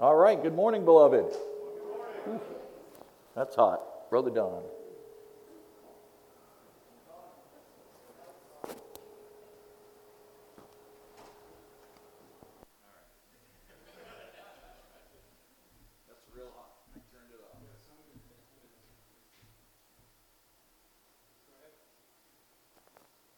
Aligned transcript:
All 0.00 0.14
right, 0.14 0.40
good 0.40 0.54
morning, 0.54 0.84
beloved. 0.84 1.24
Ooh, 2.28 2.40
That's 3.34 3.56
hot. 3.56 4.08
Brother 4.10 4.30
Don. 4.30 4.62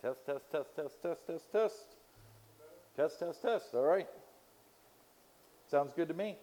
Test, 0.02 0.27
test, 0.27 0.50
test, 0.52 0.77
test, 0.77 1.02
test, 1.02 1.27
test, 1.27 1.52
test. 1.52 1.97
Test, 2.95 3.19
test, 3.19 3.41
test. 3.41 3.74
All 3.74 3.84
right. 3.84 4.08
Sounds 5.70 5.95
good 5.97 6.08
to 6.08 6.14
me. 6.14 6.36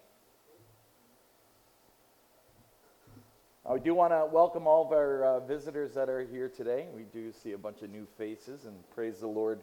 I 3.69 3.77
do 3.79 3.93
want 3.93 4.13
to 4.13 4.25
welcome 4.31 4.65
all 4.65 4.85
of 4.85 4.93
our 4.93 5.25
uh, 5.25 5.39
visitors 5.41 5.93
that 5.95 6.07
are 6.07 6.21
here 6.21 6.47
today. 6.47 6.87
We 6.95 7.03
do 7.03 7.33
see 7.33 7.51
a 7.51 7.57
bunch 7.57 7.81
of 7.81 7.89
new 7.89 8.07
faces, 8.17 8.63
and 8.63 8.73
praise 8.91 9.19
the 9.19 9.27
Lord 9.27 9.59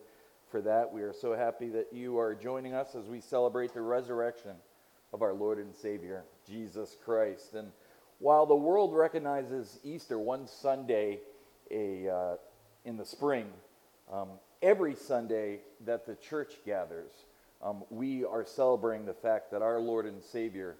for 0.51 0.61
that. 0.61 0.93
We 0.93 1.01
are 1.01 1.15
so 1.15 1.35
happy 1.35 1.71
that 1.71 1.87
you 1.91 2.19
are 2.19 2.35
joining 2.35 2.75
us 2.75 2.95
as 2.95 3.07
we 3.07 3.23
celebrate 3.23 3.73
the 3.73 3.81
resurrection 3.81 4.57
of 5.15 5.23
our 5.23 5.33
Lord 5.33 5.57
and 5.57 5.75
Savior, 5.75 6.25
Jesus 6.47 6.99
Christ. 7.03 7.55
And 7.55 7.69
while 8.19 8.45
the 8.45 8.55
world 8.55 8.95
recognizes 8.95 9.79
Easter 9.83 10.19
one 10.19 10.49
Sunday 10.49 11.21
a, 11.71 12.07
uh, 12.07 12.37
in 12.85 12.99
the 12.99 13.07
spring, 13.07 13.47
um, 14.13 14.29
every 14.61 14.97
Sunday 14.97 15.61
that 15.87 16.05
the 16.05 16.17
church 16.17 16.53
gathers, 16.67 17.13
um, 17.63 17.85
we 17.89 18.23
are 18.23 18.45
celebrating 18.45 19.07
the 19.07 19.15
fact 19.15 19.51
that 19.53 19.63
our 19.63 19.81
Lord 19.81 20.05
and 20.05 20.23
Savior, 20.23 20.77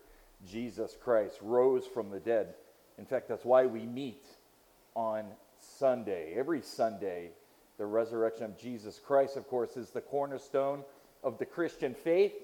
Jesus 0.47 0.95
Christ, 1.03 1.39
rose 1.41 1.87
from 1.87 2.11
the 2.11 2.21
dead. 2.21 2.53
In 2.99 3.05
fact, 3.05 3.29
that's 3.29 3.45
why 3.45 3.67
we 3.67 3.87
meet 3.87 4.25
on 4.95 5.27
Sunday. 5.59 6.35
Every 6.37 6.63
Sunday, 6.63 7.31
the 7.79 7.87
resurrection 7.87 8.45
of 8.45 8.59
Jesus 8.59 9.01
Christ, 9.05 9.37
of 9.37 9.49
course, 9.49 9.77
is 9.77 9.91
the 9.91 10.01
cornerstone 10.01 10.85
of 11.23 11.39
the 11.39 11.47
Christian 11.47 11.95
faith 11.95 12.35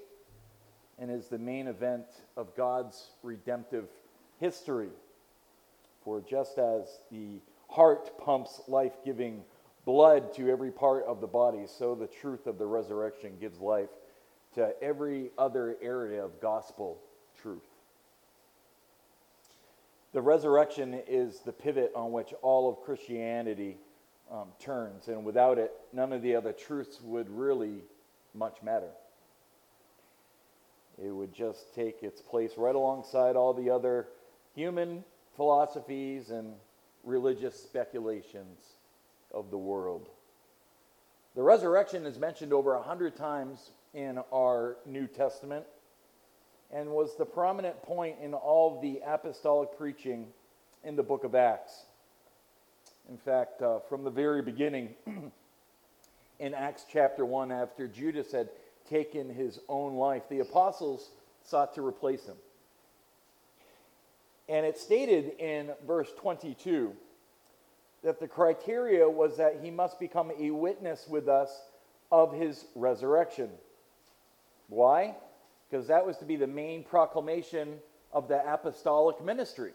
and 0.98 1.10
is 1.10 1.28
the 1.28 1.38
main 1.38 1.68
event 1.68 2.06
of 2.36 2.54
God's 2.56 3.10
redemptive 3.22 3.88
history. 4.38 4.90
For 6.04 6.20
just 6.20 6.58
as 6.58 6.98
the 7.10 7.40
heart 7.68 8.18
pumps 8.18 8.62
life 8.66 8.96
giving 9.04 9.44
blood 9.84 10.34
to 10.34 10.50
every 10.50 10.70
part 10.70 11.04
of 11.04 11.20
the 11.20 11.26
body, 11.26 11.66
so 11.66 11.94
the 11.94 12.06
truth 12.06 12.46
of 12.46 12.58
the 12.58 12.66
resurrection 12.66 13.32
gives 13.40 13.60
life 13.60 13.90
to 14.54 14.74
every 14.82 15.30
other 15.38 15.76
area 15.80 16.24
of 16.24 16.40
gospel 16.40 16.98
truth. 17.40 17.69
The 20.12 20.20
resurrection 20.20 21.00
is 21.06 21.40
the 21.40 21.52
pivot 21.52 21.92
on 21.94 22.10
which 22.10 22.34
all 22.42 22.68
of 22.68 22.80
Christianity 22.80 23.76
um, 24.30 24.48
turns, 24.58 25.08
and 25.08 25.24
without 25.24 25.58
it, 25.58 25.72
none 25.92 26.12
of 26.12 26.22
the 26.22 26.34
other 26.34 26.52
truths 26.52 27.00
would 27.00 27.30
really 27.30 27.82
much 28.34 28.62
matter. 28.62 28.90
It 31.02 31.10
would 31.10 31.32
just 31.32 31.74
take 31.74 32.02
its 32.02 32.20
place 32.20 32.52
right 32.56 32.74
alongside 32.74 33.36
all 33.36 33.54
the 33.54 33.70
other 33.70 34.08
human 34.54 35.04
philosophies 35.36 36.30
and 36.30 36.54
religious 37.04 37.54
speculations 37.54 38.58
of 39.32 39.50
the 39.50 39.58
world. 39.58 40.08
The 41.36 41.42
resurrection 41.42 42.04
is 42.04 42.18
mentioned 42.18 42.52
over 42.52 42.74
a 42.74 42.82
hundred 42.82 43.16
times 43.16 43.70
in 43.94 44.18
our 44.32 44.76
New 44.84 45.06
Testament 45.06 45.64
and 46.72 46.90
was 46.90 47.16
the 47.16 47.24
prominent 47.24 47.82
point 47.82 48.16
in 48.22 48.34
all 48.34 48.76
of 48.76 48.82
the 48.82 49.00
apostolic 49.06 49.76
preaching 49.76 50.26
in 50.84 50.96
the 50.96 51.02
book 51.02 51.24
of 51.24 51.34
Acts. 51.34 51.84
In 53.08 53.18
fact, 53.18 53.60
uh, 53.62 53.80
from 53.88 54.04
the 54.04 54.10
very 54.10 54.40
beginning, 54.40 54.94
in 56.38 56.54
Acts 56.54 56.84
chapter 56.90 57.24
1, 57.24 57.50
after 57.50 57.88
Judas 57.88 58.32
had 58.32 58.48
taken 58.88 59.28
his 59.28 59.60
own 59.68 59.94
life, 59.94 60.22
the 60.28 60.40
apostles 60.40 61.10
sought 61.44 61.74
to 61.74 61.86
replace 61.86 62.26
him. 62.26 62.36
And 64.48 64.66
it 64.66 64.78
stated 64.78 65.32
in 65.38 65.70
verse 65.86 66.08
22 66.18 66.92
that 68.02 68.18
the 68.18 68.28
criteria 68.28 69.08
was 69.08 69.36
that 69.36 69.60
he 69.62 69.70
must 69.70 70.00
become 70.00 70.32
a 70.38 70.50
witness 70.50 71.06
with 71.08 71.28
us 71.28 71.50
of 72.10 72.32
his 72.32 72.64
resurrection. 72.74 73.50
Why? 74.68 75.14
Because 75.70 75.86
that 75.86 76.04
was 76.04 76.16
to 76.18 76.24
be 76.24 76.36
the 76.36 76.46
main 76.46 76.82
proclamation 76.82 77.78
of 78.12 78.28
the 78.28 78.40
apostolic 78.52 79.22
ministry. 79.24 79.72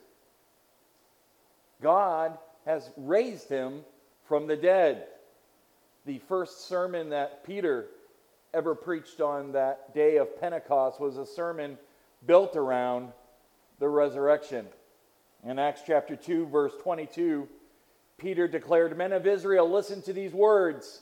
God 1.81 2.37
has 2.65 2.89
raised 2.97 3.47
him 3.47 3.81
from 4.27 4.47
the 4.47 4.57
dead. 4.57 5.07
The 6.05 6.19
first 6.19 6.67
sermon 6.67 7.09
that 7.09 7.43
Peter 7.45 7.87
ever 8.53 8.75
preached 8.75 9.21
on 9.21 9.51
that 9.53 9.93
day 9.93 10.17
of 10.17 10.39
Pentecost 10.39 10.99
was 10.99 11.17
a 11.17 11.25
sermon 11.25 11.77
built 12.25 12.55
around 12.55 13.11
the 13.79 13.87
resurrection. 13.87 14.65
In 15.43 15.59
Acts 15.59 15.81
chapter 15.85 16.15
2, 16.15 16.47
verse 16.47 16.73
22, 16.81 17.47
Peter 18.17 18.47
declared, 18.47 18.97
Men 18.97 19.13
of 19.13 19.27
Israel, 19.27 19.69
listen 19.69 20.01
to 20.03 20.13
these 20.13 20.31
words. 20.31 21.01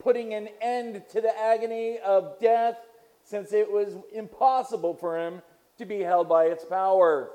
putting 0.00 0.34
an 0.34 0.48
end 0.60 1.02
to 1.10 1.20
the 1.20 1.38
agony 1.38 1.98
of 2.04 2.40
death, 2.40 2.76
since 3.22 3.52
it 3.52 3.70
was 3.70 3.94
impossible 4.12 4.94
for 4.94 5.16
him 5.16 5.42
to 5.78 5.84
be 5.84 6.00
held 6.00 6.28
by 6.28 6.46
its 6.46 6.64
power. 6.64 7.30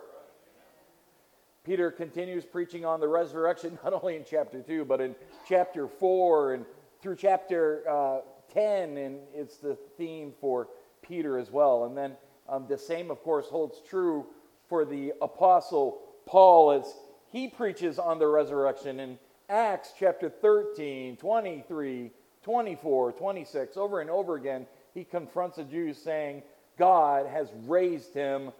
Peter 1.63 1.89
continues 1.89 2.43
preaching 2.43 2.83
on 2.83 2.99
the 2.99 3.07
resurrection, 3.07 3.79
not 3.83 3.93
only 3.93 4.17
in 4.17 4.25
chapter 4.29 4.61
2, 4.61 4.83
but 4.83 4.99
in 4.99 5.15
chapter 5.47 5.87
4 5.87 6.53
and 6.55 6.65
through 7.01 7.15
chapter 7.15 7.83
uh, 7.89 8.19
10, 8.53 8.97
and 8.97 9.19
it's 9.33 9.57
the 9.57 9.77
theme 9.97 10.33
for 10.41 10.67
Peter 11.01 11.37
as 11.37 11.51
well. 11.51 11.85
And 11.85 11.95
then 11.95 12.17
um, 12.49 12.65
the 12.67 12.77
same, 12.77 13.11
of 13.11 13.21
course, 13.21 13.45
holds 13.45 13.81
true 13.87 14.25
for 14.67 14.85
the 14.85 15.13
apostle 15.21 16.01
Paul 16.25 16.71
as 16.71 16.95
he 17.31 17.47
preaches 17.47 17.99
on 17.99 18.17
the 18.17 18.27
resurrection 18.27 18.99
in 18.99 19.19
Acts 19.49 19.93
chapter 19.99 20.29
13, 20.29 21.17
23, 21.17 22.11
24, 22.45 23.13
26, 23.13 23.75
over 23.75 24.01
and 24.01 24.09
over 24.09 24.35
again, 24.35 24.67
he 24.93 25.03
confronts 25.03 25.57
the 25.57 25.63
Jews 25.63 25.97
saying, 25.97 26.43
God 26.77 27.25
has 27.25 27.49
raised 27.65 28.13
him 28.13 28.51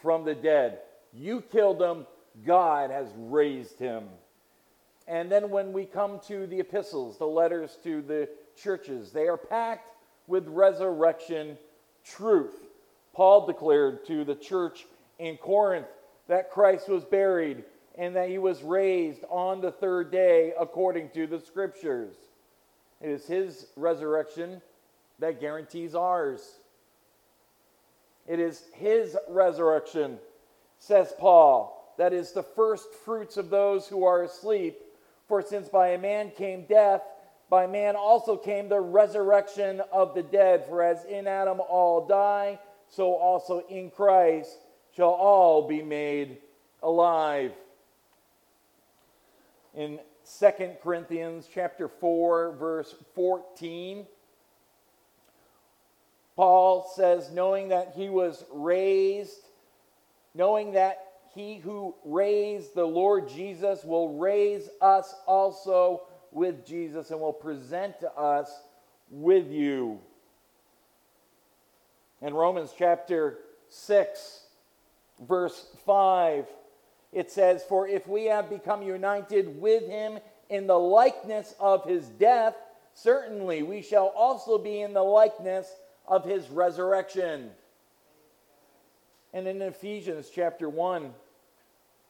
from 0.00 0.24
the 0.24 0.34
dead. 0.34 0.78
You 1.12 1.42
killed 1.52 1.80
him, 1.80 2.06
God 2.46 2.90
has 2.90 3.06
raised 3.16 3.78
him. 3.78 4.04
And 5.06 5.30
then 5.30 5.50
when 5.50 5.74
we 5.74 5.84
come 5.84 6.20
to 6.28 6.46
the 6.46 6.60
epistles, 6.60 7.18
the 7.18 7.26
letters 7.26 7.76
to 7.84 8.00
the 8.00 8.30
churches, 8.56 9.12
they 9.12 9.28
are 9.28 9.36
packed 9.36 9.90
with 10.26 10.48
resurrection 10.48 11.58
truth. 12.02 12.54
Paul 13.12 13.46
declared 13.46 14.06
to 14.06 14.24
the 14.24 14.36
church 14.36 14.86
in 15.18 15.36
Corinth 15.36 15.86
that 16.28 16.50
Christ 16.50 16.88
was 16.88 17.04
buried 17.04 17.64
and 17.96 18.16
that 18.16 18.30
he 18.30 18.38
was 18.38 18.62
raised 18.62 19.22
on 19.28 19.60
the 19.60 19.70
third 19.70 20.10
day 20.10 20.54
according 20.58 21.10
to 21.10 21.26
the 21.26 21.40
scriptures. 21.40 22.14
It 23.00 23.10
is 23.10 23.26
his 23.26 23.66
resurrection 23.76 24.62
that 25.18 25.40
guarantees 25.40 25.94
ours. 25.94 26.58
It 28.26 28.40
is 28.40 28.62
his 28.72 29.16
resurrection, 29.28 30.18
says 30.78 31.12
Paul, 31.18 31.94
that 31.98 32.12
is 32.12 32.32
the 32.32 32.42
first 32.42 32.92
fruits 33.04 33.36
of 33.36 33.50
those 33.50 33.86
who 33.86 34.04
are 34.04 34.22
asleep. 34.22 34.80
For 35.28 35.42
since 35.42 35.68
by 35.68 35.88
a 35.88 35.98
man 35.98 36.30
came 36.30 36.64
death, 36.64 37.02
by 37.50 37.66
man 37.66 37.96
also 37.96 38.36
came 38.36 38.68
the 38.68 38.80
resurrection 38.80 39.82
of 39.92 40.14
the 40.14 40.22
dead. 40.22 40.66
For 40.66 40.82
as 40.82 41.04
in 41.04 41.26
Adam 41.26 41.60
all 41.60 42.06
die, 42.06 42.58
so 42.88 43.14
also 43.14 43.64
in 43.68 43.90
Christ 43.90 44.56
shall 44.96 45.10
all 45.10 45.68
be 45.68 45.82
made 45.82 46.38
alive. 46.82 47.52
In 49.74 49.98
Second 50.24 50.78
Corinthians 50.82 51.48
chapter 51.52 51.86
4 51.86 52.52
verse 52.52 52.94
14 53.14 54.06
Paul 56.34 56.90
says 56.96 57.30
knowing 57.30 57.68
that 57.68 57.92
he 57.94 58.08
was 58.08 58.44
raised 58.50 59.40
knowing 60.34 60.72
that 60.72 60.98
he 61.34 61.58
who 61.58 61.94
raised 62.04 62.74
the 62.74 62.84
Lord 62.84 63.28
Jesus 63.28 63.84
will 63.84 64.16
raise 64.18 64.68
us 64.80 65.14
also 65.26 66.02
with 66.30 66.66
Jesus 66.66 67.10
and 67.10 67.20
will 67.20 67.32
present 67.32 68.00
to 68.00 68.10
us 68.12 68.50
with 69.10 69.50
you. 69.50 70.00
In 72.20 72.34
Romans 72.34 72.72
chapter 72.76 73.38
6, 73.68 74.44
verse 75.20 75.66
5, 75.84 76.46
it 77.14 77.30
says, 77.30 77.62
For 77.62 77.86
if 77.88 78.06
we 78.06 78.24
have 78.26 78.50
become 78.50 78.82
united 78.82 79.60
with 79.60 79.88
him 79.88 80.18
in 80.50 80.66
the 80.66 80.78
likeness 80.78 81.54
of 81.60 81.84
his 81.84 82.06
death, 82.08 82.56
certainly 82.92 83.62
we 83.62 83.80
shall 83.80 84.08
also 84.08 84.58
be 84.58 84.80
in 84.80 84.92
the 84.92 85.02
likeness 85.02 85.68
of 86.06 86.24
his 86.24 86.50
resurrection. 86.50 87.50
And 89.32 89.46
in 89.46 89.62
Ephesians 89.62 90.28
chapter 90.32 90.68
1, 90.68 91.12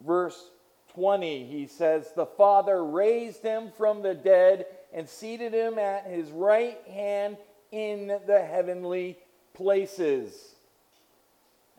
verse 0.01 0.51
20, 0.95 1.45
he 1.47 1.67
says, 1.67 2.11
The 2.17 2.27
Father 2.27 2.85
raised 2.85 3.43
him 3.43 3.71
from 3.77 4.03
the 4.03 4.15
dead 4.15 4.67
and 4.93 5.09
seated 5.09 5.53
him 5.53 5.79
at 5.79 6.07
his 6.07 6.31
right 6.31 6.79
hand 6.89 7.37
in 7.71 8.09
the 8.27 8.41
heavenly 8.41 9.19
places. 9.53 10.55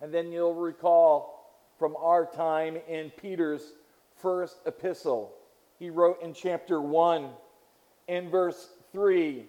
And 0.01 0.13
then 0.13 0.31
you'll 0.31 0.54
recall 0.54 1.35
from 1.77 1.95
our 1.98 2.25
time 2.25 2.77
in 2.88 3.12
Peter's 3.12 3.74
first 4.16 4.57
epistle, 4.66 5.33
he 5.77 5.89
wrote 5.89 6.22
in 6.22 6.33
chapter 6.33 6.81
1, 6.81 7.30
in 8.07 8.30
verse 8.30 8.69
3 8.92 9.45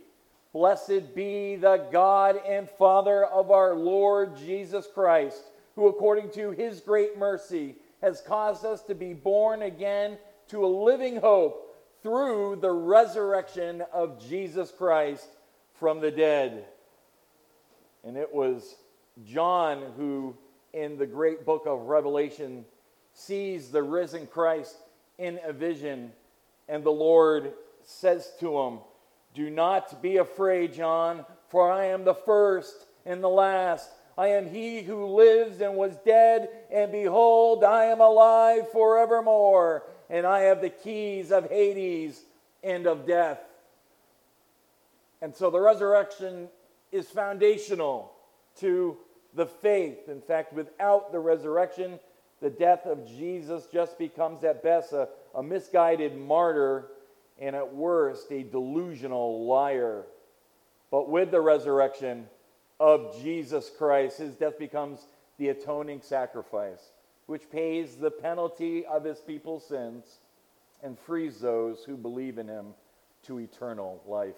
Blessed 0.53 1.15
be 1.15 1.57
the 1.57 1.87
God 1.93 2.41
and 2.49 2.69
Father 2.69 3.25
of 3.25 3.51
our 3.51 3.75
Lord 3.75 4.37
Jesus 4.39 4.87
Christ, 4.93 5.43
who 5.75 5.89
according 5.89 6.31
to 6.31 6.51
his 6.51 6.81
great 6.81 7.19
mercy 7.19 7.77
has 8.01 8.23
caused 8.23 8.65
us 8.65 8.83
to 8.85 8.95
be 8.95 9.13
born 9.13 9.63
again 9.63 10.17
to 10.49 10.65
a 10.65 10.67
living 10.67 11.17
hope 11.17 11.77
through 12.03 12.57
the 12.57 12.71
resurrection 12.71 13.83
of 13.93 14.19
Jesus 14.27 14.71
Christ 14.71 15.29
from 15.75 16.01
the 16.01 16.11
dead. 16.11 16.65
And 18.03 18.17
it 18.17 18.33
was 18.33 18.77
John 19.27 19.93
who, 19.97 20.37
in 20.77 20.99
the 20.99 21.07
great 21.07 21.47
book 21.47 21.63
of 21.65 21.89
Revelation, 21.89 22.67
sees 23.15 23.71
the 23.71 23.83
risen 23.83 24.27
Christ 24.27 24.77
in 25.17 25.41
a 25.43 25.51
vision, 25.51 26.13
and 26.69 26.85
the 26.85 26.91
Lord 26.91 27.55
says 27.83 28.31
to 28.41 28.59
him, 28.59 28.81
Do 29.35 29.49
not 29.49 30.03
be 30.03 30.19
afraid, 30.19 30.75
John, 30.75 31.25
for 31.49 31.73
I 31.73 31.87
am 31.87 32.05
the 32.05 32.15
first 32.15 32.75
and 33.07 33.25
the 33.25 33.29
last. 33.29 33.89
I 34.19 34.29
am 34.29 34.51
he 34.51 34.83
who 34.83 35.07
lives 35.07 35.63
and 35.63 35.77
was 35.77 35.97
dead, 36.05 36.51
and 36.71 36.93
behold, 36.93 37.65
I 37.65 37.85
am 37.85 38.03
alive 38.03 38.71
forevermore, 38.71 39.85
and 40.11 40.27
I 40.27 40.41
have 40.41 40.61
the 40.61 40.69
keys 40.69 41.33
of 41.33 41.49
Hades 41.49 42.21
and 42.63 42.87
of 42.87 43.07
death. 43.07 43.41
And 45.23 45.35
so 45.35 45.49
the 45.49 45.61
resurrection 45.61 46.49
is 46.93 47.09
foundational 47.09 48.13
to 48.57 48.99
the 49.37 49.47
faith. 49.47 50.09
In 50.09 50.21
fact, 50.21 50.53
without 50.53 51.13
the 51.13 51.21
resurrection, 51.21 52.01
the 52.41 52.51
death 52.51 52.87
of 52.87 53.07
Jesus 53.07 53.67
just 53.73 53.99
becomes 53.99 54.43
at 54.43 54.63
best 54.63 54.93
a, 54.93 55.09
a 55.35 55.43
misguided 55.43 56.17
martyr 56.17 56.89
and 57.39 57.55
at 57.55 57.75
worst 57.75 58.31
a 58.33 58.43
delusional 58.43 59.47
liar. 59.47 60.05
But 60.91 61.09
with 61.09 61.31
the 61.31 61.41
resurrection, 61.41 62.27
of 62.79 63.21
Jesus 63.23 63.71
Christ. 63.77 64.19
His 64.19 64.35
death 64.35 64.59
becomes 64.59 65.07
the 65.39 65.49
atoning 65.49 66.03
sacrifice, 66.03 66.93
which 67.27 67.51
pays 67.51 67.97
the 67.97 68.11
penalty 68.11 68.85
of 68.87 69.05
his 69.05 69.21
people's 69.21 69.67
sins 69.67 70.21
and 70.83 70.99
frees 70.99 71.41
those 71.41 71.85
who 71.85 71.97
believe 71.97 72.39
in 72.39 72.49
him 72.49 72.67
to 73.25 73.41
eternal 73.41 74.03
life. 74.07 74.35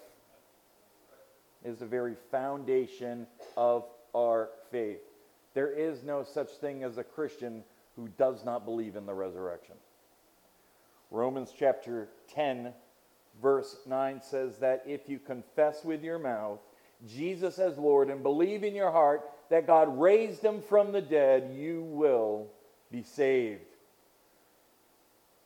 It 1.65 1.71
is 1.71 1.79
the 1.79 1.87
very 1.87 2.15
foundation 2.31 3.27
of 3.56 3.85
our 4.15 4.51
faith. 4.71 5.01
There 5.55 5.71
is 5.71 6.03
no 6.03 6.23
such 6.23 6.51
thing 6.61 6.83
as 6.85 6.99
a 6.99 7.05
Christian 7.05 7.65
who 7.97 8.09
does 8.17 8.45
not 8.45 8.65
believe 8.65 8.97
in 8.97 9.07
the 9.07 9.15
resurrection. 9.15 9.75
Romans 11.11 11.53
chapter 11.59 12.09
10, 12.35 12.73
verse 13.43 13.77
9 13.87 14.21
says 14.23 14.59
that 14.59 14.85
if 14.87 15.09
you 15.09 15.19
confess 15.19 15.85
with 15.85 16.03
your 16.03 16.19
mouth 16.19 16.61
Jesus 17.07 17.59
as 17.59 17.79
Lord 17.79 18.11
and 18.11 18.23
believe 18.23 18.65
in 18.65 18.75
your 18.75 18.91
heart 18.91 19.31
that 19.51 19.67
God 19.67 20.01
raised 20.01 20.43
him 20.43 20.61
from 20.61 20.93
the 20.93 21.01
dead, 21.01 21.55
you 21.57 21.83
will 21.83 22.49
be 22.91 23.03
saved. 23.03 23.63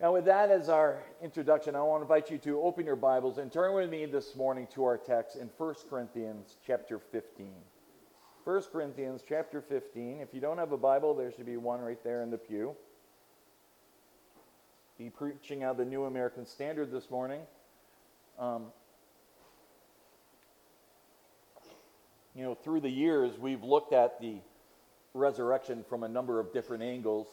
Now, 0.00 0.14
with 0.14 0.25
that 0.25 0.50
as 0.50 0.69
our 0.69 0.99
introduction, 1.23 1.76
I 1.76 1.82
want 1.82 2.00
to 2.00 2.03
invite 2.03 2.31
you 2.31 2.38
to 2.38 2.61
open 2.62 2.85
your 2.85 2.97
Bibles 2.97 3.38
and 3.38 3.53
turn 3.53 3.75
with 3.75 3.88
me 3.88 4.05
this 4.06 4.35
morning 4.35 4.67
to 4.75 4.85
our 4.85 4.99
text 4.99 5.37
in 5.37 5.49
1 5.56 5.75
Corinthians 5.88 6.56
chapter 6.67 6.99
15. 6.99 7.53
1 8.44 8.62
Corinthians 8.72 9.22
chapter 9.28 9.60
15. 9.60 10.20
If 10.20 10.34
you 10.34 10.40
don't 10.40 10.58
have 10.58 10.72
a 10.72 10.76
Bible, 10.76 11.14
there 11.14 11.30
should 11.30 11.46
be 11.46 11.56
one 11.56 11.80
right 11.80 12.02
there 12.02 12.22
in 12.22 12.30
the 12.30 12.38
pew. 12.38 12.74
Be 14.98 15.10
preaching 15.10 15.62
out 15.62 15.76
the 15.76 15.84
New 15.84 16.06
American 16.06 16.44
Standard 16.44 16.90
this 16.90 17.08
morning. 17.08 17.42
Um, 18.40 18.72
you 22.34 22.42
know, 22.42 22.56
through 22.56 22.80
the 22.80 22.90
years, 22.90 23.38
we've 23.38 23.62
looked 23.62 23.92
at 23.92 24.20
the 24.20 24.38
resurrection 25.14 25.84
from 25.88 26.02
a 26.02 26.08
number 26.08 26.40
of 26.40 26.52
different 26.52 26.82
angles. 26.82 27.28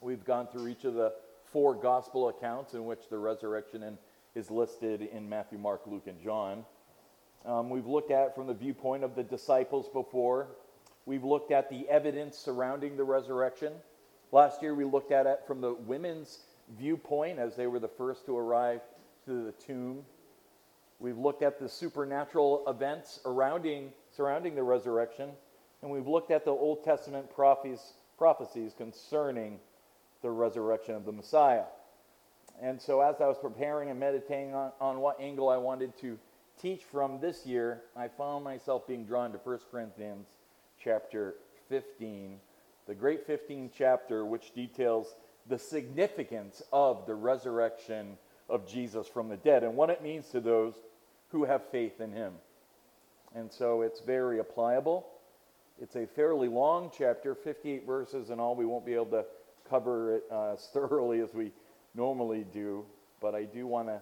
We've 0.00 0.24
gone 0.24 0.48
through 0.48 0.66
each 0.66 0.82
of 0.82 0.94
the 0.94 1.12
four 1.52 1.76
gospel 1.76 2.28
accounts 2.28 2.74
in 2.74 2.84
which 2.84 3.08
the 3.08 3.18
resurrection 3.18 3.96
is 4.34 4.50
listed 4.50 5.02
in 5.02 5.28
Matthew, 5.28 5.58
Mark, 5.58 5.82
Luke, 5.86 6.08
and 6.08 6.20
John. 6.20 6.64
Um, 7.44 7.70
we've 7.70 7.86
looked 7.86 8.10
at 8.10 8.28
it 8.28 8.34
from 8.34 8.46
the 8.46 8.54
viewpoint 8.54 9.04
of 9.04 9.14
the 9.14 9.22
disciples 9.22 9.88
before. 9.88 10.48
We've 11.06 11.24
looked 11.24 11.50
at 11.50 11.70
the 11.70 11.88
evidence 11.88 12.36
surrounding 12.36 12.96
the 12.96 13.04
resurrection. 13.04 13.72
Last 14.32 14.60
year, 14.60 14.74
we 14.74 14.84
looked 14.84 15.12
at 15.12 15.26
it 15.26 15.40
from 15.46 15.60
the 15.60 15.74
women's 15.74 16.40
viewpoint 16.78 17.38
as 17.38 17.56
they 17.56 17.66
were 17.66 17.78
the 17.78 17.88
first 17.88 18.26
to 18.26 18.36
arrive 18.36 18.80
to 19.24 19.44
the 19.44 19.52
tomb 19.52 20.04
We've 21.00 21.18
looked 21.18 21.42
at 21.42 21.60
the 21.60 21.68
supernatural 21.68 22.64
events 22.66 23.20
surrounding, 23.22 23.92
surrounding 24.10 24.56
the 24.56 24.64
resurrection, 24.64 25.30
and 25.80 25.90
we've 25.90 26.08
looked 26.08 26.32
at 26.32 26.44
the 26.44 26.50
Old 26.50 26.82
Testament 26.82 27.32
prophecies, 27.32 27.92
prophecies 28.16 28.74
concerning 28.76 29.60
the 30.22 30.30
resurrection 30.30 30.96
of 30.96 31.04
the 31.04 31.12
Messiah. 31.12 31.64
And 32.60 32.82
so, 32.82 33.00
as 33.00 33.20
I 33.20 33.26
was 33.26 33.38
preparing 33.40 33.90
and 33.90 34.00
meditating 34.00 34.54
on, 34.54 34.72
on 34.80 34.98
what 34.98 35.20
angle 35.20 35.48
I 35.48 35.56
wanted 35.56 35.96
to 35.98 36.18
teach 36.58 36.82
from 36.84 37.20
this 37.20 37.46
year, 37.46 37.82
I 37.96 38.08
found 38.08 38.44
myself 38.44 38.86
being 38.86 39.04
drawn 39.04 39.32
to 39.32 39.38
1 39.38 39.58
Corinthians 39.70 40.26
chapter 40.82 41.34
15, 41.68 42.38
the 42.86 42.94
great 42.94 43.26
15 43.26 43.70
chapter, 43.76 44.24
which 44.24 44.54
details 44.54 45.14
the 45.48 45.58
significance 45.58 46.62
of 46.72 47.06
the 47.06 47.14
resurrection 47.14 48.18
of 48.48 48.66
Jesus 48.66 49.06
from 49.06 49.28
the 49.28 49.36
dead 49.36 49.62
and 49.62 49.76
what 49.76 49.90
it 49.90 50.02
means 50.02 50.28
to 50.28 50.40
those 50.40 50.74
who 51.30 51.44
have 51.44 51.62
faith 51.70 52.00
in 52.00 52.12
him. 52.12 52.32
And 53.34 53.52
so 53.52 53.82
it's 53.82 54.00
very 54.00 54.40
applicable. 54.40 55.06
It's 55.80 55.96
a 55.96 56.06
fairly 56.06 56.48
long 56.48 56.90
chapter, 56.96 57.34
58 57.34 57.86
verses 57.86 58.30
and 58.30 58.40
all. 58.40 58.56
We 58.56 58.66
won't 58.66 58.86
be 58.86 58.94
able 58.94 59.06
to 59.06 59.24
cover 59.68 60.16
it 60.16 60.24
uh, 60.30 60.52
as 60.54 60.68
thoroughly 60.72 61.20
as 61.20 61.32
we 61.34 61.52
normally 61.94 62.44
do, 62.52 62.84
but 63.20 63.34
I 63.34 63.44
do 63.44 63.66
want 63.66 63.88
to 63.88 64.00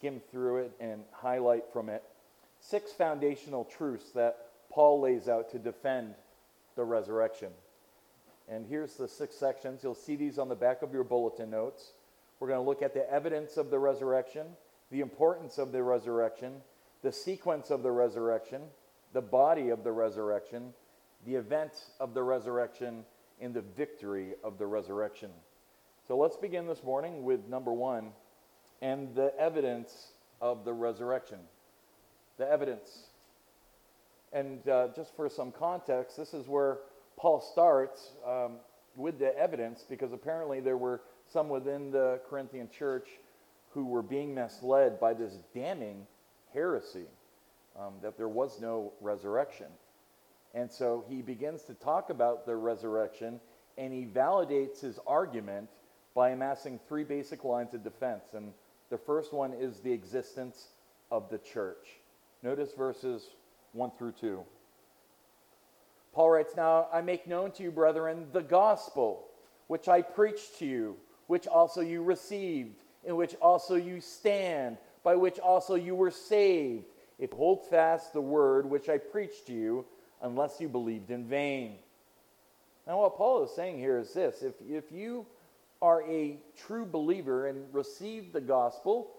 skim 0.00 0.20
through 0.30 0.56
it 0.56 0.72
and 0.80 1.02
highlight 1.12 1.64
from 1.72 1.90
it 1.90 2.02
six 2.58 2.90
foundational 2.92 3.64
truths 3.64 4.10
that 4.14 4.36
Paul 4.72 5.02
lays 5.02 5.28
out 5.28 5.50
to 5.50 5.58
defend 5.58 6.14
the 6.74 6.84
resurrection. 6.84 7.50
And 8.48 8.66
here's 8.66 8.94
the 8.94 9.06
six 9.06 9.36
sections. 9.36 9.80
You'll 9.82 9.94
see 9.94 10.16
these 10.16 10.38
on 10.38 10.48
the 10.48 10.54
back 10.54 10.80
of 10.82 10.92
your 10.92 11.04
bulletin 11.04 11.50
notes. 11.50 11.92
We're 12.38 12.48
going 12.48 12.62
to 12.62 12.68
look 12.68 12.82
at 12.82 12.94
the 12.94 13.10
evidence 13.12 13.56
of 13.56 13.70
the 13.70 13.78
resurrection 13.78 14.46
the 14.90 15.00
importance 15.00 15.58
of 15.58 15.72
the 15.72 15.82
resurrection, 15.82 16.52
the 17.02 17.12
sequence 17.12 17.70
of 17.70 17.82
the 17.82 17.90
resurrection, 17.92 18.62
the 19.12 19.20
body 19.20 19.68
of 19.68 19.84
the 19.84 19.92
resurrection, 19.92 20.74
the 21.26 21.36
event 21.36 21.72
of 22.00 22.12
the 22.14 22.22
resurrection, 22.22 23.04
and 23.40 23.54
the 23.54 23.60
victory 23.60 24.34
of 24.42 24.58
the 24.58 24.66
resurrection. 24.66 25.30
So 26.08 26.16
let's 26.16 26.36
begin 26.36 26.66
this 26.66 26.82
morning 26.82 27.22
with 27.22 27.46
number 27.48 27.72
one 27.72 28.10
and 28.82 29.14
the 29.14 29.32
evidence 29.38 30.12
of 30.40 30.64
the 30.64 30.72
resurrection. 30.72 31.38
The 32.38 32.50
evidence. 32.50 33.04
And 34.32 34.66
uh, 34.68 34.88
just 34.94 35.14
for 35.16 35.28
some 35.28 35.52
context, 35.52 36.16
this 36.16 36.34
is 36.34 36.48
where 36.48 36.78
Paul 37.16 37.40
starts 37.40 38.12
um, 38.26 38.52
with 38.96 39.18
the 39.18 39.36
evidence 39.38 39.84
because 39.88 40.12
apparently 40.12 40.60
there 40.60 40.76
were 40.76 41.02
some 41.32 41.48
within 41.48 41.90
the 41.90 42.20
Corinthian 42.28 42.68
church 42.70 43.08
who 43.72 43.86
were 43.86 44.02
being 44.02 44.34
misled 44.34 44.98
by 44.98 45.14
this 45.14 45.34
damning 45.54 46.06
heresy 46.52 47.06
um, 47.78 47.94
that 48.02 48.16
there 48.16 48.28
was 48.28 48.60
no 48.60 48.92
resurrection. 49.00 49.66
And 50.54 50.70
so 50.70 51.04
he 51.08 51.22
begins 51.22 51.62
to 51.64 51.74
talk 51.74 52.10
about 52.10 52.46
the 52.46 52.56
resurrection 52.56 53.40
and 53.78 53.92
he 53.92 54.04
validates 54.04 54.80
his 54.80 54.98
argument 55.06 55.68
by 56.14 56.30
amassing 56.30 56.80
three 56.88 57.04
basic 57.04 57.44
lines 57.44 57.72
of 57.72 57.84
defense. 57.84 58.24
And 58.34 58.52
the 58.90 58.98
first 58.98 59.32
one 59.32 59.52
is 59.52 59.80
the 59.80 59.92
existence 59.92 60.68
of 61.10 61.30
the 61.30 61.38
church. 61.38 62.00
Notice 62.42 62.72
verses 62.72 63.30
1 63.72 63.92
through 63.96 64.12
2. 64.20 64.40
Paul 66.12 66.30
writes, 66.30 66.54
Now 66.56 66.88
I 66.92 67.00
make 67.00 67.26
known 67.26 67.52
to 67.52 67.62
you, 67.62 67.70
brethren, 67.70 68.26
the 68.32 68.42
gospel 68.42 69.26
which 69.68 69.88
I 69.88 70.02
preached 70.02 70.58
to 70.58 70.66
you, 70.66 70.96
which 71.28 71.46
also 71.46 71.80
you 71.80 72.02
received, 72.02 72.82
in 73.04 73.14
which 73.14 73.36
also 73.40 73.76
you 73.76 74.00
stand, 74.00 74.78
by 75.04 75.14
which 75.14 75.38
also 75.38 75.76
you 75.76 75.94
were 75.94 76.10
saved, 76.10 76.86
if 77.18 77.30
hold 77.30 77.64
fast 77.68 78.12
the 78.12 78.20
word 78.20 78.68
which 78.68 78.88
I 78.88 78.98
preached 78.98 79.46
to 79.46 79.52
you, 79.52 79.84
unless 80.22 80.60
you 80.60 80.68
believed 80.68 81.10
in 81.10 81.24
vain. 81.24 81.76
Now, 82.86 83.02
what 83.02 83.16
Paul 83.16 83.44
is 83.44 83.52
saying 83.52 83.78
here 83.78 83.98
is 83.98 84.12
this 84.12 84.42
if, 84.42 84.54
if 84.68 84.90
you 84.90 85.26
are 85.82 86.02
a 86.02 86.38
true 86.66 86.84
believer 86.84 87.46
and 87.46 87.72
receive 87.72 88.32
the 88.32 88.40
gospel, 88.40 89.10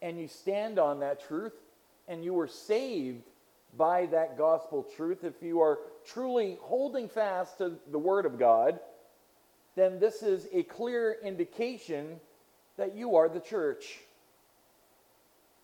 and 0.00 0.18
you 0.18 0.28
stand 0.28 0.78
on 0.78 1.00
that 1.00 1.26
truth, 1.26 1.54
and 2.08 2.24
you 2.24 2.34
were 2.34 2.48
saved 2.48 3.22
by 3.76 4.06
that 4.06 4.36
gospel 4.36 4.86
truth, 4.96 5.24
if 5.24 5.42
you 5.42 5.60
are 5.60 5.78
truly 6.04 6.58
holding 6.60 7.08
fast 7.08 7.58
to 7.58 7.72
the 7.90 7.98
Word 7.98 8.26
of 8.26 8.38
God, 8.38 8.78
then 9.76 9.98
this 9.98 10.22
is 10.22 10.46
a 10.52 10.62
clear 10.64 11.16
indication 11.22 12.20
that 12.76 12.94
you 12.94 13.16
are 13.16 13.28
the 13.28 13.40
church, 13.40 14.00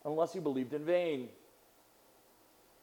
unless 0.04 0.34
you 0.34 0.40
believed 0.40 0.72
in 0.72 0.84
vain. 0.84 1.28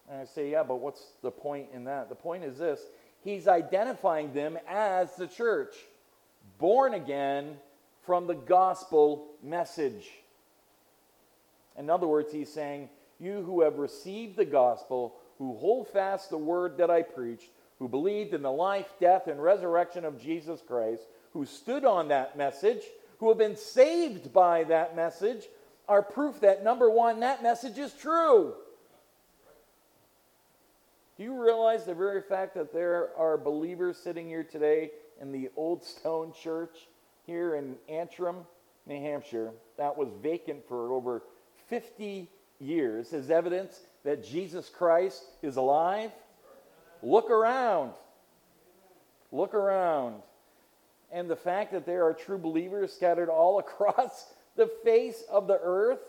And 0.09 0.21
I 0.21 0.25
say, 0.25 0.51
yeah, 0.51 0.61
but 0.61 0.75
what's 0.75 1.03
the 1.23 1.31
point 1.31 1.69
in 1.73 1.85
that? 1.85 2.09
The 2.09 2.15
point 2.15 2.43
is 2.43 2.59
this 2.59 2.79
He's 3.23 3.47
identifying 3.47 4.33
them 4.33 4.59
as 4.67 5.15
the 5.15 5.25
church, 5.25 5.73
born 6.59 6.93
again 6.93 7.57
from 8.05 8.27
the 8.27 8.35
gospel 8.35 9.27
message. 9.43 10.09
In 11.77 11.89
other 11.89 12.07
words, 12.07 12.31
he's 12.31 12.51
saying, 12.51 12.89
You 13.19 13.41
who 13.41 13.61
have 13.61 13.77
received 13.77 14.37
the 14.37 14.45
gospel, 14.45 15.15
who 15.37 15.57
hold 15.57 15.87
fast 15.87 16.29
the 16.29 16.37
word 16.37 16.77
that 16.77 16.89
I 16.89 17.01
preached, 17.01 17.49
who 17.79 17.89
believed 17.89 18.33
in 18.33 18.41
the 18.41 18.51
life, 18.51 18.87
death, 18.99 19.27
and 19.27 19.41
resurrection 19.41 20.05
of 20.05 20.21
Jesus 20.21 20.61
Christ, 20.65 21.03
who 21.33 21.45
stood 21.45 21.83
on 21.83 22.07
that 22.07 22.37
message, 22.37 22.81
who 23.19 23.29
have 23.29 23.37
been 23.37 23.57
saved 23.57 24.31
by 24.31 24.63
that 24.65 24.95
message, 24.95 25.45
are 25.87 26.01
proof 26.01 26.39
that 26.41 26.63
number 26.63 26.89
one, 26.89 27.19
that 27.19 27.43
message 27.43 27.77
is 27.77 27.93
true. 27.93 28.53
Do 31.17 31.23
you 31.23 31.41
realize 31.41 31.85
the 31.85 31.93
very 31.93 32.21
fact 32.21 32.55
that 32.55 32.73
there 32.73 33.09
are 33.17 33.37
believers 33.37 33.97
sitting 33.97 34.27
here 34.27 34.43
today 34.43 34.91
in 35.21 35.31
the 35.31 35.49
Old 35.55 35.83
Stone 35.83 36.33
Church 36.41 36.87
here 37.25 37.55
in 37.55 37.75
Antrim, 37.89 38.37
New 38.85 38.99
Hampshire, 38.99 39.51
that 39.77 39.97
was 39.97 40.09
vacant 40.21 40.67
for 40.67 40.93
over 40.93 41.23
50 41.69 42.29
years 42.59 43.13
is 43.13 43.29
evidence 43.29 43.79
that 44.03 44.23
Jesus 44.23 44.69
Christ 44.69 45.23
is 45.41 45.57
alive? 45.57 46.11
Look 47.01 47.29
around. 47.29 47.91
Look 49.31 49.53
around. 49.53 50.21
And 51.11 51.29
the 51.29 51.35
fact 51.35 51.71
that 51.73 51.85
there 51.85 52.05
are 52.05 52.13
true 52.13 52.37
believers 52.37 52.93
scattered 52.93 53.29
all 53.29 53.59
across 53.59 54.33
the 54.55 54.69
face 54.83 55.23
of 55.29 55.47
the 55.47 55.59
earth 55.61 55.99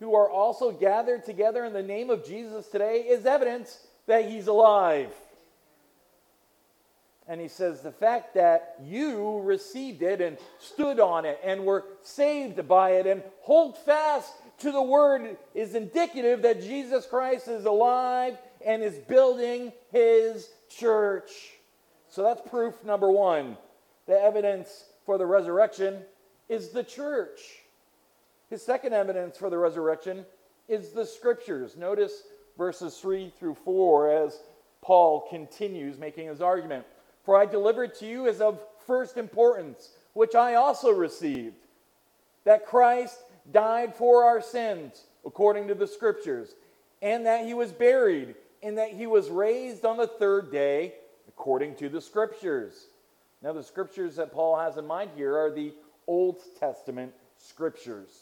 who 0.00 0.14
are 0.14 0.30
also 0.30 0.70
gathered 0.70 1.24
together 1.24 1.64
in 1.64 1.72
the 1.72 1.82
name 1.82 2.10
of 2.10 2.24
Jesus 2.24 2.68
today 2.68 3.00
is 3.00 3.26
evidence 3.26 3.86
that 4.06 4.28
he's 4.28 4.46
alive. 4.46 5.12
And 7.28 7.42
he 7.42 7.48
says, 7.48 7.82
the 7.82 7.92
fact 7.92 8.34
that 8.34 8.76
you 8.82 9.40
received 9.40 10.00
it 10.00 10.22
and 10.22 10.38
stood 10.58 10.98
on 10.98 11.26
it 11.26 11.38
and 11.44 11.66
were 11.66 11.84
saved 12.02 12.66
by 12.66 12.92
it 12.92 13.06
and 13.06 13.22
hold 13.42 13.76
fast 13.76 14.32
to 14.60 14.72
the 14.72 14.82
word 14.82 15.36
is 15.54 15.74
indicative 15.74 16.40
that 16.42 16.62
Jesus 16.62 17.06
Christ 17.06 17.46
is 17.46 17.66
alive 17.66 18.38
and 18.64 18.82
is 18.82 18.94
building 18.94 19.72
his 19.92 20.48
church. 20.70 21.30
So 22.08 22.22
that's 22.22 22.40
proof 22.48 22.82
number 22.82 23.10
one. 23.10 23.58
The 24.06 24.18
evidence 24.18 24.86
for 25.04 25.18
the 25.18 25.26
resurrection 25.26 25.98
is 26.48 26.70
the 26.70 26.82
church. 26.82 27.40
His 28.48 28.64
second 28.64 28.94
evidence 28.94 29.36
for 29.36 29.50
the 29.50 29.58
resurrection 29.58 30.24
is 30.66 30.92
the 30.92 31.04
scriptures. 31.04 31.76
Notice 31.76 32.22
verses 32.56 32.96
3 32.96 33.32
through 33.38 33.54
4 33.54 34.10
as 34.10 34.40
Paul 34.80 35.26
continues 35.28 35.98
making 35.98 36.28
his 36.28 36.40
argument. 36.40 36.86
For 37.28 37.36
I 37.36 37.44
delivered 37.44 37.94
to 37.96 38.06
you 38.06 38.26
as 38.26 38.40
of 38.40 38.58
first 38.86 39.18
importance, 39.18 39.90
which 40.14 40.34
I 40.34 40.54
also 40.54 40.90
received, 40.90 41.56
that 42.44 42.64
Christ 42.64 43.18
died 43.52 43.94
for 43.94 44.24
our 44.24 44.40
sins, 44.40 45.04
according 45.26 45.68
to 45.68 45.74
the 45.74 45.86
scriptures, 45.86 46.54
and 47.02 47.26
that 47.26 47.44
he 47.44 47.52
was 47.52 47.70
buried, 47.70 48.34
and 48.62 48.78
that 48.78 48.92
he 48.92 49.06
was 49.06 49.28
raised 49.28 49.84
on 49.84 49.98
the 49.98 50.06
third 50.06 50.50
day, 50.50 50.94
according 51.28 51.74
to 51.74 51.90
the 51.90 52.00
scriptures. 52.00 52.86
Now, 53.42 53.52
the 53.52 53.62
scriptures 53.62 54.16
that 54.16 54.32
Paul 54.32 54.58
has 54.58 54.78
in 54.78 54.86
mind 54.86 55.10
here 55.14 55.36
are 55.36 55.50
the 55.50 55.74
Old 56.06 56.40
Testament 56.58 57.12
scriptures. 57.36 58.20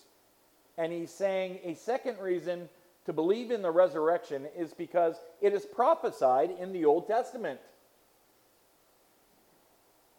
And 0.79 0.93
he's 0.93 1.13
saying 1.13 1.61
a 1.63 1.75
second 1.75 2.19
reason 2.19 2.69
to 3.05 3.13
believe 3.13 3.53
in 3.53 3.63
the 3.63 3.71
resurrection 3.71 4.47
is 4.57 4.75
because 4.75 5.21
it 5.41 5.53
is 5.53 5.65
prophesied 5.65 6.51
in 6.59 6.73
the 6.73 6.85
Old 6.85 7.07
Testament 7.07 7.61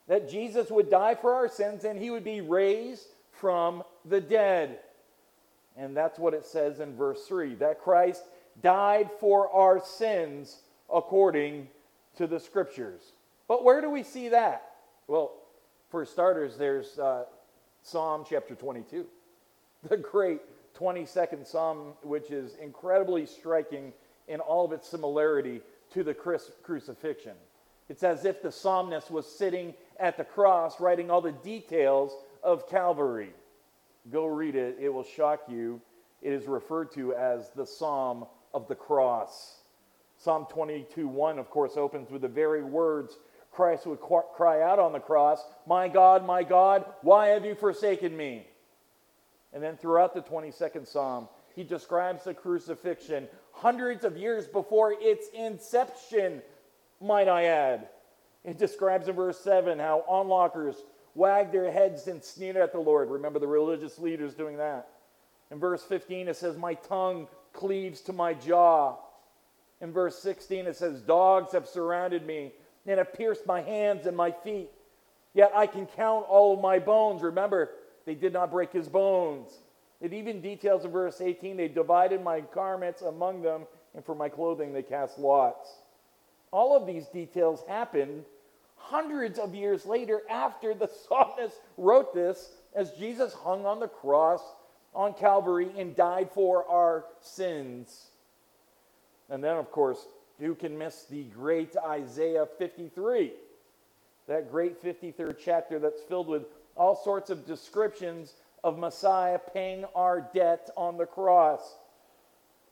that 0.07 0.29
Jesus 0.29 0.69
would 0.69 0.89
die 0.89 1.15
for 1.15 1.33
our 1.33 1.47
sins 1.47 1.83
and 1.83 1.99
he 1.99 2.09
would 2.09 2.23
be 2.23 2.41
raised 2.41 3.07
from 3.31 3.83
the 4.05 4.21
dead. 4.21 4.79
And 5.75 5.95
that's 5.95 6.17
what 6.17 6.33
it 6.33 6.45
says 6.45 6.79
in 6.79 6.95
verse 6.95 7.25
3 7.27 7.55
that 7.55 7.81
Christ 7.81 8.23
died 8.61 9.09
for 9.19 9.51
our 9.51 9.79
sins 9.83 10.61
according 10.91 11.67
to 12.17 12.25
the 12.25 12.39
scriptures. 12.39 13.01
But 13.47 13.63
where 13.63 13.81
do 13.81 13.89
we 13.89 14.03
see 14.03 14.29
that? 14.29 14.63
Well, 15.07 15.31
for 15.89 16.05
starters, 16.05 16.57
there's 16.57 16.97
uh, 16.97 17.25
Psalm 17.83 18.25
chapter 18.27 18.55
22, 18.55 19.05
the 19.87 19.97
great 19.97 20.41
22nd 20.77 21.45
Psalm, 21.45 21.93
which 22.01 22.31
is 22.31 22.55
incredibly 22.55 23.25
striking 23.25 23.93
in 24.27 24.39
all 24.39 24.65
of 24.65 24.71
its 24.71 24.87
similarity 24.87 25.61
to 25.93 26.03
the 26.03 26.13
crucifixion. 26.13 27.33
It's 27.89 28.03
as 28.03 28.25
if 28.25 28.41
the 28.41 28.51
psalmist 28.51 29.09
was 29.09 29.25
sitting 29.25 29.73
at 29.99 30.17
the 30.17 30.23
cross 30.23 30.79
writing 30.79 31.09
all 31.09 31.21
the 31.21 31.31
details 31.31 32.13
of 32.43 32.69
Calvary. 32.69 33.33
Go 34.11 34.25
read 34.25 34.55
it, 34.55 34.77
it 34.79 34.89
will 34.89 35.03
shock 35.03 35.43
you. 35.49 35.81
It 36.21 36.33
is 36.33 36.47
referred 36.47 36.91
to 36.93 37.13
as 37.13 37.49
the 37.51 37.65
Psalm 37.65 38.25
of 38.53 38.67
the 38.67 38.75
Cross. 38.75 39.61
Psalm 40.17 40.47
22 40.49 41.07
1, 41.07 41.39
of 41.39 41.49
course, 41.49 41.77
opens 41.77 42.09
with 42.09 42.21
the 42.21 42.27
very 42.27 42.63
words 42.63 43.17
Christ 43.51 43.87
would 43.87 43.99
cry 43.99 44.61
out 44.61 44.77
on 44.77 44.93
the 44.93 44.99
cross, 44.99 45.43
My 45.65 45.87
God, 45.87 46.25
my 46.25 46.43
God, 46.43 46.85
why 47.01 47.29
have 47.29 47.43
you 47.43 47.55
forsaken 47.55 48.15
me? 48.15 48.45
And 49.51 49.63
then 49.63 49.77
throughout 49.77 50.13
the 50.13 50.21
22nd 50.21 50.87
Psalm, 50.87 51.27
he 51.55 51.63
describes 51.63 52.23
the 52.23 52.35
crucifixion 52.35 53.27
hundreds 53.51 54.05
of 54.05 54.15
years 54.15 54.45
before 54.47 54.93
its 54.99 55.27
inception, 55.33 56.43
might 57.01 57.27
I 57.27 57.45
add. 57.45 57.87
It 58.47 58.57
describes 58.57 59.09
in 59.09 59.15
verse 59.15 59.37
7 59.41 59.77
how 59.77 60.05
onlookers 60.07 60.77
wagged 61.15 61.51
their 61.51 61.69
heads 61.69 62.07
and 62.07 62.23
sneered 62.23 62.55
at 62.55 62.71
the 62.71 62.79
Lord. 62.79 63.09
Remember 63.09 63.39
the 63.39 63.47
religious 63.47 63.99
leaders 63.99 64.33
doing 64.33 64.55
that. 64.55 64.87
In 65.51 65.59
verse 65.59 65.83
15, 65.83 66.29
it 66.29 66.37
says, 66.37 66.55
My 66.57 66.75
tongue 66.75 67.27
cleaves 67.51 67.99
to 68.01 68.13
my 68.13 68.33
jaw. 68.33 68.95
In 69.81 69.91
verse 69.91 70.17
16, 70.19 70.65
it 70.65 70.77
says, 70.77 71.01
Dogs 71.01 71.51
have 71.51 71.67
surrounded 71.67 72.25
me 72.25 72.53
and 72.85 72.99
have 72.99 73.13
pierced 73.13 73.45
my 73.45 73.61
hands 73.61 74.07
and 74.07 74.15
my 74.15 74.31
feet. 74.31 74.69
Yet 75.33 75.51
I 75.53 75.67
can 75.67 75.85
count 75.85 76.25
all 76.29 76.53
of 76.53 76.61
my 76.61 76.79
bones. 76.79 77.23
Remember, 77.23 77.71
they 78.05 78.15
did 78.15 78.31
not 78.31 78.49
break 78.49 78.71
his 78.71 78.87
bones. 78.87 79.51
It 79.99 80.13
even 80.13 80.39
details 80.39 80.85
in 80.85 80.91
verse 80.91 81.19
18 81.19 81.57
they 81.57 81.67
divided 81.67 82.23
my 82.23 82.39
garments 82.39 83.01
among 83.01 83.41
them, 83.41 83.63
and 83.93 84.05
for 84.05 84.15
my 84.15 84.29
clothing 84.29 84.71
they 84.71 84.83
cast 84.83 85.19
lots. 85.19 85.69
All 86.51 86.77
of 86.77 86.87
these 86.87 87.07
details 87.07 87.61
happened 87.67 88.23
hundreds 88.89 89.37
of 89.39 89.53
years 89.53 89.85
later 89.85 90.21
after 90.29 90.73
the 90.73 90.89
psalmist 91.07 91.57
wrote 91.77 92.13
this 92.13 92.51
as 92.75 92.91
Jesus 92.91 93.33
hung 93.33 93.65
on 93.65 93.79
the 93.79 93.87
cross 93.87 94.41
on 94.93 95.13
Calvary 95.13 95.69
and 95.77 95.95
died 95.95 96.29
for 96.31 96.67
our 96.69 97.05
sins. 97.21 98.07
And 99.29 99.43
then, 99.43 99.57
of 99.57 99.71
course, 99.71 100.07
who 100.39 100.55
can 100.55 100.77
miss 100.77 101.03
the 101.03 101.23
great 101.23 101.75
Isaiah 101.77 102.47
53? 102.57 103.33
That 104.27 104.51
great 104.51 104.81
53rd 104.83 105.35
chapter 105.43 105.79
that's 105.79 106.01
filled 106.01 106.27
with 106.27 106.43
all 106.75 106.95
sorts 106.95 107.29
of 107.29 107.45
descriptions 107.45 108.33
of 108.63 108.77
Messiah 108.77 109.39
paying 109.53 109.85
our 109.95 110.21
debt 110.33 110.69
on 110.77 110.97
the 110.97 111.05
cross. 111.05 111.77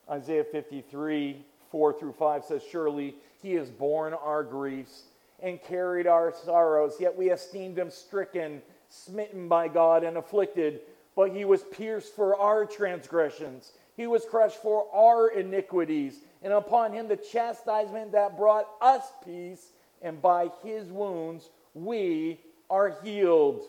Isaiah 0.10 0.44
53, 0.44 1.44
4 1.72 1.94
through 1.94 2.14
5 2.14 2.46
says, 2.46 2.62
Surely 2.72 3.16
he 3.42 3.54
has 3.54 3.70
borne 3.70 4.14
our 4.14 4.44
griefs 4.44 5.04
and 5.42 5.62
carried 5.62 6.08
our 6.08 6.34
sorrows. 6.44 6.96
Yet 7.00 7.16
we 7.16 7.32
esteemed 7.32 7.78
him 7.78 7.90
stricken, 7.90 8.62
smitten 8.90 9.48
by 9.48 9.68
God, 9.68 10.04
and 10.04 10.18
afflicted. 10.18 10.82
But 11.16 11.32
he 11.32 11.46
was 11.46 11.64
pierced 11.64 12.16
for 12.16 12.36
our 12.36 12.66
transgressions, 12.66 13.72
he 13.96 14.08
was 14.08 14.26
crushed 14.26 14.62
for 14.62 14.88
our 14.94 15.30
iniquities. 15.30 16.20
And 16.44 16.54
upon 16.54 16.94
him 16.94 17.08
the 17.08 17.18
chastisement 17.18 18.12
that 18.12 18.38
brought 18.38 18.68
us 18.82 19.04
peace, 19.24 19.72
and 20.02 20.22
by 20.22 20.50
his 20.64 20.92
wounds 20.92 21.50
we 21.74 22.40
are 22.70 22.98
healed. 23.04 23.62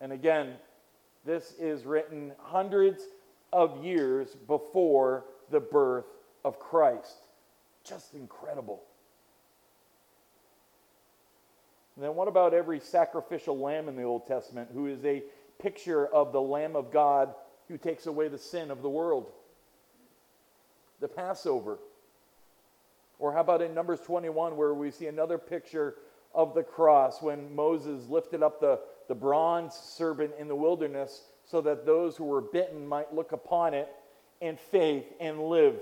And 0.00 0.12
again, 0.12 0.54
this 1.24 1.54
is 1.58 1.84
written 1.84 2.32
hundreds 2.38 3.02
of 3.52 3.84
years 3.84 4.34
before 4.46 5.24
the 5.50 5.60
birth 5.60 6.06
of 6.44 6.58
Christ. 6.58 7.26
Just 7.84 8.14
incredible. 8.14 8.82
And 11.96 12.04
then, 12.04 12.14
what 12.14 12.28
about 12.28 12.54
every 12.54 12.80
sacrificial 12.80 13.58
lamb 13.58 13.88
in 13.88 13.96
the 13.96 14.02
Old 14.02 14.26
Testament 14.26 14.70
who 14.72 14.86
is 14.86 15.04
a 15.04 15.22
picture 15.60 16.06
of 16.06 16.32
the 16.32 16.40
Lamb 16.40 16.74
of 16.74 16.92
God 16.92 17.34
who 17.68 17.78
takes 17.78 18.06
away 18.06 18.28
the 18.28 18.38
sin 18.38 18.70
of 18.70 18.82
the 18.82 18.88
world? 18.88 19.30
The 21.00 21.08
Passover. 21.08 21.78
Or 23.18 23.32
how 23.32 23.40
about 23.40 23.62
in 23.62 23.74
Numbers 23.74 24.00
21, 24.00 24.56
where 24.56 24.74
we 24.74 24.90
see 24.90 25.06
another 25.06 25.38
picture 25.38 25.94
of 26.34 26.54
the 26.54 26.64
cross 26.64 27.22
when 27.22 27.54
Moses 27.54 28.08
lifted 28.08 28.42
up 28.42 28.60
the, 28.60 28.80
the 29.08 29.14
bronze 29.14 29.74
serpent 29.74 30.32
in 30.38 30.48
the 30.48 30.56
wilderness 30.56 31.22
so 31.44 31.60
that 31.60 31.86
those 31.86 32.16
who 32.16 32.24
were 32.24 32.40
bitten 32.40 32.86
might 32.86 33.14
look 33.14 33.30
upon 33.32 33.72
it 33.72 33.88
in 34.40 34.56
faith 34.56 35.04
and 35.20 35.44
live. 35.44 35.76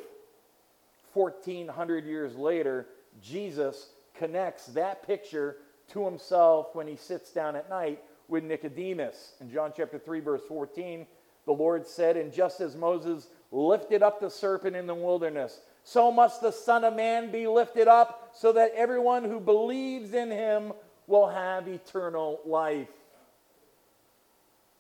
1400 1.15 2.05
years 2.05 2.37
later, 2.37 2.87
Jesus 3.23 3.89
connects 4.15 4.67
that 4.67 5.07
picture 5.07 5.57
to 5.89 6.05
himself 6.05 6.75
when 6.75 6.87
he 6.87 6.97
sits 6.97 7.33
down 7.33 7.57
at 7.57 7.71
night 7.71 8.03
with 8.29 8.45
Nicodemus. 8.45 9.35
In 9.41 9.51
John 9.51 9.73
chapter 9.77 9.99
3, 9.99 10.21
verse 10.21 10.43
14, 10.49 11.07
the 11.45 11.53
Lord 11.53 11.87
said, 11.87 12.17
And 12.17 12.33
just 12.33 12.61
as 12.61 12.77
Moses 12.77 13.29
lifted 13.51 14.03
up 14.03 14.21
the 14.21 14.31
serpent 14.31 14.77
in 14.77 14.87
the 14.87 14.95
wilderness, 14.95 15.61
so 15.85 16.13
must 16.13 16.41
the 16.41 16.53
Son 16.53 16.85
of 16.85 16.95
Man 16.95 17.31
be 17.31 17.47
lifted 17.47 17.89
up, 17.89 18.31
so 18.35 18.53
that 18.53 18.73
everyone 18.75 19.25
who 19.25 19.41
believes 19.41 20.15
in 20.15 20.31
him 20.31 20.73
will 21.07 21.29
have 21.29 21.69
eternal 21.69 22.41
life. 22.47 22.89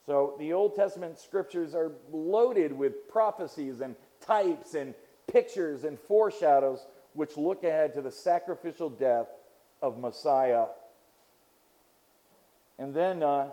So 0.06 0.34
the 0.38 0.52
Old 0.52 0.74
Testament 0.74 1.18
scriptures 1.18 1.74
are 1.74 1.92
loaded 2.10 2.72
with 2.72 3.08
prophecies 3.08 3.80
and 3.80 3.94
types 4.20 4.74
and 4.74 4.94
pictures 5.26 5.84
and 5.84 5.98
foreshadows 5.98 6.86
which 7.14 7.36
look 7.36 7.64
ahead 7.64 7.94
to 7.94 8.02
the 8.02 8.10
sacrificial 8.10 8.88
death 8.88 9.28
of 9.80 9.98
Messiah. 9.98 10.66
And 12.82 12.92
then 12.92 13.22
uh, 13.22 13.50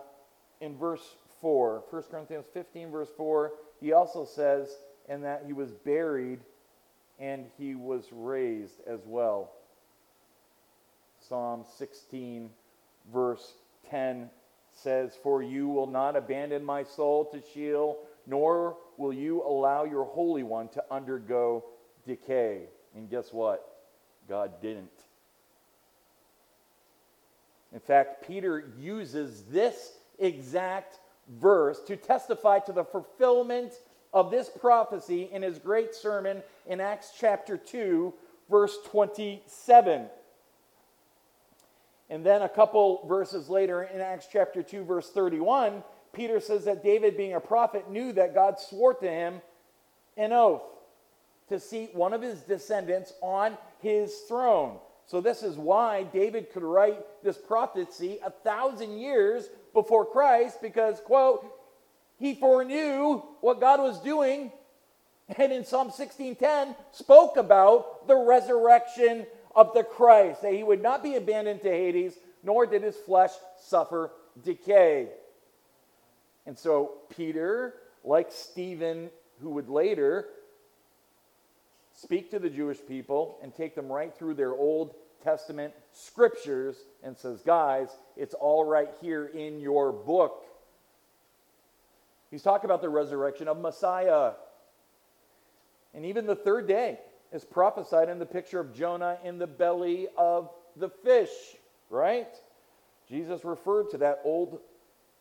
in 0.60 0.76
verse 0.76 1.14
4, 1.40 1.84
1 1.88 2.02
Corinthians 2.10 2.46
15, 2.52 2.90
verse 2.90 3.08
4, 3.16 3.52
he 3.80 3.92
also 3.92 4.24
says, 4.24 4.68
and 5.08 5.22
that 5.22 5.44
he 5.46 5.52
was 5.52 5.70
buried 5.70 6.40
and 7.20 7.46
he 7.56 7.76
was 7.76 8.06
raised 8.10 8.80
as 8.88 8.98
well. 9.06 9.52
Psalm 11.28 11.64
16, 11.78 12.50
verse 13.12 13.52
10 13.88 14.30
says, 14.72 15.12
For 15.22 15.44
you 15.44 15.68
will 15.68 15.86
not 15.86 16.16
abandon 16.16 16.64
my 16.64 16.82
soul 16.82 17.24
to 17.26 17.40
Sheol, 17.54 17.98
nor 18.26 18.78
will 18.96 19.12
you 19.12 19.44
allow 19.44 19.84
your 19.84 20.06
Holy 20.06 20.42
One 20.42 20.66
to 20.70 20.82
undergo 20.90 21.66
decay. 22.04 22.62
And 22.96 23.08
guess 23.08 23.32
what? 23.32 23.64
God 24.28 24.60
didn't. 24.60 24.90
In 27.72 27.80
fact, 27.80 28.26
Peter 28.26 28.72
uses 28.78 29.44
this 29.50 29.92
exact 30.18 30.98
verse 31.38 31.80
to 31.86 31.96
testify 31.96 32.58
to 32.60 32.72
the 32.72 32.84
fulfillment 32.84 33.74
of 34.12 34.30
this 34.30 34.48
prophecy 34.48 35.28
in 35.32 35.42
his 35.42 35.58
great 35.58 35.94
sermon 35.94 36.42
in 36.66 36.80
Acts 36.80 37.12
chapter 37.18 37.56
2, 37.56 38.12
verse 38.50 38.76
27. 38.86 40.06
And 42.08 42.26
then 42.26 42.42
a 42.42 42.48
couple 42.48 43.06
verses 43.06 43.48
later 43.48 43.84
in 43.84 44.00
Acts 44.00 44.26
chapter 44.30 44.64
2, 44.64 44.84
verse 44.84 45.10
31, 45.10 45.84
Peter 46.12 46.40
says 46.40 46.64
that 46.64 46.82
David, 46.82 47.16
being 47.16 47.34
a 47.34 47.40
prophet, 47.40 47.88
knew 47.88 48.12
that 48.12 48.34
God 48.34 48.58
swore 48.58 48.94
to 48.94 49.08
him 49.08 49.40
an 50.16 50.32
oath 50.32 50.62
to 51.48 51.60
seat 51.60 51.94
one 51.94 52.12
of 52.12 52.20
his 52.20 52.40
descendants 52.40 53.12
on 53.20 53.56
his 53.80 54.12
throne. 54.26 54.78
So, 55.10 55.20
this 55.20 55.42
is 55.42 55.56
why 55.56 56.04
David 56.04 56.52
could 56.52 56.62
write 56.62 57.04
this 57.24 57.36
prophecy 57.36 58.20
a 58.24 58.30
thousand 58.30 59.00
years 59.00 59.48
before 59.74 60.06
Christ, 60.06 60.62
because, 60.62 61.00
quote, 61.00 61.44
he 62.16 62.36
foreknew 62.36 63.20
what 63.40 63.58
God 63.58 63.80
was 63.80 63.98
doing, 63.98 64.52
and 65.36 65.52
in 65.52 65.64
Psalm 65.64 65.90
16:10 65.90 66.76
spoke 66.92 67.36
about 67.36 68.06
the 68.06 68.14
resurrection 68.14 69.26
of 69.56 69.74
the 69.74 69.82
Christ, 69.82 70.42
that 70.42 70.54
he 70.54 70.62
would 70.62 70.80
not 70.80 71.02
be 71.02 71.16
abandoned 71.16 71.62
to 71.62 71.70
Hades, 71.70 72.16
nor 72.44 72.64
did 72.64 72.84
his 72.84 72.96
flesh 72.96 73.32
suffer 73.58 74.12
decay. 74.44 75.08
And 76.46 76.56
so 76.56 76.98
Peter, 77.08 77.74
like 78.04 78.30
Stephen, 78.30 79.10
who 79.40 79.50
would 79.50 79.68
later 79.68 80.28
speak 82.02 82.30
to 82.30 82.38
the 82.38 82.50
Jewish 82.50 82.78
people 82.86 83.38
and 83.42 83.54
take 83.54 83.74
them 83.74 83.90
right 83.90 84.14
through 84.16 84.34
their 84.34 84.52
Old 84.52 84.94
Testament 85.22 85.74
scriptures 85.92 86.76
and 87.02 87.16
says, 87.16 87.42
Guys, 87.42 87.88
it's 88.16 88.34
all 88.34 88.64
right 88.64 88.90
here 89.00 89.26
in 89.26 89.60
your 89.60 89.92
book. 89.92 90.44
He's 92.30 92.42
talking 92.42 92.66
about 92.66 92.80
the 92.80 92.88
resurrection 92.88 93.48
of 93.48 93.58
Messiah. 93.58 94.32
And 95.92 96.06
even 96.06 96.26
the 96.26 96.36
third 96.36 96.68
day 96.68 97.00
is 97.32 97.44
prophesied 97.44 98.08
in 98.08 98.18
the 98.18 98.26
picture 98.26 98.60
of 98.60 98.74
Jonah 98.74 99.18
in 99.24 99.38
the 99.38 99.46
belly 99.46 100.06
of 100.16 100.50
the 100.76 100.88
fish, 100.88 101.30
right? 101.90 102.32
Jesus 103.08 103.44
referred 103.44 103.90
to 103.90 103.98
that 103.98 104.20
Old 104.24 104.60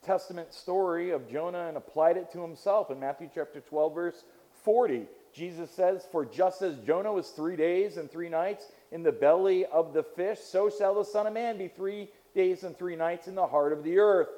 Testament 0.05 0.53
story 0.53 1.09
of 1.09 1.29
Jonah 1.29 1.67
and 1.67 1.75
applied 1.75 2.15
it 2.15 2.31
to 2.31 2.41
himself 2.41 2.89
in 2.89 2.99
Matthew 2.99 3.29
chapter 3.33 3.59
12, 3.59 3.93
verse 3.93 4.23
40. 4.63 5.07
Jesus 5.33 5.69
says, 5.71 6.05
For 6.11 6.25
just 6.25 6.61
as 6.61 6.77
Jonah 6.79 7.13
was 7.13 7.29
three 7.29 7.55
days 7.55 7.97
and 7.97 8.09
three 8.09 8.29
nights 8.29 8.65
in 8.91 9.03
the 9.03 9.11
belly 9.11 9.65
of 9.65 9.93
the 9.93 10.03
fish, 10.03 10.39
so 10.39 10.69
shall 10.69 10.95
the 10.95 11.05
Son 11.05 11.27
of 11.27 11.33
Man 11.33 11.57
be 11.57 11.67
three 11.67 12.09
days 12.35 12.63
and 12.63 12.77
three 12.77 12.95
nights 12.95 13.27
in 13.27 13.35
the 13.35 13.47
heart 13.47 13.73
of 13.73 13.83
the 13.83 13.99
earth. 13.99 14.29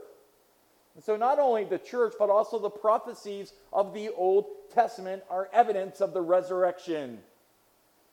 And 0.95 1.04
so, 1.04 1.15
not 1.15 1.39
only 1.39 1.63
the 1.63 1.77
church, 1.77 2.13
but 2.19 2.30
also 2.30 2.60
the 2.60 2.69
prophecies 2.69 3.54
of 3.71 3.93
the 3.93 4.10
Old 4.10 4.45
Testament 4.73 5.23
are 5.30 5.49
evidence 5.54 6.01
of 6.01 6.13
the 6.13 6.21
resurrection. 6.21 7.19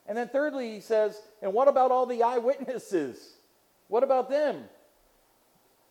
And 0.07 0.17
then, 0.17 0.29
thirdly, 0.29 0.75
he 0.75 0.81
says, 0.81 1.21
and 1.43 1.53
what 1.53 1.69
about 1.69 1.91
all 1.91 2.07
the 2.07 2.23
eyewitnesses? 2.23 3.19
What 3.89 4.05
about 4.05 4.31
them? 4.31 4.65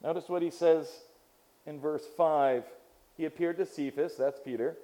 Notice 0.02 0.30
what 0.30 0.42
he 0.42 0.50
says 0.50 0.90
in 1.66 1.80
verse 1.80 2.04
5. 2.16 2.64
He 3.18 3.26
appeared 3.26 3.58
to 3.58 3.66
Cephas, 3.66 4.16
that's 4.16 4.40
Peter, 4.40 4.78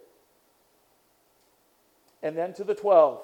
and 2.24 2.36
then 2.36 2.54
to 2.54 2.64
the 2.64 2.74
12. 2.74 3.22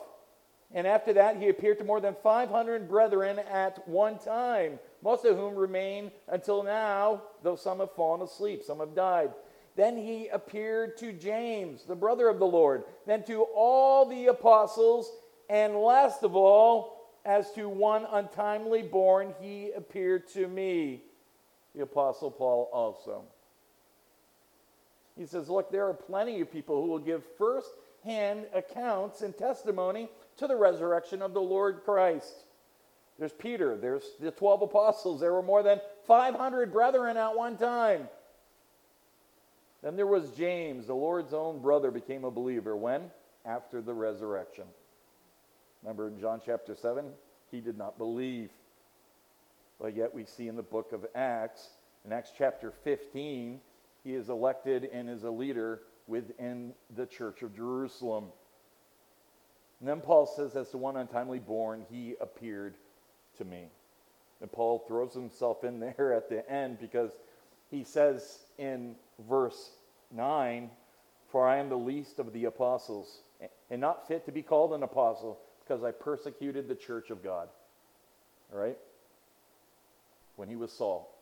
And 0.71 0.85
after 0.85 1.13
that, 1.13 1.37
he 1.37 1.49
appeared 1.49 1.79
to 1.79 1.83
more 1.83 1.99
than 1.99 2.15
500 2.21 2.87
brethren 2.87 3.39
at 3.39 3.87
one 3.87 4.19
time, 4.19 4.77
most 5.01 5.25
of 5.25 5.35
whom 5.35 5.55
remain 5.55 6.11
until 6.27 6.61
now, 6.61 7.23
though 7.41 7.55
some 7.55 7.79
have 7.79 7.95
fallen 7.95 8.21
asleep, 8.21 8.61
some 8.61 8.79
have 8.79 8.93
died. 8.93 9.31
Then 9.75 9.97
he 9.97 10.27
appeared 10.27 10.97
to 10.97 11.13
James, 11.13 11.85
the 11.85 11.95
brother 11.95 12.27
of 12.27 12.37
the 12.37 12.45
Lord, 12.45 12.83
then 13.07 13.23
to 13.23 13.43
all 13.55 14.05
the 14.05 14.27
apostles, 14.27 15.11
and 15.49 15.75
last 15.75 16.21
of 16.21 16.35
all, 16.35 16.99
as 17.25 17.51
to 17.53 17.67
one 17.67 18.05
untimely 18.11 18.83
born, 18.83 19.33
he 19.41 19.71
appeared 19.71 20.27
to 20.29 20.47
me, 20.47 21.01
the 21.73 21.81
apostle 21.81 22.29
Paul 22.29 22.69
also. 22.71 23.23
He 25.17 25.25
says, 25.25 25.49
Look, 25.49 25.71
there 25.71 25.87
are 25.87 25.93
plenty 25.93 26.41
of 26.41 26.51
people 26.51 26.81
who 26.81 26.89
will 26.89 26.99
give 26.99 27.23
first 27.37 27.69
hand 28.03 28.45
accounts 28.53 29.21
and 29.21 29.37
testimony 29.37 30.09
to 30.37 30.47
the 30.47 30.55
resurrection 30.55 31.21
of 31.21 31.33
the 31.33 31.41
Lord 31.41 31.81
Christ. 31.83 32.33
There's 33.17 33.33
Peter, 33.33 33.75
there's 33.77 34.03
the 34.19 34.31
12 34.31 34.61
apostles. 34.63 35.19
There 35.19 35.33
were 35.33 35.43
more 35.43 35.61
than 35.61 35.81
500 36.07 36.71
brethren 36.71 37.17
at 37.17 37.35
one 37.35 37.57
time. 37.57 38.07
Then 39.83 39.95
there 39.95 40.07
was 40.07 40.31
James, 40.31 40.87
the 40.87 40.93
Lord's 40.93 41.33
own 41.33 41.59
brother, 41.59 41.91
became 41.91 42.23
a 42.23 42.31
believer. 42.31 42.75
When? 42.75 43.11
After 43.45 43.81
the 43.81 43.93
resurrection. 43.93 44.65
Remember 45.83 46.07
in 46.07 46.19
John 46.19 46.41
chapter 46.45 46.75
7? 46.75 47.05
He 47.51 47.61
did 47.61 47.77
not 47.77 47.97
believe. 47.97 48.49
But 49.79 49.95
yet 49.95 50.13
we 50.13 50.25
see 50.25 50.47
in 50.47 50.55
the 50.55 50.63
book 50.63 50.91
of 50.91 51.05
Acts, 51.15 51.69
in 52.05 52.11
Acts 52.11 52.31
chapter 52.37 52.71
15, 52.83 53.59
he 54.03 54.13
is 54.13 54.29
elected 54.29 54.89
and 54.91 55.09
is 55.09 55.23
a 55.23 55.31
leader 55.31 55.81
within 56.09 56.73
the 56.95 57.05
church 57.05 57.43
of 57.43 57.55
Jerusalem. 57.55 58.25
And 59.79 59.87
then 59.87 60.01
Paul 60.01 60.25
says, 60.25 60.55
as 60.55 60.71
the 60.71 60.77
one 60.77 60.97
untimely 60.97 61.39
born, 61.39 61.85
he 61.89 62.15
appeared 62.19 62.73
to 63.37 63.45
me. 63.45 63.67
And 64.41 64.51
Paul 64.51 64.83
throws 64.87 65.13
himself 65.13 65.63
in 65.63 65.79
there 65.97 66.13
at 66.13 66.29
the 66.29 66.49
end 66.51 66.79
because 66.79 67.11
he 67.69 67.83
says 67.83 68.39
in 68.57 68.95
verse 69.29 69.71
9, 70.11 70.69
For 71.31 71.47
I 71.47 71.57
am 71.57 71.69
the 71.69 71.77
least 71.77 72.19
of 72.19 72.33
the 72.33 72.45
apostles, 72.45 73.21
and 73.69 73.79
not 73.79 74.07
fit 74.07 74.25
to 74.25 74.31
be 74.31 74.41
called 74.41 74.73
an 74.73 74.83
apostle, 74.83 75.39
because 75.63 75.83
I 75.83 75.91
persecuted 75.91 76.67
the 76.67 76.75
church 76.75 77.11
of 77.11 77.23
God. 77.23 77.47
All 78.51 78.59
right? 78.59 78.77
When 80.35 80.49
he 80.49 80.55
was 80.55 80.71
Saul. 80.71 81.15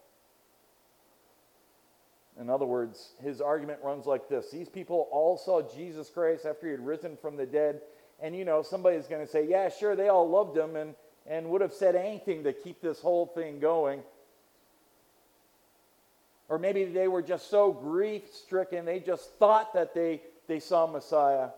In 2.40 2.50
other 2.50 2.66
words, 2.66 3.14
his 3.22 3.42
argument 3.42 3.80
runs 3.84 4.06
like 4.06 4.30
this 4.30 4.52
These 4.52 4.70
people 4.70 5.08
all 5.12 5.38
saw 5.38 5.62
Jesus 5.62 6.10
Christ 6.10 6.46
after 6.46 6.68
he 6.68 6.72
had 6.72 6.86
risen 6.86 7.18
from 7.18 7.36
the 7.36 7.46
dead. 7.46 7.82
And 8.20 8.36
you 8.36 8.46
know, 8.46 8.64
somebody's 8.64 9.08
going 9.08 9.26
to 9.26 9.32
say, 9.32 9.48
Yeah, 9.48 9.70
sure, 9.70 9.96
they 9.96 10.10
all 10.10 10.30
loved 10.30 10.58
him 10.58 10.76
and, 10.76 10.96
and 11.26 11.50
would 11.50 11.62
have 11.62 11.74
said 11.74 11.96
anything 11.96 12.44
to 12.44 12.54
keep 12.54 12.82
this 12.82 13.00
whole 13.00 13.28
thing 13.28 13.60
going. 13.60 14.02
Or 16.50 16.58
maybe 16.58 16.86
they 16.86 17.08
were 17.08 17.22
just 17.22 17.50
so 17.50 17.72
grief 17.72 18.24
stricken, 18.34 18.86
they 18.86 19.00
just 19.00 19.34
thought 19.38 19.74
that 19.74 19.94
they, 19.94 20.22
they 20.48 20.60
saw 20.60 20.88
Messiah. 20.88 21.50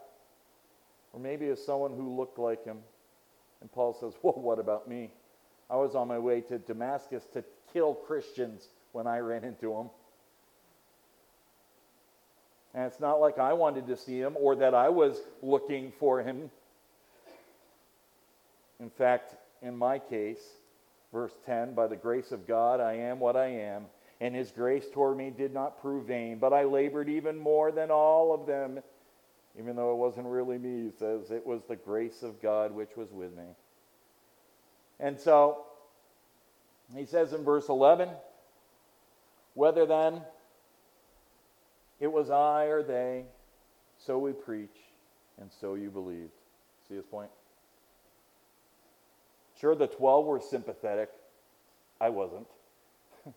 Or 1.14 1.20
maybe 1.20 1.48
as 1.48 1.64
someone 1.64 1.92
who 1.96 2.16
looked 2.16 2.40
like 2.40 2.64
him. 2.64 2.78
And 3.62 3.72
Paul 3.72 3.94
says, 4.00 4.14
Well, 4.22 4.34
what 4.36 4.60
about 4.60 4.88
me? 4.88 5.12
I 5.70 5.76
was 5.76 5.94
on 5.94 6.08
my 6.08 6.18
way 6.18 6.42
to 6.42 6.58
Damascus 6.58 7.26
to 7.34 7.44
kill 7.72 7.94
Christians 7.94 8.70
when 8.92 9.06
I 9.06 9.20
ran 9.20 9.44
into 9.44 9.74
them. 9.74 9.90
And 12.74 12.86
it's 12.86 13.00
not 13.00 13.20
like 13.20 13.40
I 13.40 13.54
wanted 13.54 13.88
to 13.88 13.98
see 13.98 14.20
him 14.20 14.36
or 14.40 14.56
that 14.58 14.76
I 14.76 14.90
was 14.90 15.20
looking 15.42 15.92
for 16.00 16.22
him. 16.22 16.52
In 18.80 18.90
fact, 18.90 19.36
in 19.62 19.76
my 19.76 20.00
case, 20.00 20.42
verse 21.12 21.34
10 21.46 21.74
by 21.74 21.88
the 21.88 21.96
grace 21.96 22.32
of 22.32 22.48
God, 22.48 22.80
I 22.80 22.94
am 22.94 23.20
what 23.20 23.36
I 23.36 23.48
am, 23.48 23.86
and 24.22 24.36
his 24.36 24.52
grace 24.52 24.86
toward 24.94 25.18
me 25.18 25.32
did 25.36 25.54
not 25.54 25.82
prove 25.82 26.06
vain, 26.06 26.38
but 26.40 26.54
I 26.54 26.64
labored 26.64 27.10
even 27.10 27.38
more 27.38 27.72
than 27.72 27.92
all 27.92 28.34
of 28.34 28.46
them, 28.46 28.80
even 29.58 29.76
though 29.76 29.92
it 29.92 29.98
wasn't 29.98 30.28
really 30.28 30.58
me, 30.58 30.84
he 30.84 30.92
says, 30.98 31.32
it 31.32 31.46
was 31.46 31.62
the 31.68 31.76
grace 31.76 32.24
of 32.24 32.42
God 32.42 32.72
which 32.72 32.96
was 32.96 33.12
with 33.12 33.36
me. 33.36 33.44
And 35.00 35.20
so, 35.20 35.66
he 36.96 37.06
says 37.06 37.34
in 37.34 37.44
verse 37.44 37.70
11, 37.70 38.10
whether 39.56 39.86
then 39.86 40.22
it 42.00 42.12
was 42.12 42.30
I 42.30 42.66
or 42.66 42.84
they, 42.84 43.26
so 43.98 44.18
we 44.18 44.32
preach, 44.32 44.78
and 45.40 45.52
so 45.52 45.76
you 45.76 45.90
believed. 45.90 46.32
See 46.88 46.96
his 46.96 47.06
point? 47.06 47.30
Sure, 49.60 49.76
the 49.76 49.88
12 49.88 50.26
were 50.26 50.40
sympathetic. 50.40 51.10
I 52.00 52.10
wasn't. 52.10 52.48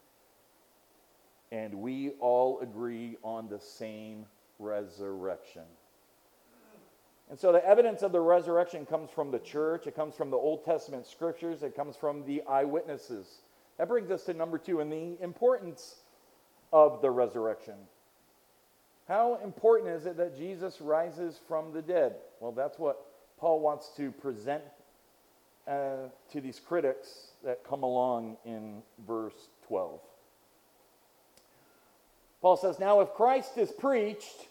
and 1.53 1.75
we 1.75 2.11
all 2.21 2.61
agree 2.61 3.17
on 3.25 3.49
the 3.49 3.59
same 3.59 4.27
resurrection. 4.61 5.63
And 7.29 7.41
so 7.41 7.51
the 7.51 7.67
evidence 7.67 8.03
of 8.03 8.13
the 8.13 8.21
resurrection 8.21 8.85
comes 8.85 9.11
from 9.11 9.31
the 9.31 9.39
church, 9.39 9.87
it 9.87 9.97
comes 9.97 10.15
from 10.15 10.31
the 10.31 10.37
Old 10.37 10.65
Testament 10.65 11.07
scriptures, 11.07 11.63
it 11.63 11.75
comes 11.75 11.97
from 11.97 12.25
the 12.27 12.43
eyewitnesses. 12.43 13.27
That 13.79 13.89
brings 13.89 14.11
us 14.11 14.25
to 14.25 14.35
number 14.35 14.59
two 14.59 14.81
and 14.81 14.93
the 14.93 15.17
importance 15.23 15.97
of 16.73 17.01
the 17.01 17.11
resurrection. 17.11 17.75
How 19.13 19.39
important 19.45 19.91
is 19.91 20.07
it 20.07 20.17
that 20.17 20.39
Jesus 20.39 20.81
rises 20.81 21.39
from 21.47 21.71
the 21.75 21.83
dead? 21.83 22.15
Well, 22.41 22.51
that's 22.51 22.79
what 22.79 23.05
Paul 23.37 23.61
wants 23.61 23.91
to 23.99 24.11
present 24.11 24.63
uh, 25.69 26.09
to 26.31 26.41
these 26.41 26.59
critics 26.59 27.33
that 27.45 27.63
come 27.63 27.83
along 27.83 28.39
in 28.47 28.81
verse 29.07 29.35
12. 29.69 30.01
Paul 32.41 32.57
says, 32.57 32.79
Now, 32.79 33.03
if 33.03 33.13
Christ 33.13 33.59
is 33.59 33.71
preached 33.71 34.47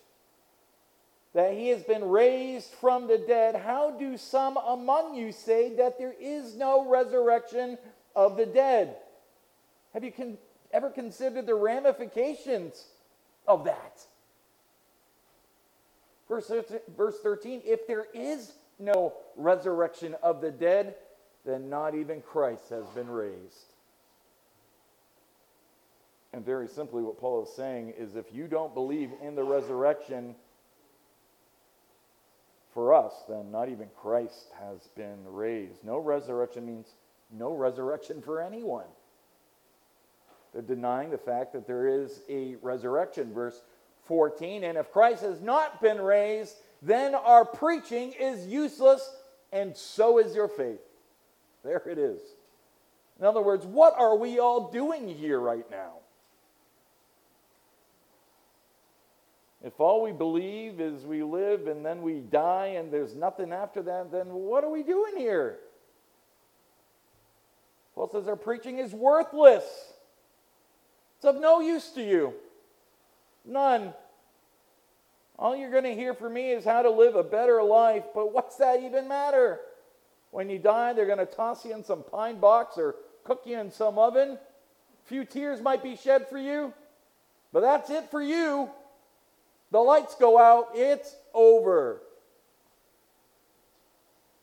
that 1.33 1.55
he 1.55 1.69
has 1.69 1.81
been 1.81 2.07
raised 2.07 2.69
from 2.69 3.07
the 3.07 3.17
dead, 3.17 3.55
how 3.55 3.89
do 3.89 4.15
some 4.15 4.57
among 4.57 5.15
you 5.15 5.31
say 5.31 5.75
that 5.77 5.97
there 5.97 6.13
is 6.21 6.55
no 6.55 6.87
resurrection 6.87 7.79
of 8.15 8.37
the 8.37 8.45
dead? 8.45 8.95
Have 9.95 10.03
you 10.03 10.11
con- 10.11 10.37
ever 10.71 10.91
considered 10.91 11.47
the 11.47 11.55
ramifications 11.55 12.85
of 13.47 13.63
that? 13.63 14.05
Verse, 16.31 16.49
verse 16.95 17.19
13 17.21 17.61
if 17.65 17.85
there 17.87 18.07
is 18.13 18.53
no 18.79 19.11
resurrection 19.35 20.15
of 20.23 20.39
the 20.39 20.49
dead, 20.49 20.95
then 21.45 21.69
not 21.69 21.93
even 21.93 22.21
Christ 22.21 22.69
has 22.69 22.85
been 22.95 23.09
raised. 23.09 23.65
And 26.31 26.45
very 26.45 26.69
simply, 26.69 27.03
what 27.03 27.19
Paul 27.19 27.43
is 27.43 27.53
saying 27.53 27.95
is 27.97 28.15
if 28.15 28.33
you 28.33 28.47
don't 28.47 28.73
believe 28.73 29.09
in 29.21 29.35
the 29.35 29.43
resurrection 29.43 30.33
for 32.73 32.93
us, 32.93 33.11
then 33.27 33.51
not 33.51 33.67
even 33.67 33.89
Christ 34.01 34.53
has 34.57 34.87
been 34.95 35.25
raised. 35.25 35.83
No 35.83 35.97
resurrection 35.97 36.65
means 36.65 36.93
no 37.29 37.51
resurrection 37.53 38.21
for 38.21 38.39
anyone. 38.39 38.87
They're 40.53 40.61
denying 40.61 41.09
the 41.09 41.17
fact 41.17 41.51
that 41.51 41.67
there 41.67 41.89
is 41.89 42.21
a 42.29 42.55
resurrection. 42.61 43.33
Verse 43.33 43.61
14. 44.05 44.63
And 44.63 44.77
if 44.77 44.91
Christ 44.91 45.23
has 45.23 45.41
not 45.41 45.81
been 45.81 46.01
raised, 46.01 46.55
then 46.81 47.15
our 47.15 47.45
preaching 47.45 48.13
is 48.13 48.47
useless, 48.47 49.07
and 49.51 49.75
so 49.75 50.17
is 50.17 50.35
your 50.35 50.47
faith. 50.47 50.81
There 51.63 51.81
it 51.87 51.97
is. 51.97 52.19
In 53.19 53.25
other 53.25 53.41
words, 53.41 53.65
what 53.65 53.93
are 53.97 54.15
we 54.15 54.39
all 54.39 54.71
doing 54.71 55.07
here 55.07 55.39
right 55.39 55.69
now? 55.69 55.93
If 59.63 59.79
all 59.79 60.01
we 60.01 60.11
believe 60.11 60.81
is 60.81 61.05
we 61.05 61.21
live 61.21 61.67
and 61.67 61.85
then 61.85 62.01
we 62.01 62.19
die 62.19 62.77
and 62.77 62.91
there's 62.91 63.13
nothing 63.13 63.53
after 63.53 63.83
that, 63.83 64.11
then 64.11 64.33
what 64.33 64.63
are 64.63 64.71
we 64.71 64.81
doing 64.81 65.17
here? 65.17 65.59
Paul 67.93 68.09
says 68.09 68.27
our 68.27 68.35
preaching 68.35 68.79
is 68.79 68.91
worthless. 68.91 69.63
It's 71.17 71.25
of 71.25 71.39
no 71.39 71.59
use 71.59 71.89
to 71.91 72.01
you. 72.01 72.33
None. 73.45 73.93
All 75.39 75.55
you're 75.55 75.71
going 75.71 75.85
to 75.85 75.95
hear 75.95 76.13
from 76.13 76.33
me 76.33 76.51
is 76.51 76.63
how 76.63 76.83
to 76.83 76.89
live 76.89 77.15
a 77.15 77.23
better 77.23 77.63
life, 77.63 78.03
but 78.13 78.31
what's 78.33 78.57
that 78.57 78.81
even 78.83 79.07
matter? 79.07 79.59
When 80.29 80.49
you 80.49 80.59
die, 80.59 80.93
they're 80.93 81.07
going 81.07 81.17
to 81.17 81.25
toss 81.25 81.65
you 81.65 81.73
in 81.73 81.83
some 81.83 82.03
pine 82.03 82.39
box 82.39 82.77
or 82.77 82.95
cook 83.23 83.41
you 83.45 83.59
in 83.59 83.71
some 83.71 83.97
oven. 83.97 84.31
A 84.31 85.07
few 85.07 85.25
tears 85.25 85.59
might 85.61 85.81
be 85.81 85.95
shed 85.95 86.27
for 86.29 86.37
you, 86.37 86.73
but 87.51 87.61
that's 87.61 87.89
it 87.89 88.09
for 88.11 88.21
you. 88.21 88.69
The 89.71 89.79
lights 89.79 90.15
go 90.15 90.37
out, 90.39 90.69
it's 90.75 91.15
over. 91.33 92.01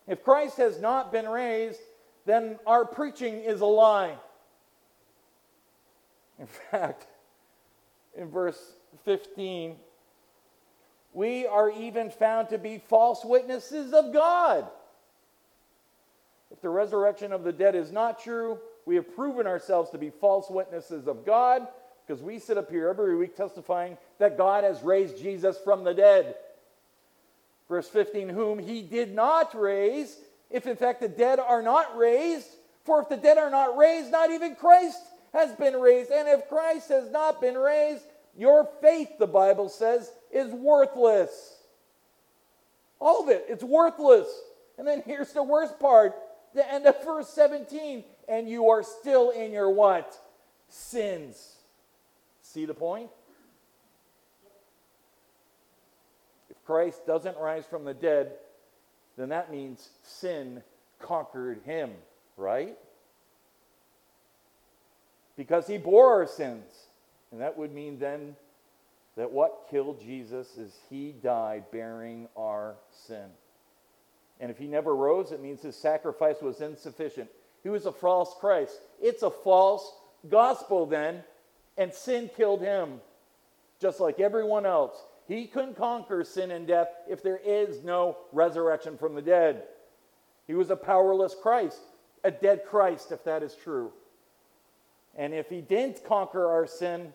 If 0.06 0.24
Christ 0.24 0.56
has 0.56 0.80
not 0.80 1.12
been 1.12 1.28
raised, 1.28 1.80
then 2.24 2.58
our 2.66 2.84
preaching 2.84 3.34
is 3.40 3.60
a 3.60 3.66
lie. 3.66 4.14
In 6.38 6.46
fact, 6.46 7.06
in 8.16 8.30
verse 8.30 8.58
15, 9.04 9.76
we 11.12 11.46
are 11.46 11.70
even 11.70 12.10
found 12.10 12.48
to 12.50 12.58
be 12.58 12.82
false 12.88 13.24
witnesses 13.24 13.92
of 13.92 14.12
God. 14.12 14.66
If 16.50 16.60
the 16.60 16.68
resurrection 16.68 17.32
of 17.32 17.44
the 17.44 17.52
dead 17.52 17.74
is 17.74 17.92
not 17.92 18.22
true, 18.22 18.58
we 18.86 18.94
have 18.96 19.14
proven 19.14 19.46
ourselves 19.46 19.90
to 19.90 19.98
be 19.98 20.10
false 20.10 20.48
witnesses 20.48 21.06
of 21.06 21.26
God 21.26 21.66
because 22.06 22.22
we 22.22 22.38
sit 22.38 22.56
up 22.56 22.70
here 22.70 22.88
every 22.88 23.16
week 23.16 23.36
testifying 23.36 23.98
that 24.18 24.38
God 24.38 24.64
has 24.64 24.82
raised 24.82 25.18
Jesus 25.18 25.58
from 25.58 25.84
the 25.84 25.92
dead. 25.92 26.36
Verse 27.68 27.86
15, 27.86 28.30
whom 28.30 28.58
he 28.58 28.80
did 28.80 29.14
not 29.14 29.54
raise, 29.54 30.16
if 30.50 30.66
in 30.66 30.76
fact 30.76 31.00
the 31.00 31.08
dead 31.08 31.38
are 31.38 31.60
not 31.62 31.98
raised, 31.98 32.48
for 32.84 33.02
if 33.02 33.10
the 33.10 33.16
dead 33.18 33.36
are 33.36 33.50
not 33.50 33.76
raised, 33.76 34.10
not 34.10 34.30
even 34.30 34.56
Christ 34.56 34.98
has 35.34 35.54
been 35.56 35.74
raised. 35.74 36.10
And 36.10 36.26
if 36.26 36.48
Christ 36.48 36.88
has 36.88 37.10
not 37.10 37.42
been 37.42 37.58
raised, 37.58 38.04
your 38.36 38.68
faith, 38.80 39.18
the 39.18 39.26
Bible 39.26 39.68
says, 39.68 40.10
is 40.30 40.50
worthless. 40.52 41.56
All 43.00 43.22
of 43.22 43.28
it, 43.28 43.46
it's 43.48 43.64
worthless. 43.64 44.28
And 44.76 44.86
then 44.86 45.02
here's 45.04 45.32
the 45.32 45.42
worst 45.42 45.78
part 45.78 46.14
the 46.54 46.72
end 46.72 46.86
of 46.86 47.02
verse 47.04 47.28
17. 47.28 48.04
And 48.28 48.48
you 48.48 48.68
are 48.68 48.82
still 48.82 49.30
in 49.30 49.52
your 49.52 49.70
what? 49.70 50.16
Sins. 50.68 51.56
See 52.42 52.64
the 52.64 52.74
point? 52.74 53.10
If 56.50 56.62
Christ 56.64 57.06
doesn't 57.06 57.36
rise 57.38 57.64
from 57.66 57.84
the 57.84 57.94
dead, 57.94 58.32
then 59.16 59.30
that 59.30 59.50
means 59.50 59.88
sin 60.02 60.62
conquered 60.98 61.60
him, 61.64 61.90
right? 62.36 62.76
Because 65.36 65.66
he 65.66 65.78
bore 65.78 66.12
our 66.12 66.26
sins. 66.26 66.64
And 67.30 67.40
that 67.40 67.56
would 67.56 67.72
mean 67.72 67.98
then 67.98 68.36
that 69.16 69.30
what 69.30 69.66
killed 69.70 70.00
Jesus 70.00 70.56
is 70.56 70.72
he 70.88 71.12
died 71.12 71.64
bearing 71.70 72.28
our 72.36 72.76
sin. 73.06 73.26
And 74.40 74.50
if 74.50 74.58
he 74.58 74.66
never 74.66 74.94
rose, 74.94 75.32
it 75.32 75.42
means 75.42 75.60
his 75.60 75.76
sacrifice 75.76 76.40
was 76.40 76.60
insufficient. 76.60 77.28
He 77.62 77.68
was 77.68 77.86
a 77.86 77.92
false 77.92 78.34
Christ. 78.38 78.78
It's 79.00 79.22
a 79.22 79.30
false 79.30 79.92
gospel 80.28 80.86
then, 80.86 81.24
and 81.76 81.92
sin 81.92 82.30
killed 82.36 82.60
him, 82.60 83.00
just 83.80 83.98
like 83.98 84.20
everyone 84.20 84.64
else. 84.64 84.96
He 85.26 85.46
couldn't 85.46 85.76
conquer 85.76 86.24
sin 86.24 86.52
and 86.52 86.66
death 86.66 86.88
if 87.08 87.22
there 87.22 87.40
is 87.44 87.82
no 87.82 88.16
resurrection 88.32 88.96
from 88.96 89.14
the 89.14 89.22
dead. 89.22 89.64
He 90.46 90.54
was 90.54 90.70
a 90.70 90.76
powerless 90.76 91.34
Christ, 91.40 91.80
a 92.24 92.30
dead 92.30 92.62
Christ, 92.64 93.12
if 93.12 93.24
that 93.24 93.42
is 93.42 93.54
true. 93.54 93.92
And 95.18 95.34
if 95.34 95.50
he 95.50 95.60
didn't 95.60 96.04
conquer 96.04 96.48
our 96.48 96.66
sin, 96.66 97.12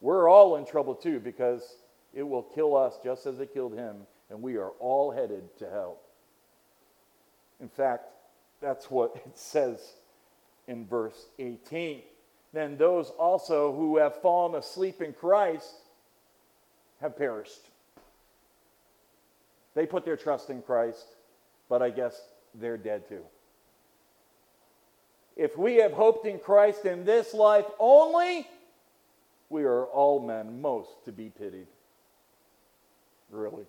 we're 0.00 0.30
all 0.30 0.56
in 0.56 0.64
trouble 0.64 0.94
too 0.94 1.18
because 1.18 1.76
it 2.14 2.22
will 2.22 2.44
kill 2.44 2.76
us 2.76 2.98
just 3.02 3.26
as 3.26 3.40
it 3.40 3.52
killed 3.52 3.74
him, 3.74 3.96
and 4.30 4.40
we 4.40 4.56
are 4.56 4.70
all 4.78 5.10
headed 5.10 5.42
to 5.58 5.68
hell. 5.68 5.98
In 7.60 7.68
fact, 7.68 8.04
that's 8.62 8.90
what 8.90 9.16
it 9.16 9.30
says 9.34 9.94
in 10.68 10.86
verse 10.86 11.26
18. 11.38 12.02
Then 12.52 12.76
those 12.76 13.10
also 13.10 13.74
who 13.74 13.98
have 13.98 14.22
fallen 14.22 14.54
asleep 14.54 15.02
in 15.02 15.12
Christ 15.12 15.74
have 17.00 17.16
perished. 17.16 17.60
They 19.74 19.86
put 19.86 20.04
their 20.04 20.16
trust 20.16 20.50
in 20.50 20.62
Christ, 20.62 21.06
but 21.68 21.82
I 21.82 21.90
guess 21.90 22.20
they're 22.54 22.76
dead 22.76 23.08
too. 23.08 23.22
If 25.40 25.56
we 25.56 25.76
have 25.76 25.92
hoped 25.92 26.26
in 26.26 26.38
Christ 26.38 26.84
in 26.84 27.06
this 27.06 27.32
life 27.32 27.64
only, 27.78 28.46
we 29.48 29.64
are 29.64 29.86
all 29.86 30.20
men 30.20 30.60
most 30.60 30.90
to 31.06 31.12
be 31.12 31.30
pitied. 31.30 31.66
Really. 33.30 33.64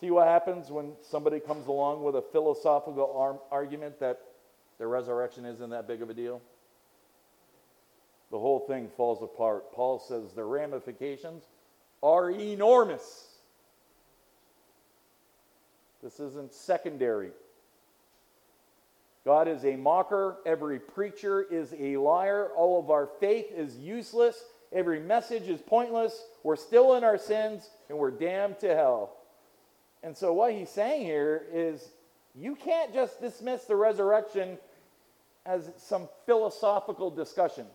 See 0.00 0.10
what 0.10 0.26
happens 0.26 0.70
when 0.70 0.92
somebody 1.02 1.38
comes 1.38 1.66
along 1.66 2.02
with 2.02 2.16
a 2.16 2.22
philosophical 2.22 3.42
argument 3.50 4.00
that 4.00 4.22
the 4.78 4.86
resurrection 4.86 5.44
isn't 5.44 5.68
that 5.68 5.86
big 5.86 6.00
of 6.00 6.08
a 6.08 6.14
deal? 6.14 6.40
The 8.30 8.38
whole 8.38 8.60
thing 8.60 8.88
falls 8.96 9.22
apart. 9.22 9.70
Paul 9.74 9.98
says 9.98 10.32
the 10.32 10.44
ramifications 10.44 11.44
are 12.02 12.30
enormous. 12.30 13.26
This 16.02 16.20
isn't 16.20 16.54
secondary. 16.54 17.32
God 19.24 19.48
is 19.48 19.64
a 19.64 19.76
mocker. 19.76 20.36
Every 20.44 20.78
preacher 20.78 21.42
is 21.42 21.74
a 21.78 21.96
liar. 21.96 22.50
All 22.56 22.78
of 22.78 22.90
our 22.90 23.08
faith 23.20 23.46
is 23.54 23.76
useless. 23.76 24.44
Every 24.72 25.00
message 25.00 25.48
is 25.48 25.60
pointless. 25.62 26.20
We're 26.42 26.56
still 26.56 26.94
in 26.94 27.04
our 27.04 27.16
sins 27.16 27.70
and 27.88 27.96
we're 27.96 28.10
damned 28.10 28.58
to 28.60 28.74
hell. 28.74 29.16
And 30.02 30.16
so, 30.16 30.32
what 30.34 30.52
he's 30.52 30.68
saying 30.68 31.04
here 31.04 31.46
is 31.52 31.88
you 32.34 32.54
can't 32.56 32.92
just 32.92 33.20
dismiss 33.20 33.64
the 33.64 33.76
resurrection 33.76 34.58
as 35.46 35.70
some 35.78 36.08
philosophical 36.26 37.10
discussion. 37.10 37.66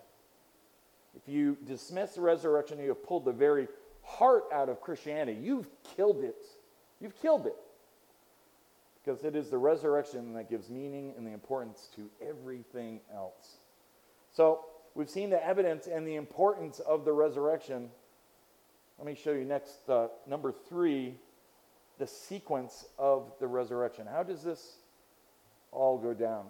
If 1.15 1.27
you 1.27 1.57
dismiss 1.65 2.15
the 2.15 2.21
resurrection, 2.21 2.79
you 2.79 2.89
have 2.89 3.03
pulled 3.03 3.25
the 3.25 3.31
very 3.31 3.67
heart 4.03 4.43
out 4.53 4.69
of 4.69 4.81
Christianity. 4.81 5.39
You've 5.41 5.67
killed 5.95 6.23
it. 6.23 6.45
You've 6.99 7.19
killed 7.21 7.47
it. 7.47 7.55
Because 9.03 9.23
it 9.23 9.35
is 9.35 9.49
the 9.49 9.57
resurrection 9.57 10.33
that 10.33 10.49
gives 10.49 10.69
meaning 10.69 11.13
and 11.17 11.25
the 11.25 11.31
importance 11.31 11.87
to 11.95 12.09
everything 12.21 12.99
else. 13.13 13.57
So, 14.31 14.65
we've 14.93 15.09
seen 15.09 15.29
the 15.29 15.43
evidence 15.45 15.87
and 15.87 16.07
the 16.07 16.15
importance 16.15 16.79
of 16.79 17.05
the 17.05 17.13
resurrection. 17.13 17.89
Let 18.97 19.07
me 19.07 19.15
show 19.15 19.31
you 19.31 19.45
next, 19.45 19.89
uh, 19.89 20.07
number 20.27 20.51
three, 20.51 21.15
the 21.97 22.07
sequence 22.07 22.85
of 22.97 23.31
the 23.39 23.47
resurrection. 23.47 24.05
How 24.05 24.23
does 24.23 24.43
this 24.43 24.77
all 25.71 25.97
go 25.97 26.13
down? 26.13 26.45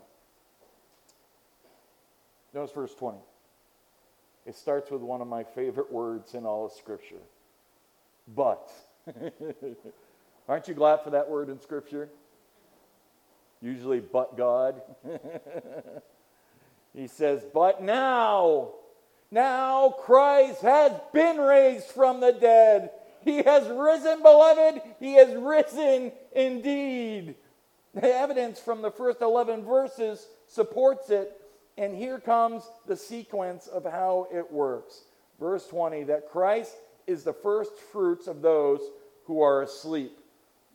Notice 2.54 2.72
verse 2.72 2.96
20. 2.96 3.18
It 4.46 4.56
starts 4.56 4.90
with 4.90 5.02
one 5.02 5.22
of 5.22 5.28
my 5.28 5.44
favorite 5.44 5.92
words 5.92 6.34
in 6.34 6.46
all 6.46 6.66
of 6.66 6.72
Scripture. 6.72 7.22
But. 8.36 8.72
Aren't 10.48 10.68
you 10.68 10.74
glad 10.74 11.04
for 11.04 11.12
that 11.12 11.30
word 11.30 11.50
in 11.50 11.60
Scripture? 11.60 12.10
Usually, 13.62 14.00
but 14.00 14.38
God. 14.38 14.82
he 16.94 17.08
says, 17.08 17.46
But 17.54 17.84
now, 17.84 18.74
now 19.32 19.90
Christ 19.90 20.62
has 20.62 20.94
been 21.14 21.38
raised 21.38 21.88
from 21.88 22.22
the 22.22 22.32
dead. 22.32 22.92
He 23.22 23.44
has 23.44 23.68
risen, 23.68 24.22
beloved. 24.22 24.82
He 25.00 25.14
has 25.16 25.36
risen 25.36 26.12
indeed. 26.32 27.36
The 27.94 28.14
evidence 28.14 28.60
from 28.60 28.82
the 28.82 28.92
first 28.92 29.22
11 29.22 29.66
verses 29.66 30.26
supports 30.48 31.10
it. 31.10 31.36
And 31.78 31.96
here 31.96 32.20
comes 32.20 32.64
the 32.88 32.96
sequence 32.96 33.68
of 33.68 33.84
how 33.84 34.28
it 34.34 34.52
works. 34.52 35.02
Verse 35.40 35.68
20 35.68 36.04
that 36.04 36.30
Christ 36.30 36.76
is 37.08 37.24
the 37.24 37.34
first 37.34 37.76
fruits 37.92 38.28
of 38.28 38.42
those 38.42 38.82
who 39.26 39.42
are 39.42 39.62
asleep. 39.64 40.20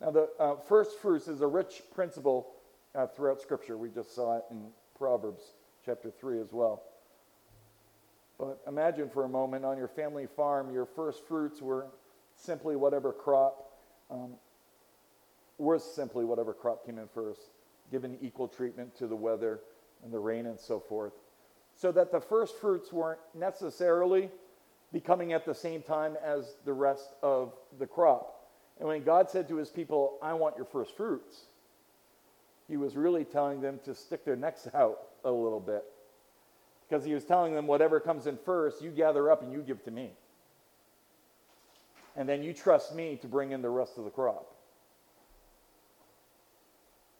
Now, 0.01 0.11
the 0.11 0.29
uh, 0.39 0.55
first 0.67 0.99
fruits 0.99 1.27
is 1.27 1.41
a 1.41 1.47
rich 1.47 1.81
principle 1.93 2.54
uh, 2.95 3.07
throughout 3.07 3.41
Scripture. 3.41 3.77
We 3.77 3.89
just 3.89 4.13
saw 4.15 4.37
it 4.37 4.43
in 4.51 4.67
Proverbs 4.97 5.53
chapter 5.85 6.11
3 6.11 6.39
as 6.39 6.51
well. 6.51 6.83
But 8.39 8.61
imagine 8.67 9.09
for 9.09 9.23
a 9.23 9.29
moment 9.29 9.63
on 9.63 9.77
your 9.77 9.87
family 9.87 10.27
farm, 10.27 10.73
your 10.73 10.85
first 10.85 11.25
fruits 11.27 11.61
were 11.61 11.87
simply 12.35 12.75
whatever 12.75 13.13
crop, 13.13 13.71
um, 14.11 14.31
was 15.57 15.83
simply 15.95 16.25
whatever 16.25 16.53
crop 16.53 16.85
came 16.85 16.99
in 16.99 17.07
first, 17.07 17.41
given 17.91 18.17
equal 18.21 18.47
treatment 18.47 18.95
to 18.97 19.07
the 19.07 19.15
weather 19.15 19.61
and 20.03 20.13
the 20.13 20.19
rain 20.19 20.47
and 20.47 20.59
so 20.59 20.79
forth. 20.79 21.13
So 21.75 21.91
that 21.93 22.11
the 22.11 22.19
first 22.19 22.57
fruits 22.59 22.91
weren't 22.91 23.19
necessarily 23.33 24.29
becoming 24.91 25.33
at 25.33 25.45
the 25.45 25.55
same 25.55 25.81
time 25.81 26.17
as 26.23 26.55
the 26.65 26.73
rest 26.73 27.13
of 27.21 27.53
the 27.79 27.87
crop. 27.87 28.47
And 28.79 28.87
when 28.87 29.03
God 29.03 29.29
said 29.29 29.47
to 29.47 29.55
his 29.55 29.69
people, 29.69 30.17
I 30.21 30.33
want 30.33 30.57
your 30.57 30.65
first 30.65 30.95
fruits, 30.95 31.45
he 32.67 32.77
was 32.77 32.95
really 32.95 33.23
telling 33.23 33.61
them 33.61 33.79
to 33.85 33.93
stick 33.93 34.25
their 34.25 34.35
necks 34.35 34.67
out 34.73 34.99
a 35.23 35.31
little 35.31 35.59
bit. 35.59 35.83
Because 36.87 37.03
he 37.03 37.13
was 37.13 37.25
telling 37.25 37.53
them, 37.53 37.67
whatever 37.67 37.99
comes 37.99 38.27
in 38.27 38.37
first, 38.37 38.81
you 38.81 38.91
gather 38.91 39.31
up 39.31 39.41
and 39.41 39.51
you 39.51 39.61
give 39.61 39.83
to 39.85 39.91
me. 39.91 40.11
And 42.15 42.29
then 42.29 42.43
you 42.43 42.53
trust 42.53 42.95
me 42.95 43.17
to 43.21 43.27
bring 43.27 43.51
in 43.51 43.61
the 43.61 43.69
rest 43.69 43.97
of 43.97 44.05
the 44.05 44.11
crop. 44.11 44.55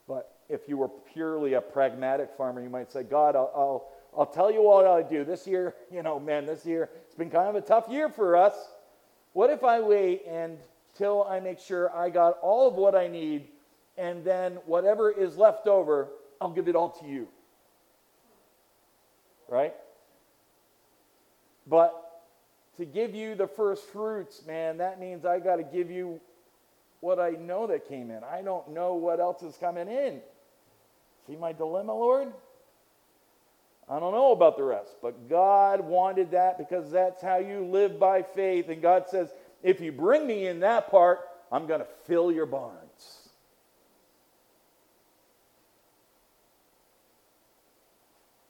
But 0.07 0.35
if 0.49 0.69
you 0.69 0.77
were 0.77 0.87
purely 0.87 1.53
a 1.53 1.61
pragmatic 1.61 2.31
farmer, 2.37 2.61
you 2.61 2.69
might 2.69 2.91
say, 2.91 3.03
God, 3.03 3.35
I'll, 3.35 3.51
I'll, 3.55 3.87
I'll 4.17 4.25
tell 4.25 4.51
you 4.51 4.61
what 4.61 4.85
I'll 4.85 5.07
do. 5.07 5.23
This 5.23 5.47
year, 5.47 5.75
you 5.91 6.03
know, 6.03 6.19
man, 6.19 6.45
this 6.45 6.65
year, 6.65 6.89
it's 7.05 7.15
been 7.15 7.31
kind 7.31 7.49
of 7.49 7.55
a 7.55 7.61
tough 7.61 7.89
year 7.89 8.09
for 8.09 8.37
us. 8.37 8.53
What 9.33 9.49
if 9.49 9.63
I 9.63 9.81
wait 9.81 10.25
until 10.27 11.23
I 11.23 11.39
make 11.39 11.59
sure 11.59 11.93
I 11.93 12.09
got 12.09 12.37
all 12.41 12.67
of 12.67 12.75
what 12.75 12.95
I 12.95 13.07
need, 13.07 13.47
and 13.97 14.23
then 14.23 14.53
whatever 14.65 15.11
is 15.11 15.37
left 15.37 15.67
over, 15.67 16.09
I'll 16.41 16.51
give 16.51 16.67
it 16.67 16.75
all 16.75 16.89
to 16.89 17.05
you? 17.05 17.27
Right? 19.47 19.73
But 21.67 22.01
to 22.77 22.85
give 22.85 23.15
you 23.15 23.35
the 23.35 23.47
first 23.47 23.85
fruits, 23.85 24.45
man, 24.45 24.77
that 24.77 24.99
means 24.99 25.25
I 25.25 25.39
got 25.39 25.57
to 25.57 25.63
give 25.63 25.89
you 25.89 26.19
what 26.99 27.19
I 27.19 27.31
know 27.31 27.67
that 27.67 27.87
came 27.87 28.11
in. 28.11 28.23
I 28.23 28.41
don't 28.41 28.71
know 28.71 28.95
what 28.95 29.19
else 29.19 29.43
is 29.43 29.55
coming 29.57 29.87
in. 29.87 30.21
See 31.27 31.35
my 31.35 31.53
dilemma, 31.53 31.93
Lord? 31.93 32.33
I 33.87 33.99
don't 33.99 34.13
know 34.13 34.31
about 34.31 34.57
the 34.57 34.63
rest, 34.63 34.95
but 35.01 35.29
God 35.29 35.81
wanted 35.81 36.31
that 36.31 36.57
because 36.57 36.91
that's 36.91 37.21
how 37.21 37.37
you 37.37 37.65
live 37.65 37.99
by 37.99 38.23
faith. 38.23 38.69
And 38.69 38.81
God 38.81 39.05
says, 39.07 39.29
if 39.61 39.79
you 39.79 39.91
bring 39.91 40.25
me 40.25 40.47
in 40.47 40.59
that 40.61 40.89
part, 40.89 41.19
I'm 41.51 41.67
going 41.67 41.81
to 41.81 41.87
fill 42.05 42.31
your 42.31 42.47
barns. 42.47 42.84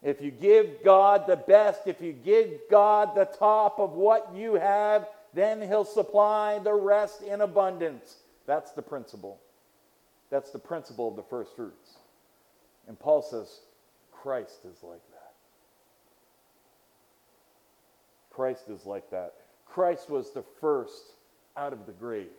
If 0.05 0.21
you 0.21 0.29
give 0.29 0.83
God 0.83 1.25
the 1.25 1.35
best, 1.35 1.87
if 1.87 1.99
you 1.99 2.13
give 2.13 2.51
God 2.69 3.15
the 3.15 3.25
top 3.25 3.79
of 3.79 3.93
what 3.93 4.35
you 4.35 4.53
have, 4.53 5.07
then 5.33 5.59
He'll 5.63 5.83
supply 5.83 6.59
the 6.59 6.75
rest 6.75 7.23
in 7.23 7.41
abundance. 7.41 8.17
That's 8.45 8.71
the 8.73 8.83
principle. 8.83 9.39
That's 10.29 10.51
the 10.51 10.59
principle 10.59 11.09
of 11.09 11.15
the 11.15 11.23
first 11.23 11.55
fruits. 11.55 11.97
And 12.87 12.99
Paul 12.99 13.23
says, 13.23 13.61
Christ 14.11 14.59
is 14.71 14.83
like 14.83 15.01
that. 15.09 15.33
Christ 18.29 18.69
is 18.69 18.85
like 18.85 19.09
that. 19.09 19.33
Christ 19.65 20.07
was 20.07 20.31
the 20.31 20.43
first 20.61 21.13
out 21.57 21.73
of 21.73 21.87
the 21.87 21.93
grave. 21.93 22.29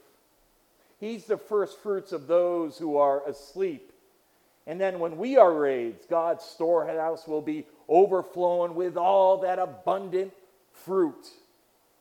He's 1.01 1.25
the 1.25 1.37
first 1.37 1.81
fruits 1.81 2.13
of 2.13 2.29
those 2.29 2.79
who 2.79 2.97
are 2.97 3.27
asleep. 3.29 3.91
And 4.67 4.81
then 4.81 4.99
when 4.99 5.17
we 5.17 5.37
are 5.37 5.53
raised, 5.53 6.09
God's 6.09 6.45
storehouse 6.45 7.29
will 7.29 7.43
be 7.43 7.67
overflowing 7.89 8.75
with 8.75 8.97
all 8.97 9.39
that 9.43 9.59
abundant 9.59 10.33
fruit. 10.73 11.29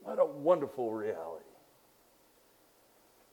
What 0.01 0.19
a 0.19 0.25
wonderful 0.25 0.91
reality. 0.91 1.43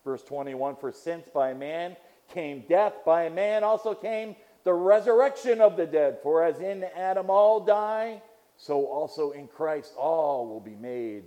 Verse 0.04 0.22
21 0.22 0.76
For 0.76 0.92
since 0.92 1.28
by 1.28 1.54
man 1.54 1.96
came 2.32 2.64
death, 2.68 2.94
by 3.06 3.28
man 3.28 3.64
also 3.64 3.94
came 3.94 4.36
the 4.64 4.74
resurrection 4.74 5.60
of 5.60 5.76
the 5.76 5.86
dead. 5.86 6.18
For 6.22 6.44
as 6.44 6.60
in 6.60 6.84
Adam 6.96 7.30
all 7.30 7.60
die, 7.60 8.22
so 8.56 8.86
also 8.86 9.30
in 9.32 9.48
Christ 9.48 9.94
all 9.96 10.46
will 10.46 10.60
be 10.60 10.76
made 10.76 11.24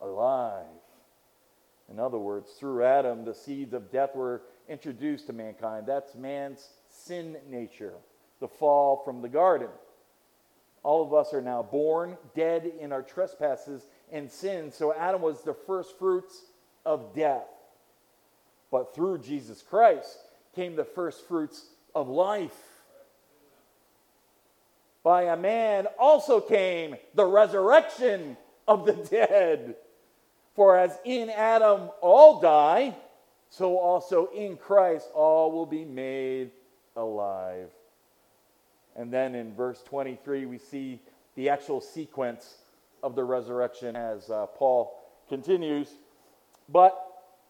alive. 0.00 0.66
In 1.90 1.98
other 1.98 2.18
words, 2.18 2.52
through 2.52 2.84
Adam, 2.84 3.24
the 3.24 3.34
seeds 3.34 3.74
of 3.74 3.90
death 3.92 4.14
were 4.14 4.42
introduced 4.68 5.26
to 5.26 5.32
mankind. 5.32 5.86
That's 5.86 6.14
man's 6.14 6.68
sin 6.92 7.36
nature, 7.48 7.94
the 8.40 8.48
fall 8.48 9.02
from 9.04 9.22
the 9.22 9.28
garden. 9.28 9.68
All 10.82 11.02
of 11.02 11.14
us 11.14 11.32
are 11.32 11.40
now 11.40 11.62
born 11.62 12.16
dead 12.34 12.70
in 12.80 12.92
our 12.92 13.02
trespasses 13.02 13.86
and 14.10 14.30
sins. 14.30 14.74
So 14.74 14.92
Adam 14.92 15.22
was 15.22 15.42
the 15.42 15.54
first 15.54 15.98
fruits 15.98 16.42
of 16.84 17.14
death. 17.14 17.46
But 18.70 18.94
through 18.94 19.18
Jesus 19.18 19.62
Christ 19.62 20.16
came 20.54 20.76
the 20.76 20.84
first 20.84 21.26
fruits 21.28 21.66
of 21.94 22.08
life. 22.08 22.56
By 25.04 25.24
a 25.24 25.36
man 25.36 25.86
also 25.98 26.40
came 26.40 26.96
the 27.14 27.26
resurrection 27.26 28.36
of 28.66 28.86
the 28.86 28.92
dead. 28.92 29.76
For 30.54 30.76
as 30.76 30.98
in 31.04 31.30
Adam 31.30 31.90
all 32.00 32.40
die, 32.40 32.96
so 33.50 33.78
also 33.78 34.28
in 34.34 34.56
Christ 34.56 35.08
all 35.14 35.52
will 35.52 35.66
be 35.66 35.84
made 35.84 36.50
alive. 36.96 37.70
And 38.96 39.12
then 39.12 39.34
in 39.34 39.54
verse 39.54 39.82
23, 39.82 40.46
we 40.46 40.58
see 40.58 41.00
the 41.34 41.48
actual 41.48 41.80
sequence 41.80 42.56
of 43.02 43.14
the 43.14 43.24
resurrection 43.24 43.96
as 43.96 44.30
uh, 44.30 44.46
Paul 44.46 44.98
continues. 45.28 45.88
But 46.68 46.98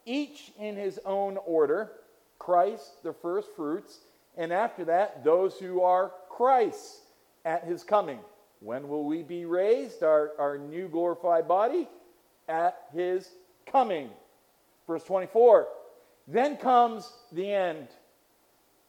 each 0.05 0.51
in 0.59 0.75
his 0.75 0.99
own 1.05 1.37
order 1.45 1.91
Christ, 2.39 3.03
the 3.03 3.13
first 3.13 3.49
fruits, 3.55 3.99
and 4.35 4.51
after 4.51 4.85
that, 4.85 5.23
those 5.23 5.57
who 5.57 5.81
are 5.81 6.11
Christ's 6.29 7.01
at 7.45 7.63
his 7.63 7.83
coming. 7.83 8.19
When 8.59 8.87
will 8.87 9.05
we 9.05 9.23
be 9.23 9.45
raised, 9.45 10.03
our, 10.03 10.31
our 10.39 10.57
new 10.57 10.87
glorified 10.87 11.47
body? 11.47 11.87
At 12.47 12.77
his 12.93 13.29
coming. 13.65 14.09
Verse 14.87 15.03
24. 15.03 15.67
Then 16.27 16.57
comes 16.57 17.11
the 17.31 17.51
end 17.51 17.87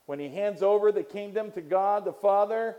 when 0.07 0.19
he 0.19 0.29
hands 0.29 0.62
over 0.62 0.93
the 0.93 1.03
kingdom 1.03 1.51
to 1.53 1.61
God 1.61 2.05
the 2.05 2.12
Father, 2.12 2.77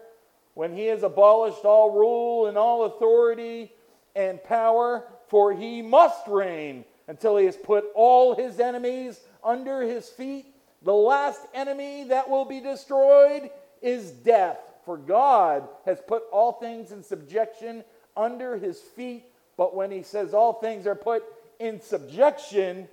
when 0.54 0.74
he 0.74 0.86
has 0.86 1.04
abolished 1.04 1.66
all 1.66 1.92
rule 1.92 2.48
and 2.48 2.58
all 2.58 2.86
authority 2.86 3.72
and 4.16 4.44
power, 4.44 5.06
for 5.28 5.54
he 5.54 5.82
must 5.82 6.28
reign 6.28 6.86
until 7.08 7.38
he 7.38 7.46
has 7.46 7.58
put 7.58 7.86
all 7.94 8.36
his 8.36 8.60
enemies 8.60 9.20
under 9.44 9.82
his 9.82 10.08
feet. 10.10 10.46
The 10.84 10.94
last 10.94 11.42
enemy 11.54 12.06
that 12.06 12.30
will 12.30 12.46
be 12.46 12.62
destroyed 12.62 13.50
is 13.82 14.12
death, 14.12 14.60
for 14.86 14.98
God 14.98 15.68
has 15.86 16.00
put 16.08 16.24
all 16.32 16.54
things 16.54 16.92
in 16.92 17.04
subjection 17.04 17.84
under 18.16 18.58
his 18.58 18.80
feet. 18.80 19.26
But 19.58 19.76
when 19.76 19.92
he 19.92 20.04
says 20.04 20.34
all 20.34 20.54
things 20.54 20.88
are 20.88 20.96
put 20.96 21.24
in 21.60 21.82
subjection, 21.82 22.88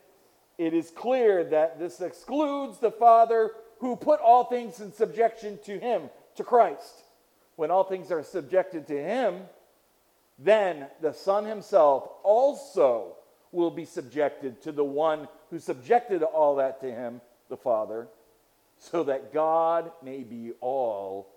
it 0.58 0.74
is 0.74 0.90
clear 0.90 1.44
that 1.44 1.78
this 1.78 2.00
excludes 2.00 2.78
the 2.78 2.90
Father 2.90 3.52
who 3.82 3.96
put 3.96 4.20
all 4.20 4.44
things 4.44 4.78
in 4.78 4.92
subjection 4.92 5.58
to 5.64 5.76
him, 5.76 6.02
to 6.36 6.44
Christ. 6.44 7.02
When 7.56 7.72
all 7.72 7.82
things 7.82 8.12
are 8.12 8.22
subjected 8.22 8.86
to 8.86 8.96
him, 8.96 9.40
then 10.38 10.86
the 11.00 11.12
Son 11.12 11.44
himself 11.44 12.08
also 12.22 13.16
will 13.50 13.72
be 13.72 13.84
subjected 13.84 14.62
to 14.62 14.70
the 14.70 14.84
one 14.84 15.26
who 15.50 15.58
subjected 15.58 16.22
all 16.22 16.54
that 16.56 16.80
to 16.82 16.92
him, 16.92 17.20
the 17.48 17.56
Father, 17.56 18.06
so 18.78 19.02
that 19.02 19.32
God 19.34 19.90
may 20.00 20.22
be 20.22 20.52
all 20.60 21.28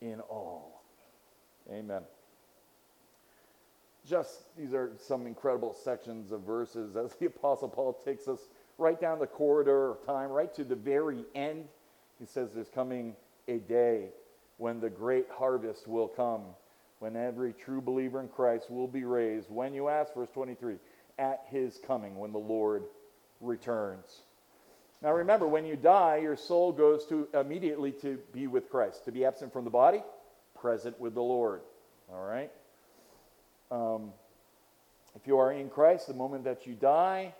in 0.00 0.20
all. 0.20 0.82
Amen. 1.70 2.04
Just 4.08 4.56
these 4.56 4.72
are 4.72 4.92
some 4.98 5.26
incredible 5.26 5.74
sections 5.74 6.32
of 6.32 6.40
verses 6.40 6.96
as 6.96 7.14
the 7.16 7.26
Apostle 7.26 7.68
Paul 7.68 7.92
takes 8.02 8.28
us 8.28 8.40
right 8.78 8.98
down 8.98 9.18
the 9.18 9.26
corridor 9.26 9.90
of 9.90 10.06
time, 10.06 10.30
right 10.30 10.52
to 10.54 10.64
the 10.64 10.74
very 10.74 11.26
end 11.34 11.68
he 12.18 12.26
says 12.26 12.50
there's 12.54 12.68
coming 12.68 13.14
a 13.48 13.58
day 13.58 14.08
when 14.58 14.80
the 14.80 14.90
great 14.90 15.26
harvest 15.36 15.88
will 15.88 16.08
come, 16.08 16.42
when 17.00 17.16
every 17.16 17.52
true 17.52 17.80
believer 17.80 18.20
in 18.20 18.28
Christ 18.28 18.70
will 18.70 18.86
be 18.86 19.04
raised. 19.04 19.50
When 19.50 19.74
you 19.74 19.88
ask, 19.88 20.14
verse 20.14 20.28
23, 20.32 20.76
at 21.18 21.44
his 21.50 21.80
coming, 21.84 22.16
when 22.16 22.32
the 22.32 22.38
Lord 22.38 22.84
returns. 23.40 24.20
Now 25.02 25.12
remember, 25.12 25.48
when 25.48 25.66
you 25.66 25.74
die, 25.74 26.18
your 26.18 26.36
soul 26.36 26.70
goes 26.70 27.04
to 27.06 27.26
immediately 27.34 27.90
to 28.02 28.18
be 28.32 28.46
with 28.46 28.70
Christ. 28.70 29.04
To 29.06 29.12
be 29.12 29.24
absent 29.24 29.52
from 29.52 29.64
the 29.64 29.70
body, 29.70 30.02
present 30.54 31.00
with 31.00 31.14
the 31.14 31.22
Lord. 31.22 31.62
All 32.12 32.24
right? 32.24 32.52
Um, 33.72 34.12
if 35.16 35.26
you 35.26 35.38
are 35.38 35.52
in 35.52 35.70
Christ, 35.70 36.06
the 36.06 36.14
moment 36.14 36.44
that 36.44 36.66
you 36.66 36.74
die, 36.74 37.34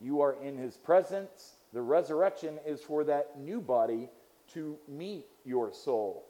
you 0.00 0.20
are 0.20 0.34
in 0.42 0.56
his 0.56 0.76
presence 0.76 1.54
the 1.72 1.82
resurrection 1.82 2.58
is 2.66 2.80
for 2.80 3.04
that 3.04 3.38
new 3.38 3.60
body 3.60 4.08
to 4.54 4.76
meet 4.88 5.26
your 5.44 5.72
soul. 5.72 6.26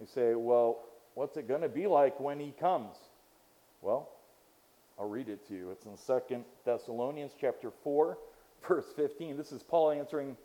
You 0.00 0.06
say, 0.06 0.34
well, 0.34 0.84
what's 1.14 1.36
it 1.36 1.48
going 1.48 1.62
to 1.62 1.68
be 1.68 1.86
like 1.86 2.20
when 2.20 2.38
he 2.38 2.52
comes? 2.52 2.96
Well, 3.82 4.08
I'll 4.98 5.08
read 5.08 5.28
it 5.28 5.46
to 5.48 5.54
you. 5.54 5.70
It's 5.70 5.86
in 5.86 5.96
Second 5.96 6.44
Thessalonians 6.64 7.32
chapter 7.40 7.70
4, 7.82 8.18
verse 8.68 8.86
15. 8.94 9.36
This 9.36 9.52
is 9.52 9.62
Paul 9.62 9.90
answering 9.90 10.36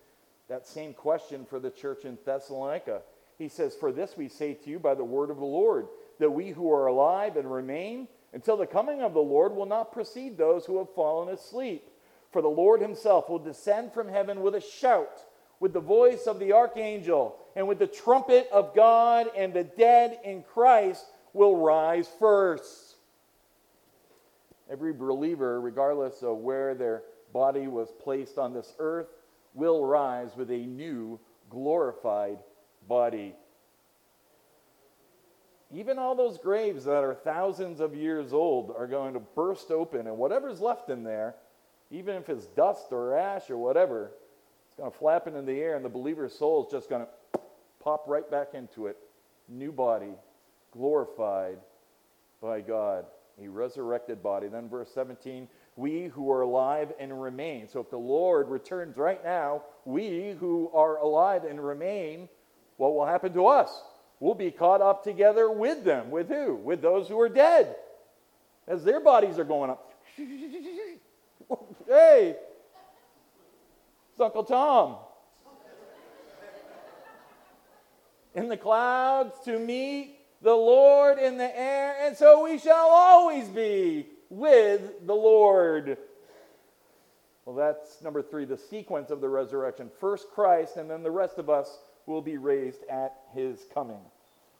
that 0.49 0.67
same 0.67 0.93
question 0.93 1.45
for 1.45 1.59
the 1.59 1.69
church 1.69 2.05
in 2.05 2.17
Thessalonica. 2.25 3.01
He 3.37 3.47
says, 3.47 3.75
For 3.75 3.91
this 3.91 4.17
we 4.17 4.27
say 4.27 4.53
to 4.53 4.69
you 4.69 4.79
by 4.79 4.95
the 4.95 5.03
word 5.03 5.29
of 5.29 5.37
the 5.37 5.45
Lord, 5.45 5.87
that 6.19 6.29
we 6.29 6.49
who 6.49 6.71
are 6.71 6.87
alive 6.87 7.37
and 7.37 7.51
remain 7.51 8.07
until 8.33 8.57
the 8.57 8.67
coming 8.67 9.01
of 9.01 9.13
the 9.13 9.19
Lord 9.19 9.55
will 9.55 9.65
not 9.65 9.91
precede 9.91 10.37
those 10.37 10.65
who 10.65 10.79
have 10.79 10.93
fallen 10.93 11.33
asleep. 11.33 11.83
For 12.33 12.41
the 12.41 12.49
Lord 12.49 12.81
himself 12.81 13.29
will 13.29 13.37
descend 13.37 13.93
from 13.93 14.09
heaven 14.09 14.41
with 14.41 14.55
a 14.55 14.59
shout, 14.59 15.21
with 15.59 15.71
the 15.71 15.79
voice 15.79 16.25
of 16.25 16.39
the 16.39 16.51
archangel, 16.51 17.37
and 17.55 17.67
with 17.67 17.77
the 17.77 17.85
trumpet 17.85 18.49
of 18.51 18.75
God, 18.75 19.27
and 19.37 19.53
the 19.53 19.63
dead 19.63 20.19
in 20.23 20.41
Christ 20.41 21.05
will 21.33 21.55
rise 21.57 22.09
first. 22.19 22.95
Every 24.67 24.93
believer, 24.93 25.61
regardless 25.61 26.23
of 26.23 26.37
where 26.37 26.73
their 26.73 27.03
body 27.31 27.67
was 27.67 27.89
placed 28.03 28.39
on 28.39 28.51
this 28.51 28.73
earth, 28.79 29.07
will 29.53 29.85
rise 29.85 30.35
with 30.35 30.49
a 30.49 30.57
new 30.57 31.19
glorified 31.51 32.39
body. 32.87 33.35
Even 35.71 35.99
all 35.99 36.15
those 36.15 36.39
graves 36.39 36.85
that 36.85 37.03
are 37.03 37.13
thousands 37.13 37.79
of 37.79 37.95
years 37.95 38.33
old 38.33 38.73
are 38.75 38.87
going 38.87 39.13
to 39.13 39.19
burst 39.19 39.69
open, 39.69 40.07
and 40.07 40.17
whatever's 40.17 40.59
left 40.59 40.89
in 40.89 41.03
there 41.03 41.35
even 41.93 42.15
if 42.15 42.27
it's 42.27 42.47
dust 42.47 42.87
or 42.91 43.15
ash 43.15 43.49
or 43.51 43.57
whatever, 43.57 44.11
it's 44.67 44.77
going 44.77 44.91
to 44.91 44.97
flap 44.97 45.27
into 45.27 45.43
the 45.43 45.59
air, 45.59 45.75
and 45.75 45.85
the 45.85 45.89
believer's 45.89 46.33
soul 46.33 46.65
is 46.65 46.71
just 46.71 46.89
going 46.89 47.05
to 47.05 47.39
pop 47.79 48.05
right 48.07 48.29
back 48.29 48.55
into 48.55 48.87
it. 48.87 48.97
New 49.47 49.71
body, 49.71 50.13
glorified 50.71 51.59
by 52.41 52.61
God, 52.61 53.05
a 53.39 53.47
resurrected 53.47 54.23
body. 54.23 54.47
Then, 54.47 54.67
verse 54.69 54.89
17, 54.91 55.47
we 55.75 56.05
who 56.07 56.31
are 56.31 56.41
alive 56.41 56.91
and 56.99 57.21
remain. 57.21 57.67
So, 57.67 57.79
if 57.79 57.91
the 57.91 57.97
Lord 57.97 58.49
returns 58.49 58.97
right 58.97 59.23
now, 59.23 59.61
we 59.85 60.35
who 60.39 60.71
are 60.73 60.97
alive 60.97 61.43
and 61.43 61.63
remain, 61.63 62.27
what 62.77 62.95
will 62.95 63.05
happen 63.05 63.33
to 63.33 63.45
us? 63.45 63.83
We'll 64.19 64.33
be 64.33 64.49
caught 64.49 64.81
up 64.81 65.03
together 65.03 65.51
with 65.51 65.83
them. 65.83 66.09
With 66.09 66.29
who? 66.29 66.55
With 66.55 66.81
those 66.81 67.07
who 67.07 67.19
are 67.19 67.29
dead. 67.29 67.75
As 68.67 68.83
their 68.83 68.99
bodies 68.99 69.37
are 69.37 69.43
going 69.43 69.69
up. 69.69 69.91
Hey, 71.93 72.35
it's 74.11 74.19
Uncle 74.19 74.43
Tom. 74.43 74.97
in 78.35 78.49
the 78.49 78.57
clouds 78.57 79.35
to 79.45 79.59
meet 79.59 80.17
the 80.41 80.53
Lord 80.53 81.19
in 81.19 81.37
the 81.37 81.59
air, 81.59 81.95
and 82.01 82.17
so 82.17 82.43
we 82.43 82.57
shall 82.57 82.89
always 82.89 83.47
be 83.47 84.07
with 84.29 85.05
the 85.05 85.13
Lord. 85.13 85.97
Well, 87.45 87.55
that's 87.55 88.01
number 88.01 88.21
three, 88.21 88.45
the 88.45 88.57
sequence 88.57 89.11
of 89.11 89.21
the 89.21 89.29
resurrection. 89.29 89.91
First 89.99 90.29
Christ, 90.33 90.77
and 90.77 90.89
then 90.89 91.03
the 91.03 91.11
rest 91.11 91.37
of 91.37 91.49
us 91.49 91.77
will 92.05 92.21
be 92.21 92.37
raised 92.37 92.83
at 92.89 93.13
his 93.33 93.65
coming. 93.73 93.99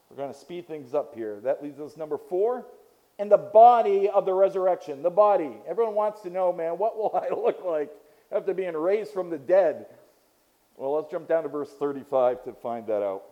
We're 0.10 0.18
going 0.18 0.34
to 0.34 0.40
speed 0.40 0.68
things 0.68 0.94
up 0.94 1.16
here. 1.16 1.40
That 1.42 1.64
leads 1.64 1.80
us 1.80 1.98
number 1.98 2.18
four, 2.18 2.66
and 3.24 3.32
the 3.32 3.38
body 3.38 4.10
of 4.10 4.26
the 4.26 4.34
resurrection. 4.34 5.02
The 5.02 5.10
body. 5.10 5.54
Everyone 5.66 5.96
wants 5.96 6.20
to 6.24 6.30
know, 6.30 6.52
man, 6.52 6.74
what 6.74 6.98
will 6.98 7.16
I 7.16 7.34
look 7.34 7.64
like 7.64 7.90
after 8.30 8.54
being 8.54 8.76
raised 8.76 9.14
from 9.14 9.30
the 9.30 9.38
dead? 9.38 9.86
Well, 10.76 10.96
let's 10.96 11.10
jump 11.10 11.30
down 11.30 11.44
to 11.44 11.50
verse 11.50 11.70
35 11.80 12.44
to 12.44 12.52
find 12.52 12.86
that 12.88 13.02
out. 13.02 13.24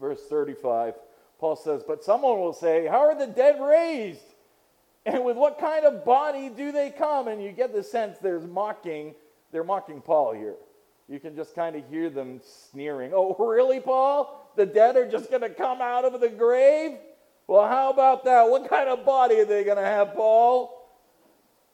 Verse 0.00 0.18
35, 0.28 0.94
Paul 1.38 1.54
says, 1.54 1.84
But 1.86 2.02
someone 2.02 2.40
will 2.40 2.52
say, 2.52 2.88
How 2.88 3.02
are 3.02 3.16
the 3.16 3.28
dead 3.28 3.60
raised? 3.62 4.18
And 5.06 5.24
with 5.24 5.36
what 5.36 5.60
kind 5.60 5.84
of 5.84 6.04
body 6.04 6.48
do 6.48 6.72
they 6.72 6.90
come? 6.90 7.28
And 7.28 7.40
you 7.40 7.52
get 7.52 7.72
the 7.72 7.84
sense 7.84 8.18
there's 8.18 8.44
mocking, 8.44 9.14
they're 9.52 9.62
mocking 9.62 10.00
Paul 10.00 10.32
here. 10.32 10.56
You 11.08 11.20
can 11.20 11.36
just 11.36 11.54
kind 11.54 11.76
of 11.76 11.88
hear 11.88 12.10
them 12.10 12.40
sneering. 12.42 13.12
Oh, 13.14 13.36
really, 13.38 13.78
Paul? 13.78 14.50
The 14.56 14.66
dead 14.66 14.96
are 14.96 15.08
just 15.08 15.30
going 15.30 15.42
to 15.42 15.50
come 15.50 15.80
out 15.80 16.04
of 16.04 16.20
the 16.20 16.30
grave? 16.30 16.98
Well, 17.46 17.68
how 17.68 17.90
about 17.90 18.24
that? 18.24 18.48
What 18.48 18.68
kind 18.68 18.88
of 18.88 19.04
body 19.04 19.40
are 19.40 19.44
they 19.44 19.64
going 19.64 19.76
to 19.76 19.82
have, 19.82 20.14
Paul? 20.14 20.80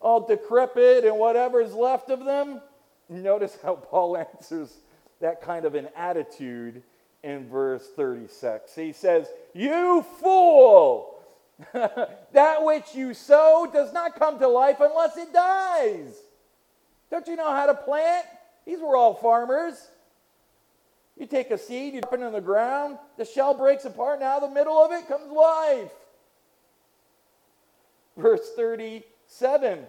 All 0.01 0.27
decrepit 0.27 1.05
and 1.05 1.17
whatever's 1.19 1.75
left 1.75 2.11
of 2.11 2.25
them? 2.25 2.61
Notice 3.09 3.57
how 3.63 3.75
Paul 3.91 4.17
answers 4.17 4.73
that 5.21 5.43
kind 5.43 5.65
of 5.65 5.75
an 5.75 5.89
attitude 5.95 6.83
in 7.23 7.49
verse 7.49 7.87
36. 7.95 8.75
He 8.75 8.93
says, 8.93 9.29
You 9.55 10.05
fool! 10.21 11.17
that 11.75 12.65
which 12.65 12.95
you 12.95 13.13
sow 13.13 13.69
does 13.71 13.93
not 13.93 14.19
come 14.19 14.39
to 14.39 14.49
life 14.49 14.79
unless 14.81 15.17
it 15.19 15.33
dies. 15.33 16.17
Don't 17.11 17.27
you 17.27 17.37
know 17.37 17.53
how 17.53 17.67
to 17.67 17.75
plant? 17.75 18.25
These 18.65 18.81
were 18.81 18.97
all 18.97 19.15
farmers. 19.15 19.89
You 21.21 21.27
take 21.27 21.51
a 21.51 21.59
seed, 21.59 21.93
you 21.93 22.01
drop 22.01 22.15
it 22.15 22.21
in 22.23 22.33
the 22.33 22.41
ground, 22.41 22.97
the 23.19 23.27
shell 23.27 23.53
breaks 23.53 23.85
apart, 23.85 24.21
now 24.21 24.41
the 24.41 24.49
middle 24.49 24.83
of 24.83 24.91
it 24.91 25.07
comes 25.07 25.31
life. 25.31 25.93
Verse 28.17 28.41
37 28.57 29.85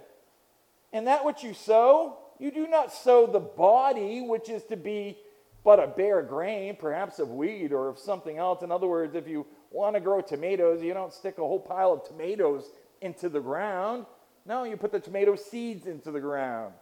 And 0.92 1.08
that 1.08 1.24
which 1.24 1.42
you 1.42 1.54
sow, 1.54 2.18
you 2.38 2.52
do 2.52 2.68
not 2.68 2.92
sow 2.92 3.28
the 3.28 3.40
body, 3.40 4.20
which 4.20 4.50
is 4.50 4.64
to 4.66 4.76
be 4.76 5.18
but 5.64 5.80
a 5.80 5.88
bare 5.88 6.22
grain, 6.22 6.76
perhaps 6.76 7.20
of 7.20 7.30
wheat 7.30 7.72
or 7.72 7.88
of 7.88 7.98
something 7.98 8.38
else. 8.38 8.62
In 8.62 8.72
other 8.72 8.88
words, 8.88 9.16
if 9.16 9.28
you 9.28 9.46
want 9.70 9.96
to 9.96 10.02
grow 10.02 10.20
tomatoes, 10.20 10.82
you 10.82 10.94
don't 10.94 11.14
stick 11.14 11.38
a 11.38 11.42
whole 11.42 11.60
pile 11.60 11.94
of 11.94 12.04
tomatoes 12.04 12.72
into 13.00 13.30
the 13.30 13.40
ground. 13.40 14.06
No, 14.46 14.64
you 14.64 14.76
put 14.76 14.92
the 14.92 15.00
tomato 15.00 15.36
seeds 15.36 15.86
into 15.86 16.12
the 16.12 16.20
ground. 16.20 16.74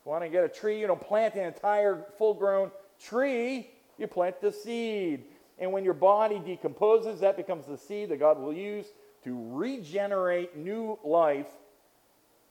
If 0.00 0.06
you 0.06 0.10
want 0.10 0.24
to 0.24 0.28
get 0.28 0.44
a 0.44 0.48
tree, 0.48 0.78
you 0.78 0.86
don't 0.86 1.00
plant 1.00 1.36
an 1.36 1.44
entire 1.44 2.04
full 2.18 2.34
grown 2.34 2.70
tree, 3.00 3.70
you 3.98 4.06
plant 4.06 4.40
the 4.40 4.52
seed. 4.52 5.24
And 5.58 5.72
when 5.72 5.84
your 5.84 5.94
body 5.94 6.40
decomposes, 6.44 7.20
that 7.20 7.36
becomes 7.36 7.66
the 7.66 7.76
seed 7.76 8.10
that 8.10 8.20
God 8.20 8.38
will 8.38 8.52
use 8.52 8.86
to 9.24 9.36
regenerate 9.52 10.56
new 10.56 10.98
life 11.04 11.48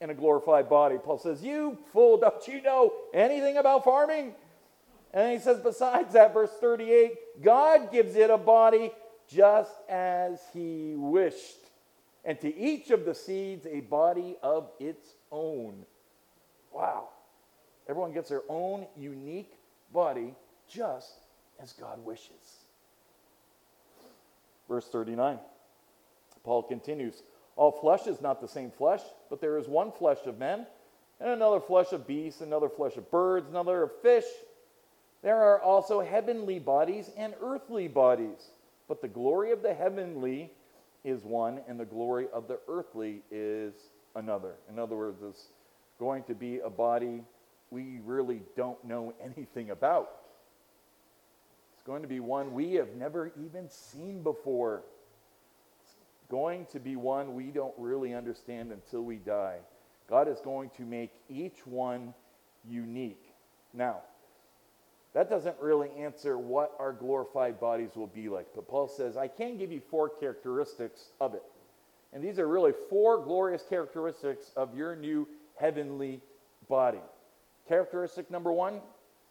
in 0.01 0.09
a 0.09 0.13
glorified 0.13 0.69
body. 0.69 0.97
Paul 1.03 1.17
says, 1.17 1.41
You 1.41 1.77
fool, 1.93 2.17
don't 2.17 2.47
you 2.47 2.61
know 2.61 2.93
anything 3.13 3.57
about 3.57 3.83
farming? 3.83 4.33
And 5.13 5.31
he 5.31 5.39
says, 5.39 5.59
besides 5.59 6.13
that, 6.13 6.33
verse 6.33 6.51
38, 6.59 7.41
God 7.41 7.91
gives 7.91 8.15
it 8.15 8.29
a 8.29 8.37
body 8.37 8.91
just 9.27 9.71
as 9.89 10.39
he 10.53 10.93
wished, 10.95 11.57
and 12.23 12.39
to 12.41 12.55
each 12.55 12.91
of 12.91 13.05
the 13.05 13.15
seeds 13.15 13.65
a 13.65 13.81
body 13.81 14.37
of 14.43 14.69
its 14.79 15.15
own. 15.31 15.85
Wow. 16.71 17.09
Everyone 17.89 18.13
gets 18.13 18.29
their 18.29 18.43
own 18.49 18.85
unique 18.95 19.53
body 19.93 20.33
just 20.69 21.26
as 21.61 21.73
God 21.73 22.03
wishes. 22.05 22.65
Verse 24.67 24.87
39, 24.87 25.39
Paul 26.43 26.63
continues 26.63 27.23
All 27.55 27.71
flesh 27.71 28.07
is 28.07 28.21
not 28.21 28.41
the 28.41 28.47
same 28.47 28.71
flesh, 28.71 29.01
but 29.29 29.41
there 29.41 29.57
is 29.57 29.67
one 29.67 29.91
flesh 29.91 30.19
of 30.25 30.37
men, 30.37 30.65
and 31.19 31.29
another 31.29 31.59
flesh 31.59 31.91
of 31.91 32.05
beasts, 32.05 32.41
another 32.41 32.69
flesh 32.69 32.97
of 32.97 33.09
birds, 33.09 33.49
another 33.49 33.83
of 33.83 33.91
fish. 34.01 34.25
There 35.23 35.41
are 35.41 35.61
also 35.61 36.01
heavenly 36.01 36.59
bodies 36.59 37.09
and 37.17 37.33
earthly 37.41 37.87
bodies. 37.87 38.51
But 38.87 39.01
the 39.01 39.07
glory 39.07 39.51
of 39.51 39.61
the 39.61 39.73
heavenly 39.73 40.51
is 41.03 41.23
one, 41.23 41.59
and 41.67 41.79
the 41.79 41.85
glory 41.85 42.27
of 42.33 42.47
the 42.47 42.59
earthly 42.67 43.21
is 43.31 43.73
another. 44.15 44.53
In 44.69 44.79
other 44.79 44.95
words, 44.95 45.21
it's 45.27 45.47
going 45.99 46.23
to 46.23 46.35
be 46.35 46.59
a 46.59 46.69
body 46.69 47.23
we 47.71 47.99
really 48.05 48.41
don't 48.55 48.83
know 48.85 49.13
anything 49.23 49.71
about. 49.71 50.09
Going 51.87 52.01
to 52.01 52.07
be 52.09 52.19
one 52.19 52.53
we 52.53 52.73
have 52.73 52.95
never 52.97 53.31
even 53.41 53.69
seen 53.69 54.21
before. 54.21 54.83
It's 55.81 55.95
going 56.29 56.65
to 56.73 56.81
be 56.81 56.97
one 56.97 57.33
we 57.33 57.45
don't 57.45 57.73
really 57.77 58.13
understand 58.13 58.73
until 58.73 59.03
we 59.03 59.15
die. 59.15 59.59
God 60.09 60.27
is 60.27 60.41
going 60.41 60.69
to 60.75 60.81
make 60.81 61.11
each 61.29 61.65
one 61.65 62.13
unique. 62.69 63.33
Now, 63.73 64.01
that 65.13 65.29
doesn't 65.29 65.55
really 65.61 65.89
answer 65.97 66.37
what 66.37 66.73
our 66.77 66.91
glorified 66.91 67.57
bodies 67.57 67.91
will 67.95 68.07
be 68.07 68.27
like. 68.27 68.47
But 68.53 68.67
Paul 68.67 68.89
says, 68.89 69.15
I 69.15 69.29
can 69.29 69.57
give 69.57 69.71
you 69.71 69.79
four 69.89 70.09
characteristics 70.09 71.11
of 71.21 71.35
it. 71.35 71.43
And 72.11 72.21
these 72.21 72.37
are 72.37 72.49
really 72.49 72.73
four 72.89 73.23
glorious 73.23 73.63
characteristics 73.69 74.51
of 74.57 74.75
your 74.75 74.93
new 74.97 75.25
heavenly 75.55 76.19
body. 76.67 77.01
Characteristic 77.69 78.29
number 78.29 78.51
one 78.51 78.81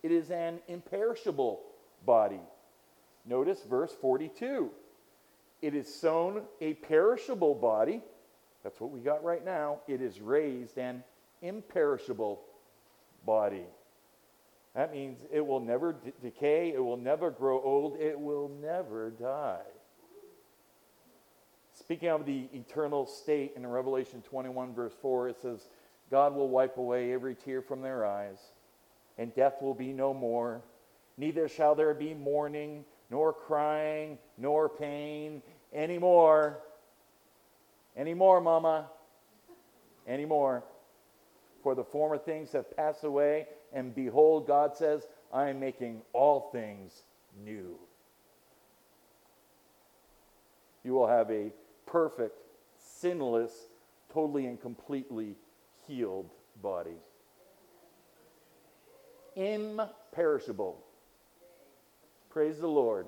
it 0.02 0.10
is 0.10 0.30
an 0.30 0.60
imperishable 0.68 1.60
body. 2.04 2.40
Notice 3.24 3.62
verse 3.68 3.92
42. 4.00 4.70
It 5.62 5.74
is 5.74 5.92
sown 5.92 6.42
a 6.60 6.74
perishable 6.74 7.54
body. 7.54 8.02
That's 8.62 8.80
what 8.80 8.90
we 8.90 9.00
got 9.00 9.24
right 9.24 9.44
now. 9.44 9.80
It 9.88 10.02
is 10.02 10.20
raised 10.20 10.78
an 10.78 11.02
imperishable 11.42 12.40
body. 13.24 13.64
That 14.74 14.92
means 14.92 15.20
it 15.32 15.44
will 15.44 15.60
never 15.60 15.94
d- 15.94 16.12
decay, 16.22 16.72
it 16.74 16.84
will 16.84 16.98
never 16.98 17.30
grow 17.30 17.62
old, 17.62 17.96
it 17.98 18.18
will 18.20 18.50
never 18.60 19.10
die. 19.10 19.62
Speaking 21.72 22.08
of 22.10 22.26
the 22.26 22.48
eternal 22.52 23.06
state 23.06 23.52
in 23.56 23.66
Revelation 23.66 24.22
21, 24.22 24.74
verse 24.74 24.92
4, 25.00 25.28
it 25.30 25.40
says, 25.40 25.68
God 26.10 26.34
will 26.34 26.48
wipe 26.48 26.76
away 26.76 27.12
every 27.12 27.34
tear 27.34 27.62
from 27.62 27.82
their 27.82 28.04
eyes, 28.04 28.38
and 29.18 29.34
death 29.34 29.60
will 29.60 29.74
be 29.74 29.92
no 29.92 30.14
more. 30.14 30.62
Neither 31.18 31.48
shall 31.48 31.74
there 31.74 31.94
be 31.94 32.14
mourning, 32.14 32.84
nor 33.10 33.32
crying, 33.32 34.18
nor 34.36 34.68
pain 34.68 35.42
anymore. 35.72 36.58
Anymore, 37.96 38.40
Mama. 38.40 38.90
Anymore. 40.06 40.64
For 41.62 41.74
the 41.74 41.84
former 41.84 42.18
things 42.18 42.52
have 42.52 42.76
passed 42.76 43.04
away, 43.04 43.46
and 43.72 43.94
behold, 43.94 44.46
God 44.46 44.76
says, 44.76 45.06
I 45.32 45.48
am 45.48 45.58
making 45.58 46.02
all 46.12 46.50
things 46.52 47.02
new. 47.44 47.78
You 50.84 50.92
will 50.92 51.08
have 51.08 51.30
a 51.30 51.50
perfect, 51.86 52.38
sinless, 52.78 53.52
totally 54.12 54.46
and 54.46 54.60
completely 54.60 55.34
healed 55.86 56.30
body. 56.62 56.96
Imperishable. 59.34 60.85
Praise 62.36 62.58
the 62.58 62.66
Lord. 62.66 63.06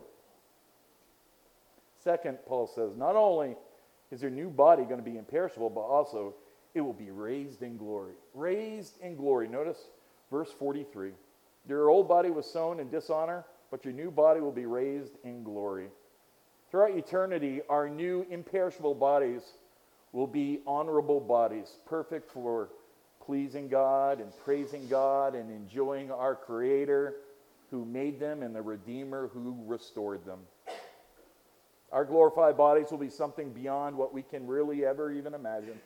Second, 2.03 2.39
Paul 2.47 2.67
says, 2.67 2.97
not 2.97 3.15
only 3.15 3.57
is 4.11 4.23
your 4.23 4.31
new 4.31 4.49
body 4.49 4.85
going 4.85 4.97
to 4.97 5.03
be 5.03 5.19
imperishable, 5.19 5.69
but 5.69 5.83
also 5.83 6.33
it 6.75 6.81
will 6.81 6.95
be 6.95 7.11
raised 7.11 7.63
in 7.63 7.77
glory. 7.77 8.15
Raised 8.33 8.99
in 9.03 9.17
glory. 9.17 9.47
Notice 9.47 9.77
verse 10.31 10.51
43. 10.59 11.11
Your 11.69 11.91
old 11.91 12.09
body 12.09 12.31
was 12.31 12.51
sown 12.51 12.81
in 12.81 12.89
dishonor, 12.89 13.45
but 13.71 13.85
your 13.85 13.93
new 13.93 14.11
body 14.11 14.41
will 14.41 14.51
be 14.51 14.65
raised 14.65 15.13
in 15.25 15.43
glory. 15.43 15.89
Throughout 16.71 16.97
eternity, 16.97 17.61
our 17.69 17.87
new 17.87 18.25
imperishable 18.31 18.95
bodies 18.95 19.43
will 20.13 20.27
be 20.27 20.61
honorable 20.67 21.21
bodies, 21.21 21.77
perfect 21.85 22.33
for 22.33 22.71
pleasing 23.27 23.69
God 23.69 24.21
and 24.21 24.33
praising 24.43 24.89
God 24.89 25.35
and 25.35 25.51
enjoying 25.51 26.11
our 26.11 26.35
Creator 26.35 27.17
who 27.71 27.85
made 27.85 28.19
them 28.19 28.43
and 28.43 28.55
the 28.55 28.63
Redeemer 28.63 29.29
who 29.29 29.57
restored 29.67 30.25
them. 30.25 30.41
Our 31.93 32.05
glorified 32.05 32.57
bodies 32.57 32.91
will 32.91 32.99
be 32.99 33.11
something 33.11 33.53
beyond 33.53 33.97
what 33.97 34.13
we 34.13 34.23
can 34.23 34.47
really 34.47 34.85
ever 34.85 35.11
even 35.11 35.35
imagine. 35.35 35.81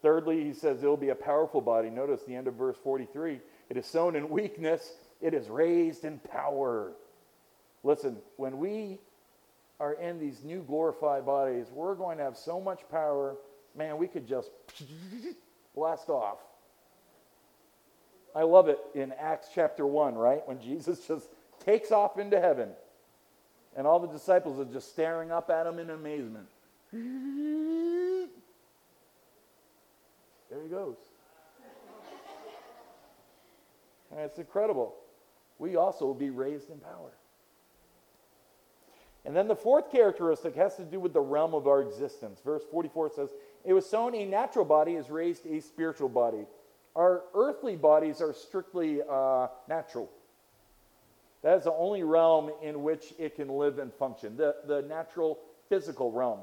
Thirdly, 0.00 0.44
he 0.44 0.52
says 0.52 0.82
it 0.82 0.86
will 0.86 0.96
be 0.96 1.10
a 1.10 1.14
powerful 1.14 1.60
body. 1.60 1.90
Notice 1.90 2.22
the 2.26 2.34
end 2.34 2.46
of 2.46 2.54
verse 2.54 2.76
43. 2.82 3.40
It 3.70 3.76
is 3.76 3.86
sown 3.86 4.16
in 4.16 4.28
weakness, 4.28 4.94
it 5.20 5.34
is 5.34 5.48
raised 5.48 6.04
in 6.04 6.18
power. 6.18 6.92
Listen, 7.82 8.16
when 8.36 8.58
we 8.58 8.98
are 9.80 9.94
in 9.94 10.18
these 10.18 10.44
new 10.44 10.62
glorified 10.62 11.26
bodies, 11.26 11.66
we're 11.72 11.94
going 11.94 12.18
to 12.18 12.24
have 12.24 12.36
so 12.36 12.60
much 12.60 12.80
power, 12.90 13.36
man, 13.74 13.98
we 13.98 14.06
could 14.06 14.26
just 14.26 14.50
blast 15.74 16.08
off. 16.08 16.38
I 18.34 18.42
love 18.42 18.68
it 18.68 18.78
in 18.94 19.12
Acts 19.12 19.48
chapter 19.54 19.86
1, 19.86 20.14
right? 20.14 20.46
When 20.46 20.60
Jesus 20.60 21.06
just 21.06 21.28
takes 21.64 21.92
off 21.92 22.18
into 22.18 22.40
heaven, 22.40 22.70
and 23.76 23.86
all 23.86 24.00
the 24.00 24.08
disciples 24.08 24.58
are 24.58 24.64
just 24.70 24.90
staring 24.90 25.30
up 25.30 25.50
at 25.50 25.66
him 25.66 25.78
in 25.78 25.90
amazement. 25.90 26.48
There 30.50 30.62
he 30.62 30.68
goes. 30.68 30.96
and 34.10 34.20
it's 34.20 34.38
incredible. 34.38 34.94
We 35.58 35.76
also 35.76 36.06
will 36.06 36.14
be 36.14 36.30
raised 36.30 36.70
in 36.70 36.78
power. 36.78 37.10
And 39.24 39.34
then 39.34 39.48
the 39.48 39.56
fourth 39.56 39.90
characteristic 39.90 40.54
has 40.56 40.76
to 40.76 40.84
do 40.84 41.00
with 41.00 41.12
the 41.12 41.20
realm 41.20 41.54
of 41.54 41.66
our 41.66 41.80
existence. 41.80 42.40
Verse 42.44 42.62
44 42.70 43.10
says, 43.10 43.30
It 43.64 43.72
was 43.72 43.88
sown 43.88 44.14
a 44.14 44.26
natural 44.26 44.64
body 44.64 44.92
is 44.92 45.08
raised 45.08 45.46
a 45.46 45.60
spiritual 45.60 46.10
body. 46.10 46.46
Our 46.96 47.22
earthly 47.34 47.76
bodies 47.76 48.20
are 48.20 48.32
strictly 48.32 49.00
uh, 49.08 49.48
natural. 49.68 50.10
That 51.42 51.58
is 51.58 51.64
the 51.64 51.72
only 51.72 52.02
realm 52.02 52.50
in 52.62 52.82
which 52.82 53.12
it 53.18 53.36
can 53.36 53.48
live 53.48 53.78
and 53.78 53.92
function, 53.92 54.36
the, 54.36 54.56
the 54.66 54.82
natural 54.82 55.38
physical 55.68 56.10
realm. 56.10 56.40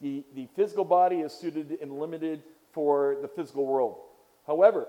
The, 0.00 0.24
the 0.34 0.48
physical 0.56 0.84
body 0.84 1.20
is 1.20 1.32
suited 1.32 1.78
and 1.80 1.98
limited 1.98 2.42
for 2.72 3.16
the 3.22 3.28
physical 3.28 3.64
world. 3.64 3.96
However, 4.46 4.88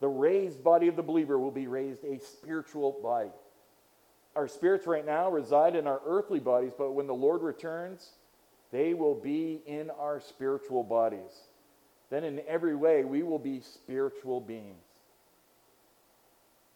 the 0.00 0.08
raised 0.08 0.62
body 0.62 0.88
of 0.88 0.96
the 0.96 1.02
believer 1.02 1.38
will 1.38 1.50
be 1.50 1.66
raised 1.66 2.04
a 2.04 2.20
spiritual 2.20 2.98
body. 3.02 3.30
Our 4.36 4.48
spirits 4.48 4.86
right 4.86 5.04
now 5.04 5.30
reside 5.30 5.74
in 5.74 5.86
our 5.86 6.00
earthly 6.06 6.40
bodies, 6.40 6.72
but 6.76 6.92
when 6.92 7.06
the 7.06 7.14
Lord 7.14 7.42
returns, 7.42 8.10
they 8.70 8.94
will 8.94 9.14
be 9.14 9.60
in 9.66 9.90
our 9.90 10.20
spiritual 10.20 10.82
bodies. 10.82 11.32
Then, 12.12 12.24
in 12.24 12.42
every 12.46 12.76
way, 12.76 13.04
we 13.04 13.22
will 13.22 13.38
be 13.38 13.60
spiritual 13.60 14.38
beings. 14.38 14.84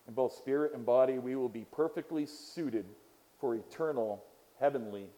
In 0.08 0.14
both 0.14 0.32
spirit 0.32 0.72
and 0.72 0.86
body, 0.86 1.18
we 1.18 1.36
will 1.36 1.50
be 1.50 1.66
perfectly 1.70 2.24
suited 2.24 2.86
for 3.38 3.54
eternal 3.54 4.24
heavenly 4.58 5.08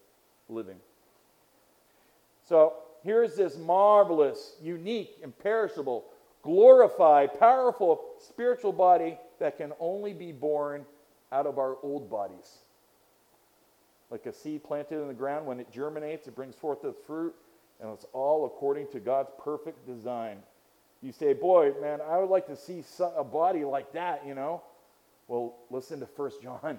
living. 0.49 0.79
So, 2.49 2.73
here's 3.05 3.37
this 3.37 3.57
marvelous, 3.59 4.57
unique, 4.61 5.19
imperishable, 5.23 6.07
glorified, 6.43 7.39
powerful 7.39 8.01
spiritual 8.19 8.73
body 8.73 9.21
that 9.39 9.57
can 9.57 9.73
only 9.79 10.15
be 10.15 10.33
born 10.33 10.85
out 11.31 11.47
of 11.47 11.61
our 11.61 11.77
old 11.85 12.11
bodies. 12.11 12.59
Like 14.11 14.27
a 14.27 14.33
seed 14.33 14.65
planted 14.65 15.01
in 15.01 15.07
the 15.07 15.15
ground, 15.15 15.47
when 15.47 15.61
it 15.61 15.71
germinates, 15.71 16.27
it 16.27 16.35
brings 16.35 16.57
forth 16.57 16.85
its 16.85 16.99
fruit, 17.07 17.37
and 17.81 17.91
it's 17.93 18.07
all 18.13 18.47
according 18.47 18.89
to 18.89 19.01
God's 19.01 19.31
perfect 19.43 19.87
design. 19.87 20.39
You 21.03 21.13
say, 21.13 21.33
Boy, 21.33 21.73
man, 21.81 22.01
I 22.01 22.19
would 22.19 22.31
like 22.31 22.47
to 22.49 22.57
see 22.57 22.83
a 23.17 23.25
body 23.25 23.65
like 23.65 23.93
that, 23.93 24.27
you 24.27 24.35
know? 24.35 24.63
Well, 25.29 25.55
listen 25.71 26.01
to 26.01 26.07
1 26.07 26.31
John 26.43 26.79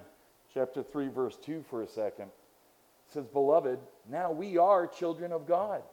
chapter 0.54 0.84
3, 0.84 1.08
verse 1.08 1.38
2 1.38 1.64
for 1.70 1.84
a 1.84 1.88
second. 1.88 2.26
It 2.26 3.14
says, 3.14 3.26
Beloved, 3.28 3.80
now 4.10 4.32
we 4.32 4.58
are 4.58 4.88
children 4.88 5.32
of 5.32 5.48
God. 5.48 5.84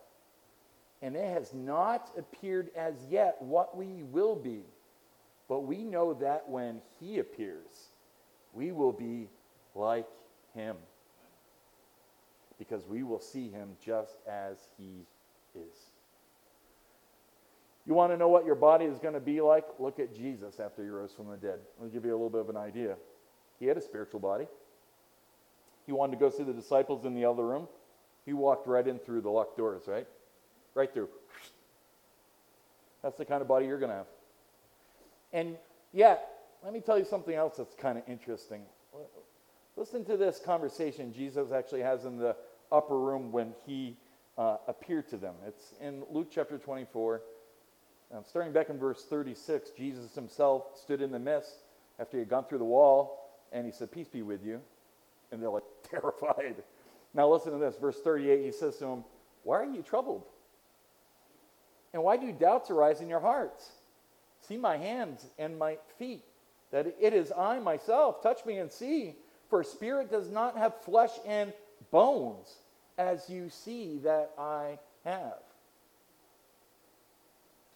And 1.02 1.14
it 1.14 1.28
has 1.28 1.52
not 1.52 2.10
appeared 2.18 2.70
as 2.74 2.94
yet 3.10 3.36
what 3.40 3.76
we 3.76 4.02
will 4.02 4.34
be. 4.34 4.62
But 5.48 5.60
we 5.60 5.84
know 5.84 6.14
that 6.14 6.48
when 6.48 6.80
he 6.98 7.18
appears, 7.18 7.68
we 8.52 8.72
will 8.72 8.92
be 8.92 9.28
like 9.74 10.06
him 10.54 10.76
because 12.58 12.86
we 12.86 13.02
will 13.02 13.20
see 13.20 13.50
him 13.50 13.70
just 13.84 14.16
as 14.28 14.56
he 14.78 15.06
is. 15.54 15.76
You 17.86 17.94
want 17.94 18.12
to 18.12 18.16
know 18.16 18.28
what 18.28 18.44
your 18.44 18.56
body 18.56 18.84
is 18.84 18.98
going 18.98 19.14
to 19.14 19.20
be 19.20 19.40
like? 19.40 19.64
Look 19.78 20.00
at 20.00 20.14
Jesus 20.14 20.58
after 20.58 20.82
he 20.82 20.88
rose 20.88 21.12
from 21.12 21.30
the 21.30 21.36
dead. 21.36 21.60
I'll 21.80 21.88
give 21.88 22.04
you 22.04 22.10
a 22.10 22.16
little 22.16 22.30
bit 22.30 22.40
of 22.40 22.48
an 22.48 22.56
idea. 22.56 22.96
He 23.60 23.66
had 23.66 23.76
a 23.76 23.80
spiritual 23.80 24.20
body. 24.20 24.46
He 25.86 25.92
wanted 25.92 26.18
to 26.18 26.18
go 26.18 26.30
see 26.30 26.42
the 26.42 26.52
disciples 26.52 27.04
in 27.04 27.14
the 27.14 27.24
other 27.24 27.46
room. 27.46 27.68
He 28.24 28.32
walked 28.32 28.66
right 28.66 28.86
in 28.86 28.98
through 28.98 29.20
the 29.20 29.30
locked 29.30 29.56
doors, 29.56 29.82
right? 29.86 30.06
Right 30.74 30.92
through. 30.92 31.08
That's 33.04 33.16
the 33.16 33.24
kind 33.24 33.40
of 33.40 33.46
body 33.46 33.66
you're 33.66 33.78
going 33.78 33.90
to 33.90 33.98
have. 33.98 34.06
And 35.32 35.56
yet, 35.92 36.28
let 36.64 36.72
me 36.72 36.80
tell 36.80 36.98
you 36.98 37.04
something 37.04 37.34
else 37.34 37.56
that's 37.56 37.76
kind 37.76 37.98
of 37.98 38.04
interesting. 38.08 38.62
Listen 39.76 40.04
to 40.06 40.16
this 40.16 40.40
conversation 40.44 41.12
Jesus 41.12 41.52
actually 41.52 41.82
has 41.82 42.04
in 42.04 42.16
the 42.16 42.34
upper 42.72 42.98
room 42.98 43.32
when 43.32 43.54
he 43.66 43.96
uh, 44.38 44.56
appeared 44.68 45.08
to 45.08 45.16
them. 45.16 45.34
It's 45.46 45.74
in 45.80 46.02
Luke 46.10 46.28
chapter 46.30 46.58
24. 46.58 47.22
Um, 48.14 48.22
starting 48.26 48.52
back 48.52 48.68
in 48.70 48.78
verse 48.78 49.04
36, 49.04 49.70
Jesus 49.70 50.14
himself 50.14 50.78
stood 50.80 51.00
in 51.00 51.10
the 51.10 51.18
midst 51.18 51.64
after 51.98 52.16
he 52.16 52.20
had 52.20 52.28
gone 52.28 52.44
through 52.44 52.58
the 52.58 52.64
wall, 52.64 53.30
and 53.52 53.66
he 53.66 53.72
said, 53.72 53.90
Peace 53.90 54.08
be 54.08 54.22
with 54.22 54.44
you. 54.44 54.60
And 55.32 55.42
they're 55.42 55.50
like 55.50 55.64
terrified. 55.90 56.56
Now 57.14 57.28
listen 57.28 57.52
to 57.52 57.58
this. 57.58 57.76
Verse 57.76 57.98
38, 58.00 58.44
he 58.44 58.52
says 58.52 58.76
to 58.76 58.84
them, 58.84 59.04
Why 59.42 59.60
are 59.60 59.64
you 59.64 59.82
troubled? 59.82 60.24
And 61.92 62.02
why 62.02 62.16
do 62.16 62.30
doubts 62.30 62.70
arise 62.70 63.00
in 63.00 63.08
your 63.08 63.20
hearts? 63.20 63.70
See 64.42 64.56
my 64.56 64.76
hands 64.76 65.26
and 65.38 65.58
my 65.58 65.78
feet, 65.98 66.22
that 66.70 66.86
it 67.00 67.14
is 67.14 67.32
I 67.32 67.58
myself. 67.58 68.22
Touch 68.22 68.44
me 68.44 68.58
and 68.58 68.70
see. 68.70 69.16
For 69.48 69.64
spirit 69.64 70.10
does 70.10 70.30
not 70.30 70.56
have 70.58 70.80
flesh 70.82 71.12
and 71.26 71.52
bones, 71.96 72.58
as 72.98 73.30
you 73.30 73.48
see 73.48 73.96
that 74.04 74.30
I 74.38 74.78
have. 75.02 75.38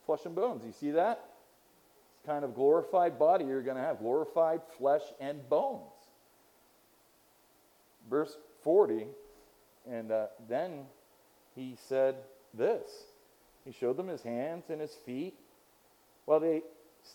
Flesh 0.04 0.26
and 0.26 0.34
bones, 0.34 0.62
you 0.62 0.72
see 0.78 0.90
that? 0.90 1.24
It's 2.12 2.26
kind 2.26 2.44
of 2.44 2.54
glorified 2.54 3.18
body 3.18 3.46
you're 3.46 3.62
going 3.62 3.78
to 3.78 3.82
have 3.82 3.98
glorified 3.98 4.60
flesh 4.76 5.00
and 5.20 5.48
bones. 5.48 5.94
Verse 8.10 8.36
40, 8.62 9.06
and 9.90 10.12
uh, 10.12 10.26
then 10.50 10.80
he 11.56 11.78
said 11.88 12.16
this 12.52 12.90
He 13.64 13.72
showed 13.72 13.96
them 13.96 14.08
his 14.08 14.22
hands 14.22 14.64
and 14.68 14.82
his 14.82 14.92
feet. 15.06 15.32
Well, 16.26 16.40
they 16.40 16.60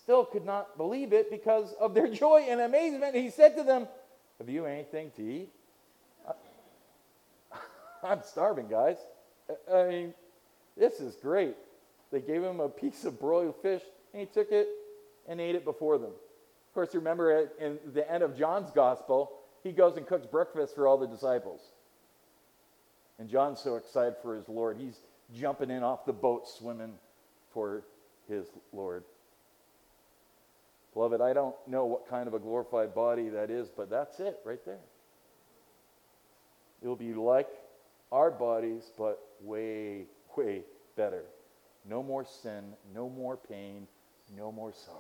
still 0.01 0.25
could 0.25 0.43
not 0.43 0.75
believe 0.75 1.13
it 1.13 1.29
because 1.29 1.71
of 1.79 1.93
their 1.93 2.07
joy 2.23 2.47
and 2.49 2.61
amazement. 2.61 3.13
He 3.13 3.29
said 3.29 3.55
to 3.57 3.63
them, 3.63 3.87
Have 4.39 4.49
you 4.49 4.65
anything 4.65 5.11
to 5.17 5.21
eat? 5.21 5.49
I'm 8.05 8.21
starving, 8.23 8.67
guys. 8.67 8.97
I 9.73 9.83
mean, 9.83 10.13
this 10.77 10.99
is 10.99 11.15
great. 11.15 11.55
They 12.11 12.21
gave 12.21 12.43
him 12.43 12.59
a 12.59 12.69
piece 12.69 13.03
of 13.05 13.19
broiled 13.19 13.55
fish, 13.61 13.81
and 14.13 14.19
he 14.21 14.27
took 14.27 14.51
it 14.51 14.67
and 15.27 15.41
ate 15.41 15.55
it 15.55 15.65
before 15.65 15.97
them. 15.97 16.11
Of 16.11 16.73
course, 16.73 16.93
remember 16.93 17.49
in 17.59 17.79
the 17.93 18.09
end 18.11 18.23
of 18.23 18.37
John's 18.37 18.71
gospel, 18.71 19.31
he 19.63 19.71
goes 19.71 19.97
and 19.97 20.05
cooks 20.05 20.25
breakfast 20.25 20.75
for 20.75 20.87
all 20.87 20.97
the 20.97 21.07
disciples. 21.07 21.61
And 23.17 23.29
John's 23.29 23.59
so 23.59 23.75
excited 23.75 24.15
for 24.21 24.35
his 24.35 24.47
Lord. 24.49 24.77
He's 24.77 24.99
jumping 25.33 25.71
in 25.71 25.83
off 25.83 26.05
the 26.05 26.13
boat, 26.13 26.47
swimming 26.47 26.93
for 27.53 27.83
his 28.27 28.45
Lord. 28.73 29.03
Beloved, 30.93 31.21
I 31.21 31.33
don't 31.33 31.55
know 31.67 31.85
what 31.85 32.07
kind 32.09 32.27
of 32.27 32.33
a 32.33 32.39
glorified 32.39 32.93
body 32.93 33.29
that 33.29 33.49
is, 33.49 33.69
but 33.69 33.89
that's 33.89 34.19
it 34.19 34.39
right 34.45 34.63
there. 34.65 34.79
It 36.83 36.87
will 36.87 36.95
be 36.95 37.13
like 37.13 37.49
our 38.11 38.31
bodies, 38.31 38.91
but 38.97 39.19
way, 39.41 40.05
way 40.35 40.61
better. 40.95 41.23
No 41.87 42.01
more 42.01 42.25
sin, 42.25 42.73
no 42.93 43.09
more 43.09 43.37
pain, 43.37 43.87
no 44.35 44.51
more 44.51 44.73
sorrow. 44.73 44.99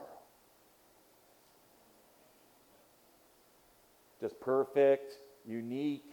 Just 4.21 4.39
perfect, 4.39 5.13
unique, 5.45 6.05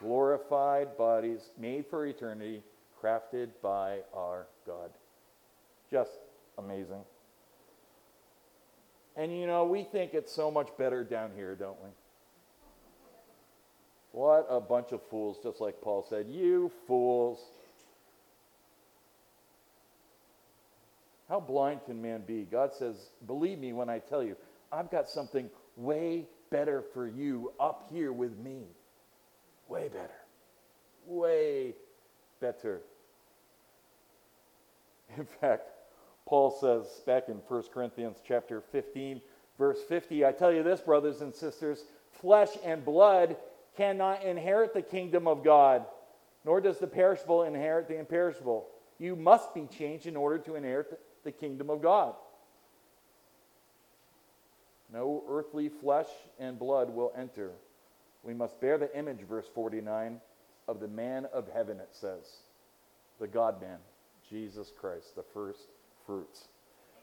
glorified 0.00 0.96
bodies 0.96 1.50
made 1.58 1.86
for 1.86 2.06
eternity, 2.06 2.62
crafted 3.02 3.48
by 3.62 4.00
our 4.14 4.46
God. 4.66 4.90
Just 5.90 6.18
amazing. 6.58 7.02
And 9.16 9.36
you 9.36 9.46
know, 9.46 9.64
we 9.64 9.84
think 9.84 10.14
it's 10.14 10.32
so 10.32 10.50
much 10.50 10.68
better 10.78 11.04
down 11.04 11.30
here, 11.34 11.54
don't 11.54 11.80
we? 11.82 11.90
What 14.12 14.46
a 14.50 14.60
bunch 14.60 14.92
of 14.92 15.00
fools, 15.08 15.38
just 15.42 15.60
like 15.60 15.80
Paul 15.80 16.04
said. 16.08 16.26
You 16.28 16.70
fools. 16.86 17.38
How 21.28 21.38
blind 21.38 21.80
can 21.86 22.02
man 22.02 22.22
be? 22.26 22.46
God 22.50 22.72
says, 22.74 22.96
Believe 23.26 23.58
me 23.58 23.72
when 23.72 23.88
I 23.88 24.00
tell 24.00 24.22
you, 24.22 24.36
I've 24.72 24.90
got 24.90 25.08
something 25.08 25.48
way 25.76 26.26
better 26.50 26.82
for 26.92 27.06
you 27.06 27.52
up 27.60 27.88
here 27.92 28.12
with 28.12 28.36
me. 28.38 28.62
Way 29.68 29.88
better. 29.88 30.10
Way 31.06 31.74
better. 32.40 32.80
In 35.16 35.24
fact, 35.24 35.70
Paul 36.26 36.50
says 36.60 37.00
back 37.06 37.28
in 37.28 37.36
1 37.36 37.62
Corinthians 37.72 38.18
chapter 38.26 38.60
15, 38.72 39.20
verse 39.58 39.78
50, 39.88 40.24
I 40.24 40.32
tell 40.32 40.52
you 40.52 40.62
this, 40.62 40.80
brothers 40.80 41.20
and 41.20 41.34
sisters, 41.34 41.84
flesh 42.20 42.50
and 42.64 42.84
blood 42.84 43.36
cannot 43.80 44.22
inherit 44.24 44.74
the 44.74 44.82
kingdom 44.82 45.26
of 45.26 45.42
God, 45.42 45.86
nor 46.44 46.60
does 46.60 46.78
the 46.78 46.86
perishable 46.86 47.44
inherit 47.44 47.88
the 47.88 47.98
imperishable. 47.98 48.66
You 48.98 49.16
must 49.16 49.54
be 49.54 49.66
changed 49.66 50.06
in 50.06 50.16
order 50.16 50.36
to 50.40 50.54
inherit 50.54 51.00
the 51.24 51.32
kingdom 51.32 51.70
of 51.70 51.80
God. 51.80 52.14
No 54.92 55.24
earthly 55.26 55.70
flesh 55.70 56.08
and 56.38 56.58
blood 56.58 56.90
will 56.90 57.10
enter. 57.16 57.52
We 58.22 58.34
must 58.34 58.60
bear 58.60 58.76
the 58.76 58.94
image, 58.94 59.20
verse 59.26 59.46
49, 59.54 60.20
of 60.68 60.78
the 60.78 60.88
man 60.88 61.26
of 61.32 61.48
heaven, 61.50 61.80
it 61.80 61.88
says, 61.92 62.42
the 63.18 63.28
God 63.28 63.62
man, 63.62 63.78
Jesus 64.28 64.70
Christ, 64.78 65.16
the 65.16 65.24
first 65.32 65.68
fruits. 66.04 66.48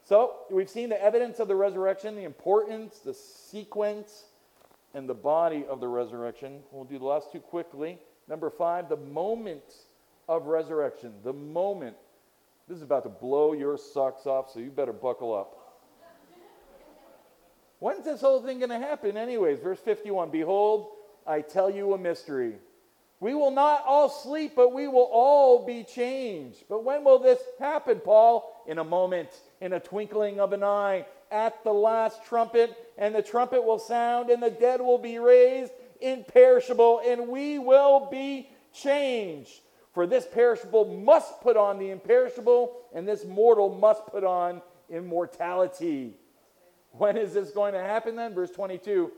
So 0.03 0.35
we've 0.51 0.69
seen 0.69 0.89
the 0.89 1.03
evidence 1.03 1.39
of 1.39 1.47
the 1.47 1.55
resurrection, 1.55 2.15
the 2.15 2.23
importance, 2.23 2.99
the 2.99 3.15
sequence, 3.15 4.25
and 4.93 5.07
the 5.07 5.13
body 5.13 5.65
of 5.69 5.79
the 5.79 5.87
resurrection. 5.87 6.59
We'll 6.71 6.85
do 6.85 6.99
the 6.99 7.05
last 7.05 7.31
two 7.31 7.39
quickly. 7.39 7.99
Number 8.27 8.49
five, 8.49 8.89
the 8.89 8.97
moment 8.97 9.63
of 10.27 10.45
resurrection. 10.47 11.13
The 11.23 11.33
moment. 11.33 11.95
This 12.67 12.77
is 12.77 12.83
about 12.83 13.03
to 13.03 13.09
blow 13.09 13.53
your 13.53 13.77
socks 13.77 14.25
off, 14.25 14.51
so 14.51 14.59
you 14.59 14.69
better 14.69 14.93
buckle 14.93 15.33
up. 15.33 15.57
When's 17.79 18.05
this 18.05 18.21
whole 18.21 18.41
thing 18.41 18.59
going 18.59 18.69
to 18.69 18.79
happen, 18.79 19.17
anyways? 19.17 19.59
Verse 19.59 19.79
51 19.79 20.31
Behold, 20.31 20.89
I 21.25 21.41
tell 21.41 21.69
you 21.69 21.93
a 21.93 21.97
mystery. 21.97 22.55
We 23.19 23.33
will 23.33 23.51
not 23.51 23.83
all 23.85 24.09
sleep, 24.09 24.53
but 24.55 24.73
we 24.73 24.87
will 24.87 25.09
all 25.11 25.65
be 25.65 25.83
changed. 25.83 26.63
But 26.69 26.83
when 26.83 27.03
will 27.03 27.19
this 27.19 27.39
happen, 27.59 27.99
Paul? 27.99 28.53
In 28.67 28.77
a 28.77 28.83
moment, 28.83 29.29
in 29.61 29.73
a 29.73 29.79
twinkling 29.79 30.39
of 30.39 30.53
an 30.53 30.63
eye, 30.63 31.05
at 31.31 31.63
the 31.63 31.73
last 31.73 32.23
trumpet, 32.25 32.75
and 32.97 33.15
the 33.15 33.21
trumpet 33.21 33.63
will 33.63 33.79
sound, 33.79 34.29
and 34.29 34.41
the 34.41 34.49
dead 34.49 34.81
will 34.81 34.97
be 34.97 35.19
raised 35.19 35.71
imperishable, 36.01 37.01
and 37.05 37.27
we 37.27 37.59
will 37.59 38.07
be 38.11 38.49
changed. 38.73 39.61
For 39.93 40.05
this 40.05 40.27
perishable 40.31 40.85
must 40.85 41.41
put 41.41 41.57
on 41.57 41.79
the 41.79 41.89
imperishable, 41.89 42.75
and 42.93 43.07
this 43.07 43.25
mortal 43.25 43.69
must 43.69 44.05
put 44.07 44.23
on 44.23 44.61
immortality. 44.89 46.13
When 46.91 47.17
is 47.17 47.33
this 47.33 47.51
going 47.51 47.73
to 47.73 47.79
happen 47.79 48.15
then? 48.15 48.33
Verse 48.33 48.51
22 48.51 49.11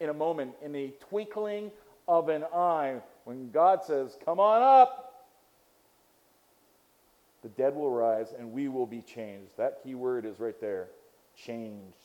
in 0.00 0.08
a 0.08 0.14
moment, 0.14 0.52
in 0.62 0.72
the 0.72 0.92
twinkling 1.08 1.70
of 2.08 2.28
an 2.28 2.44
eye, 2.52 3.00
when 3.24 3.50
God 3.50 3.84
says, 3.84 4.16
Come 4.24 4.40
on 4.40 4.60
up, 4.60 5.11
the 7.42 7.48
dead 7.50 7.74
will 7.74 7.90
rise 7.90 8.32
and 8.38 8.52
we 8.52 8.68
will 8.68 8.86
be 8.86 9.02
changed. 9.02 9.56
That 9.56 9.82
key 9.82 9.94
word 9.94 10.24
is 10.24 10.38
right 10.38 10.60
there 10.60 10.88
changed. 11.34 11.96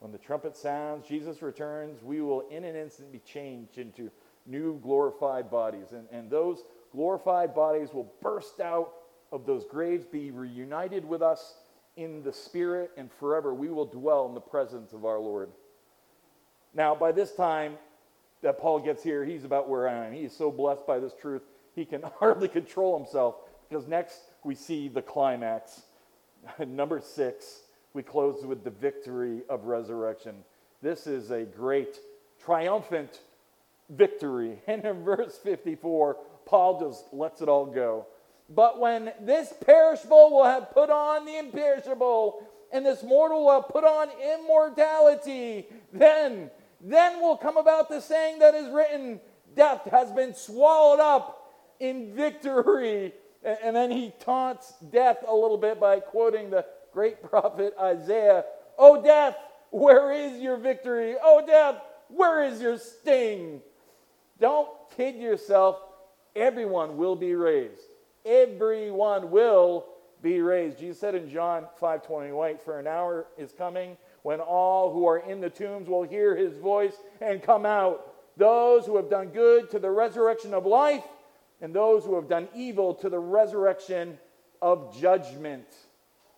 When 0.00 0.12
the 0.12 0.18
trumpet 0.18 0.56
sounds, 0.56 1.08
Jesus 1.08 1.40
returns, 1.40 2.02
we 2.02 2.20
will 2.20 2.42
in 2.50 2.64
an 2.64 2.76
instant 2.76 3.10
be 3.10 3.20
changed 3.20 3.78
into 3.78 4.10
new 4.46 4.78
glorified 4.80 5.50
bodies. 5.50 5.92
And, 5.92 6.06
and 6.12 6.30
those 6.30 6.64
glorified 6.92 7.54
bodies 7.54 7.92
will 7.92 8.12
burst 8.20 8.60
out 8.60 8.92
of 9.32 9.46
those 9.46 9.64
graves, 9.64 10.04
be 10.04 10.30
reunited 10.30 11.04
with 11.04 11.22
us 11.22 11.54
in 11.96 12.22
the 12.22 12.32
Spirit, 12.32 12.90
and 12.96 13.10
forever 13.10 13.54
we 13.54 13.68
will 13.68 13.86
dwell 13.86 14.26
in 14.26 14.34
the 14.34 14.40
presence 14.40 14.92
of 14.92 15.04
our 15.04 15.18
Lord. 15.18 15.48
Now, 16.74 16.94
by 16.94 17.10
this 17.10 17.32
time 17.32 17.76
that 18.42 18.58
Paul 18.58 18.80
gets 18.80 19.02
here, 19.02 19.24
he's 19.24 19.44
about 19.44 19.68
where 19.68 19.88
I 19.88 20.06
am. 20.06 20.12
He 20.12 20.24
is 20.24 20.36
so 20.36 20.50
blessed 20.50 20.86
by 20.86 20.98
this 20.98 21.14
truth, 21.20 21.42
he 21.74 21.84
can 21.86 22.02
hardly 22.18 22.48
control 22.48 22.98
himself 22.98 23.36
because 23.68 23.86
next 23.86 24.18
we 24.44 24.54
see 24.54 24.88
the 24.88 25.02
climax. 25.02 25.82
Number 26.66 27.00
six, 27.00 27.60
we 27.92 28.02
close 28.02 28.44
with 28.44 28.64
the 28.64 28.70
victory 28.70 29.42
of 29.48 29.64
resurrection. 29.64 30.36
This 30.82 31.06
is 31.06 31.30
a 31.30 31.44
great, 31.44 31.98
triumphant 32.44 33.20
victory. 33.88 34.60
And 34.66 34.84
in 34.84 35.04
verse 35.04 35.38
54, 35.38 36.16
Paul 36.44 36.80
just 36.80 37.12
lets 37.12 37.40
it 37.40 37.48
all 37.48 37.66
go. 37.66 38.06
But 38.48 38.78
when 38.78 39.12
this 39.20 39.52
perishable 39.64 40.30
will 40.30 40.44
have 40.44 40.70
put 40.70 40.90
on 40.90 41.24
the 41.24 41.38
imperishable, 41.38 42.46
and 42.72 42.86
this 42.86 43.02
mortal 43.02 43.44
will 43.44 43.62
have 43.62 43.68
put 43.68 43.84
on 43.84 44.08
immortality, 44.38 45.66
then, 45.92 46.50
then 46.80 47.20
will 47.20 47.36
come 47.36 47.56
about 47.56 47.88
the 47.88 48.00
saying 48.00 48.38
that 48.38 48.54
is 48.54 48.68
written, 48.68 49.20
death 49.54 49.88
has 49.90 50.12
been 50.12 50.34
swallowed 50.34 51.00
up 51.00 51.54
in 51.80 52.14
victory. 52.14 53.12
And 53.46 53.76
then 53.76 53.90
he 53.90 54.12
taunts 54.20 54.74
death 54.90 55.18
a 55.26 55.34
little 55.34 55.56
bit 55.56 55.78
by 55.78 56.00
quoting 56.00 56.50
the 56.50 56.66
great 56.92 57.22
prophet 57.30 57.74
Isaiah, 57.80 58.44
Oh, 58.76 59.02
death, 59.02 59.36
where 59.70 60.12
is 60.12 60.40
your 60.40 60.56
victory? 60.56 61.14
Oh, 61.22 61.44
death, 61.46 61.76
where 62.08 62.42
is 62.42 62.60
your 62.60 62.78
sting? 62.78 63.62
Don't 64.40 64.68
kid 64.96 65.16
yourself. 65.16 65.78
Everyone 66.34 66.96
will 66.96 67.16
be 67.16 67.34
raised. 67.34 67.80
Everyone 68.24 69.30
will 69.30 69.86
be 70.22 70.40
raised. 70.40 70.78
Jesus 70.78 70.98
said 70.98 71.14
in 71.14 71.30
John 71.30 71.68
5:20, 71.80 72.32
"Wait, 72.32 72.60
for 72.60 72.78
an 72.78 72.86
hour 72.86 73.26
is 73.38 73.52
coming 73.52 73.96
when 74.22 74.40
all 74.40 74.92
who 74.92 75.06
are 75.06 75.18
in 75.18 75.40
the 75.40 75.48
tombs 75.48 75.88
will 75.88 76.02
hear 76.02 76.34
his 76.34 76.56
voice 76.56 76.96
and 77.20 77.42
come 77.42 77.64
out. 77.64 78.12
Those 78.36 78.84
who 78.84 78.96
have 78.96 79.08
done 79.08 79.28
good 79.28 79.70
to 79.70 79.78
the 79.78 79.90
resurrection 79.90 80.52
of 80.52 80.66
life, 80.66 81.04
and 81.66 81.74
those 81.74 82.04
who 82.04 82.14
have 82.14 82.28
done 82.28 82.48
evil 82.54 82.94
to 82.94 83.10
the 83.10 83.18
resurrection 83.18 84.16
of 84.62 84.94
judgment." 84.94 85.66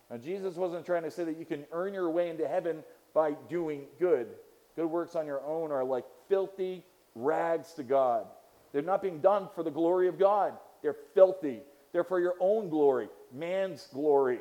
Now, 0.08 0.16
Jesus 0.16 0.56
wasn't 0.56 0.86
trying 0.86 1.02
to 1.02 1.10
say 1.10 1.24
that 1.24 1.36
you 1.36 1.44
can 1.44 1.66
earn 1.70 1.92
your 1.92 2.08
way 2.08 2.30
into 2.30 2.48
heaven 2.48 2.82
by 3.12 3.32
doing 3.32 3.86
good. 3.98 4.38
Good 4.74 4.86
works 4.86 5.14
on 5.14 5.26
your 5.26 5.44
own 5.44 5.70
are 5.70 5.84
like 5.84 6.06
filthy 6.28 6.82
rags 7.14 7.74
to 7.74 7.82
God. 7.82 8.26
They're 8.72 8.80
not 8.80 9.02
being 9.02 9.20
done 9.20 9.50
for 9.54 9.62
the 9.62 9.70
glory 9.70 10.08
of 10.08 10.18
God. 10.18 10.58
They're 10.80 10.94
filthy. 10.94 11.62
They're 11.92 12.04
for 12.04 12.20
your 12.20 12.36
own 12.40 12.70
glory, 12.70 13.10
man's 13.30 13.86
glory. 13.88 14.40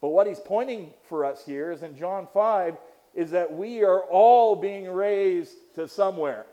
But 0.00 0.08
what 0.08 0.26
he's 0.26 0.40
pointing 0.40 0.94
for 1.02 1.26
us 1.26 1.44
here 1.44 1.70
is 1.70 1.82
in 1.82 1.96
John 1.96 2.28
5 2.32 2.78
is 3.12 3.32
that 3.32 3.52
we 3.52 3.84
are 3.84 4.04
all 4.04 4.56
being 4.56 4.88
raised 4.88 5.74
to 5.74 5.86
somewhere, 5.86 6.46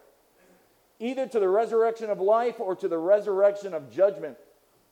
either 1.00 1.28
to 1.28 1.40
the 1.40 1.50
resurrection 1.50 2.10
of 2.10 2.20
life 2.20 2.60
or 2.60 2.76
to 2.76 2.88
the 2.88 2.98
resurrection 2.98 3.74
of 3.74 3.92
judgment. 3.92 4.38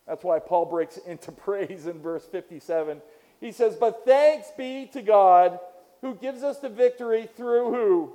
That's 0.08 0.24
why 0.24 0.40
Paul 0.40 0.66
breaks 0.66 0.98
into 1.08 1.32
praise 1.32 1.88
in 1.88 2.02
verse 2.02 2.26
57. 2.26 3.02
He 3.40 3.52
says, 3.52 3.76
But 3.76 4.06
thanks 4.06 4.48
be 4.58 4.90
to 4.94 5.02
God 5.02 5.60
who 6.02 6.16
gives 6.16 6.44
us 6.44 6.60
the 6.60 6.70
victory 6.70 7.30
through 7.36 7.72
who? 7.72 8.14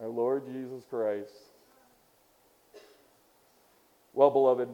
Our 0.00 0.08
Lord 0.08 0.46
Jesus 0.46 0.84
Christ. 0.88 1.30
Well, 4.12 4.30
beloved, 4.30 4.68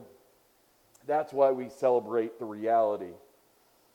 that's 1.06 1.32
why 1.32 1.50
we 1.50 1.68
celebrate 1.68 2.38
the 2.38 2.46
reality 2.46 3.12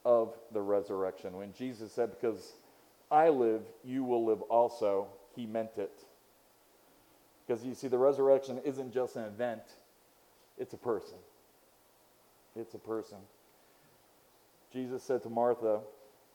of 0.04 0.34
the 0.52 0.60
resurrection. 0.60 1.36
When 1.36 1.52
Jesus 1.52 1.92
said, 1.92 2.10
Because 2.10 2.52
I 3.10 3.28
live, 3.28 3.62
you 3.84 4.04
will 4.04 4.24
live 4.24 4.42
also, 4.42 5.08
he 5.34 5.46
meant 5.46 5.70
it. 5.76 5.92
Because 7.50 7.64
you 7.64 7.74
see, 7.74 7.88
the 7.88 7.98
resurrection 7.98 8.60
isn't 8.64 8.94
just 8.94 9.16
an 9.16 9.24
event, 9.24 9.62
it's 10.56 10.72
a 10.72 10.76
person. 10.76 11.16
It's 12.54 12.74
a 12.74 12.78
person. 12.78 13.18
Jesus 14.72 15.02
said 15.02 15.24
to 15.24 15.30
Martha 15.30 15.80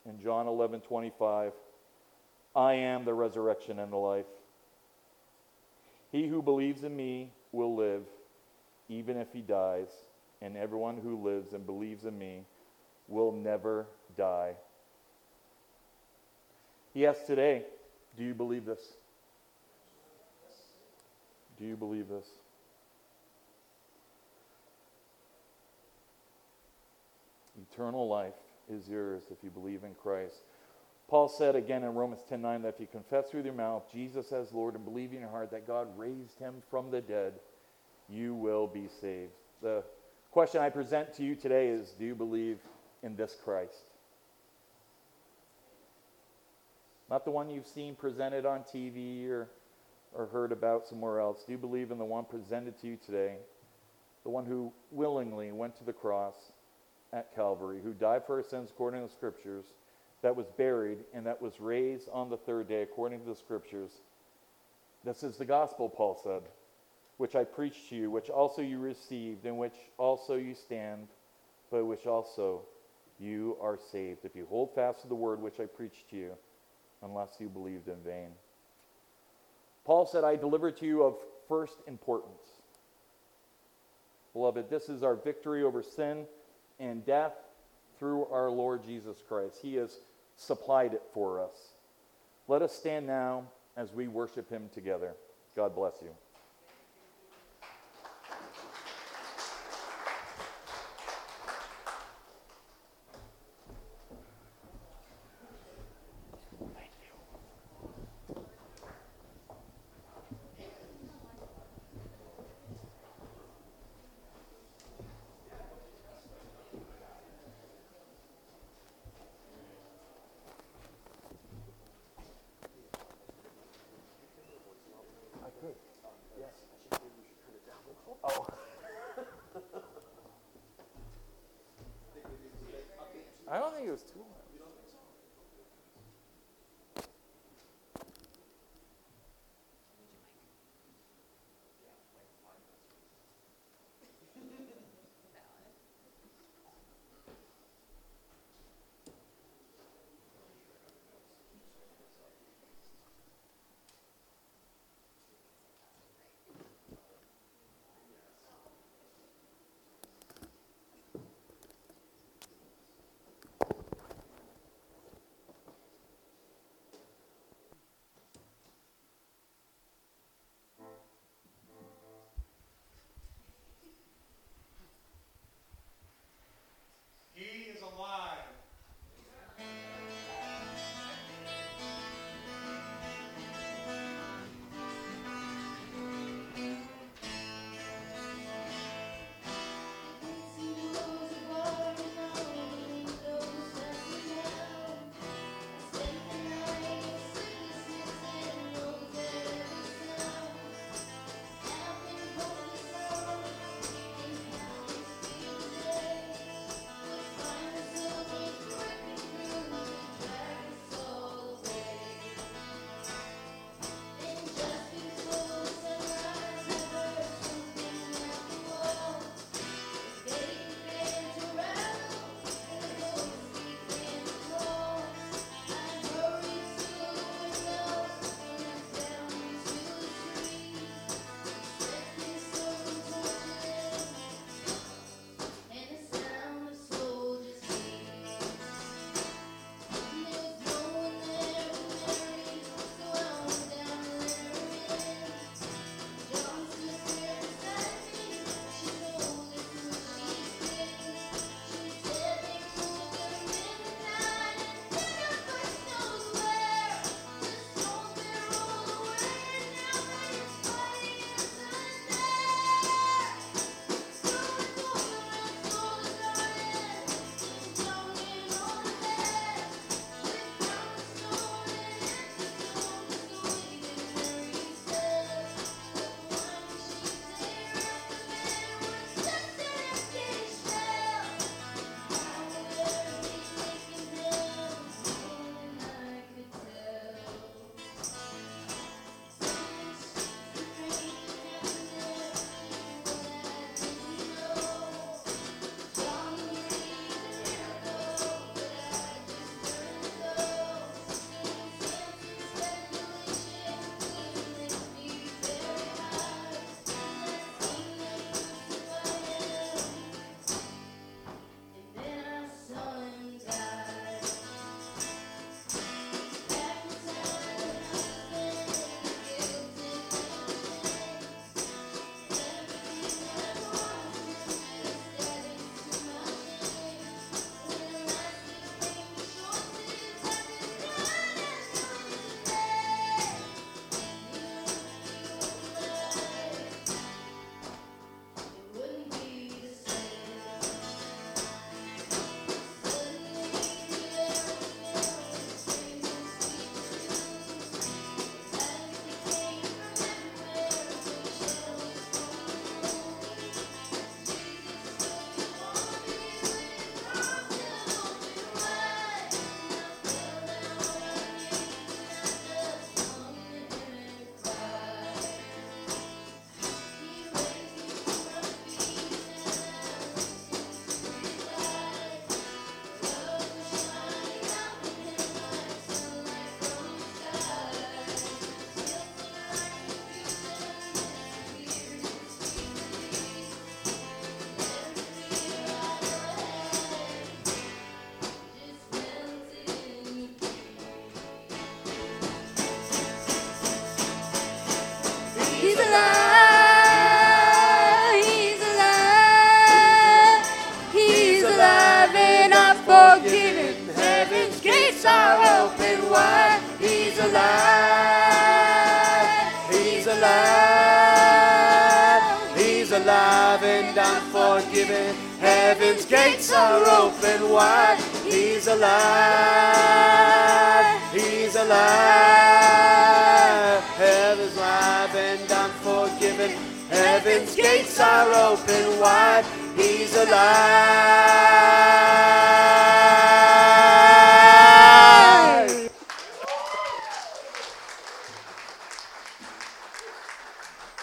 in 0.06 0.22
John 0.22 0.46
11 0.46 0.82
25, 0.82 1.54
I 2.54 2.74
am 2.74 3.06
the 3.06 3.14
resurrection 3.14 3.80
and 3.80 3.94
the 3.94 3.98
life. 3.98 4.26
He 6.12 6.28
who 6.28 6.42
believes 6.42 6.84
in 6.84 6.94
me 6.94 7.32
will 7.54 7.74
live, 7.78 8.04
even 8.90 9.16
if 9.16 9.32
he 9.32 9.40
dies, 9.40 9.88
and 10.42 10.58
everyone 10.58 10.98
who 10.98 11.24
lives 11.24 11.54
and 11.54 11.66
believes 11.66 12.04
in 12.04 12.18
me 12.18 12.42
will 13.08 13.32
never 13.32 13.86
die. 14.18 14.56
He 16.94 17.08
asks 17.08 17.24
today, 17.26 17.64
Do 18.18 18.26
you 18.26 18.34
believe 18.34 18.66
this? 18.66 18.98
Do 21.58 21.66
you 21.66 21.76
believe 21.76 22.10
this? 22.10 22.28
Eternal 27.72 28.08
life 28.08 28.34
is 28.70 28.88
yours 28.90 29.24
if 29.32 29.38
you 29.44 29.50
believe 29.50 29.84
in 29.84 29.94
Christ. 29.96 30.44
Paul 31.08 31.28
said 31.28 31.56
again 31.56 31.84
in 31.84 31.94
Romans 31.94 32.24
10:9 32.30 32.64
that 32.64 32.76
if 32.76 32.80
you 32.80 32.88
confess 32.88 33.32
with 33.32 33.46
your 33.46 33.54
mouth 33.54 33.90
Jesus 33.92 34.32
as 34.32 34.52
Lord 34.52 34.76
and 34.76 34.84
believe 34.84 35.14
in 35.14 35.20
your 35.20 35.30
heart 35.30 35.52
that 35.52 35.68
God 35.68 35.88
raised 35.98 36.40
him 36.40 36.62
from 36.70 36.90
the 36.90 37.02
dead, 37.02 37.40
you 38.10 38.34
will 38.34 38.68
be 38.68 38.88
saved. 38.88 39.32
The 39.62 39.84
question 40.32 40.62
I 40.62 40.70
present 40.70 41.14
to 41.14 41.24
you 41.24 41.36
today 41.36 41.70
is 41.70 41.92
do 41.92 42.06
you 42.06 42.16
believe 42.16 42.60
in 43.04 43.16
this 43.16 43.38
Christ? 43.44 43.86
Not 47.10 47.24
the 47.24 47.32
one 47.32 47.50
you've 47.50 47.68
seen 47.68 47.96
presented 47.96 48.46
on 48.46 48.64
TV 48.64 49.30
or, 49.30 49.48
or 50.16 50.28
heard 50.28 50.52
about 50.52 50.88
somewhere 50.88 51.20
else. 51.20 51.44
Do 51.46 51.52
you 51.52 51.58
believe 51.58 51.92
in 51.92 51.98
the 51.98 52.06
one 52.06 52.26
presented 52.26 52.80
to 52.80 52.88
you 52.88 52.98
today? 53.06 53.36
The 54.24 54.30
one 54.30 54.46
who 54.46 54.72
willingly 54.92 55.52
went 55.52 55.78
to 55.78 55.84
the 55.84 55.94
cross 55.94 56.36
at 57.14 57.36
Calvary, 57.36 57.80
who 57.84 57.94
died 57.94 58.24
for 58.26 58.38
our 58.38 58.44
sins 58.44 58.70
according 58.72 59.02
to 59.02 59.08
the 59.08 59.14
scriptures 59.14 59.66
that 60.22 60.36
was 60.36 60.48
buried 60.58 61.00
and 61.14 61.26
that 61.26 61.42
was 61.42 61.60
raised 61.60 62.10
on 62.12 62.30
the 62.30 62.38
third 62.38 62.68
day 62.68 62.82
according 62.82 63.20
to 63.20 63.26
the 63.26 63.36
scriptures. 63.36 63.92
This 65.04 65.22
is 65.22 65.38
the 65.38 65.46
gospel, 65.46 65.88
Paul 65.88 66.20
said, 66.24 66.42
which 67.18 67.36
I 67.36 67.44
preached 67.44 67.90
to 67.90 67.96
you, 67.96 68.10
which 68.10 68.30
also 68.30 68.62
you 68.62 68.80
received, 68.80 69.46
in 69.46 69.58
which 69.58 69.76
also 69.98 70.36
you 70.36 70.56
stand, 70.56 71.08
by 71.72 71.82
which 71.82 72.08
also 72.08 72.64
you 73.20 73.56
are 73.62 73.78
saved, 73.92 74.26
if 74.26 74.36
you 74.36 74.48
hold 74.50 74.74
fast 74.74 75.02
to 75.02 75.08
the 75.08 75.16
word 75.16 75.42
which 75.42 75.60
I 75.60 75.66
preached 75.66 76.10
to 76.10 76.16
you, 76.16 76.32
unless 77.04 77.36
you 77.40 77.48
believed 77.48 77.88
in 77.88 78.02
vain. 78.04 78.32
Paul 79.86 80.06
said, 80.06 80.24
I 80.24 80.36
deliver 80.36 80.72
to 80.72 80.86
you 80.86 81.04
of 81.04 81.16
first 81.48 81.78
importance. 81.88 82.42
Beloved, 84.34 84.70
this 84.70 84.90
is 84.90 85.04
our 85.04 85.16
victory 85.16 85.64
over 85.64 85.82
sin 85.82 86.26
and 86.80 87.06
death 87.06 87.34
through 88.00 88.26
our 88.26 88.50
Lord 88.50 88.84
Jesus 88.84 89.24
Christ. 89.28 89.60
He 89.62 89.76
has 89.76 90.00
supplied 90.36 90.94
it 90.94 91.04
for 91.14 91.42
us. 91.42 91.76
Let 92.48 92.62
us 92.62 92.76
stand 92.76 93.08
now 93.08 93.46
as 93.78 93.94
we 93.94 94.08
worship 94.08 94.50
him 94.50 94.70
together. 94.74 95.14
God 95.56 95.76
bless 95.76 95.94
you. 96.02 96.10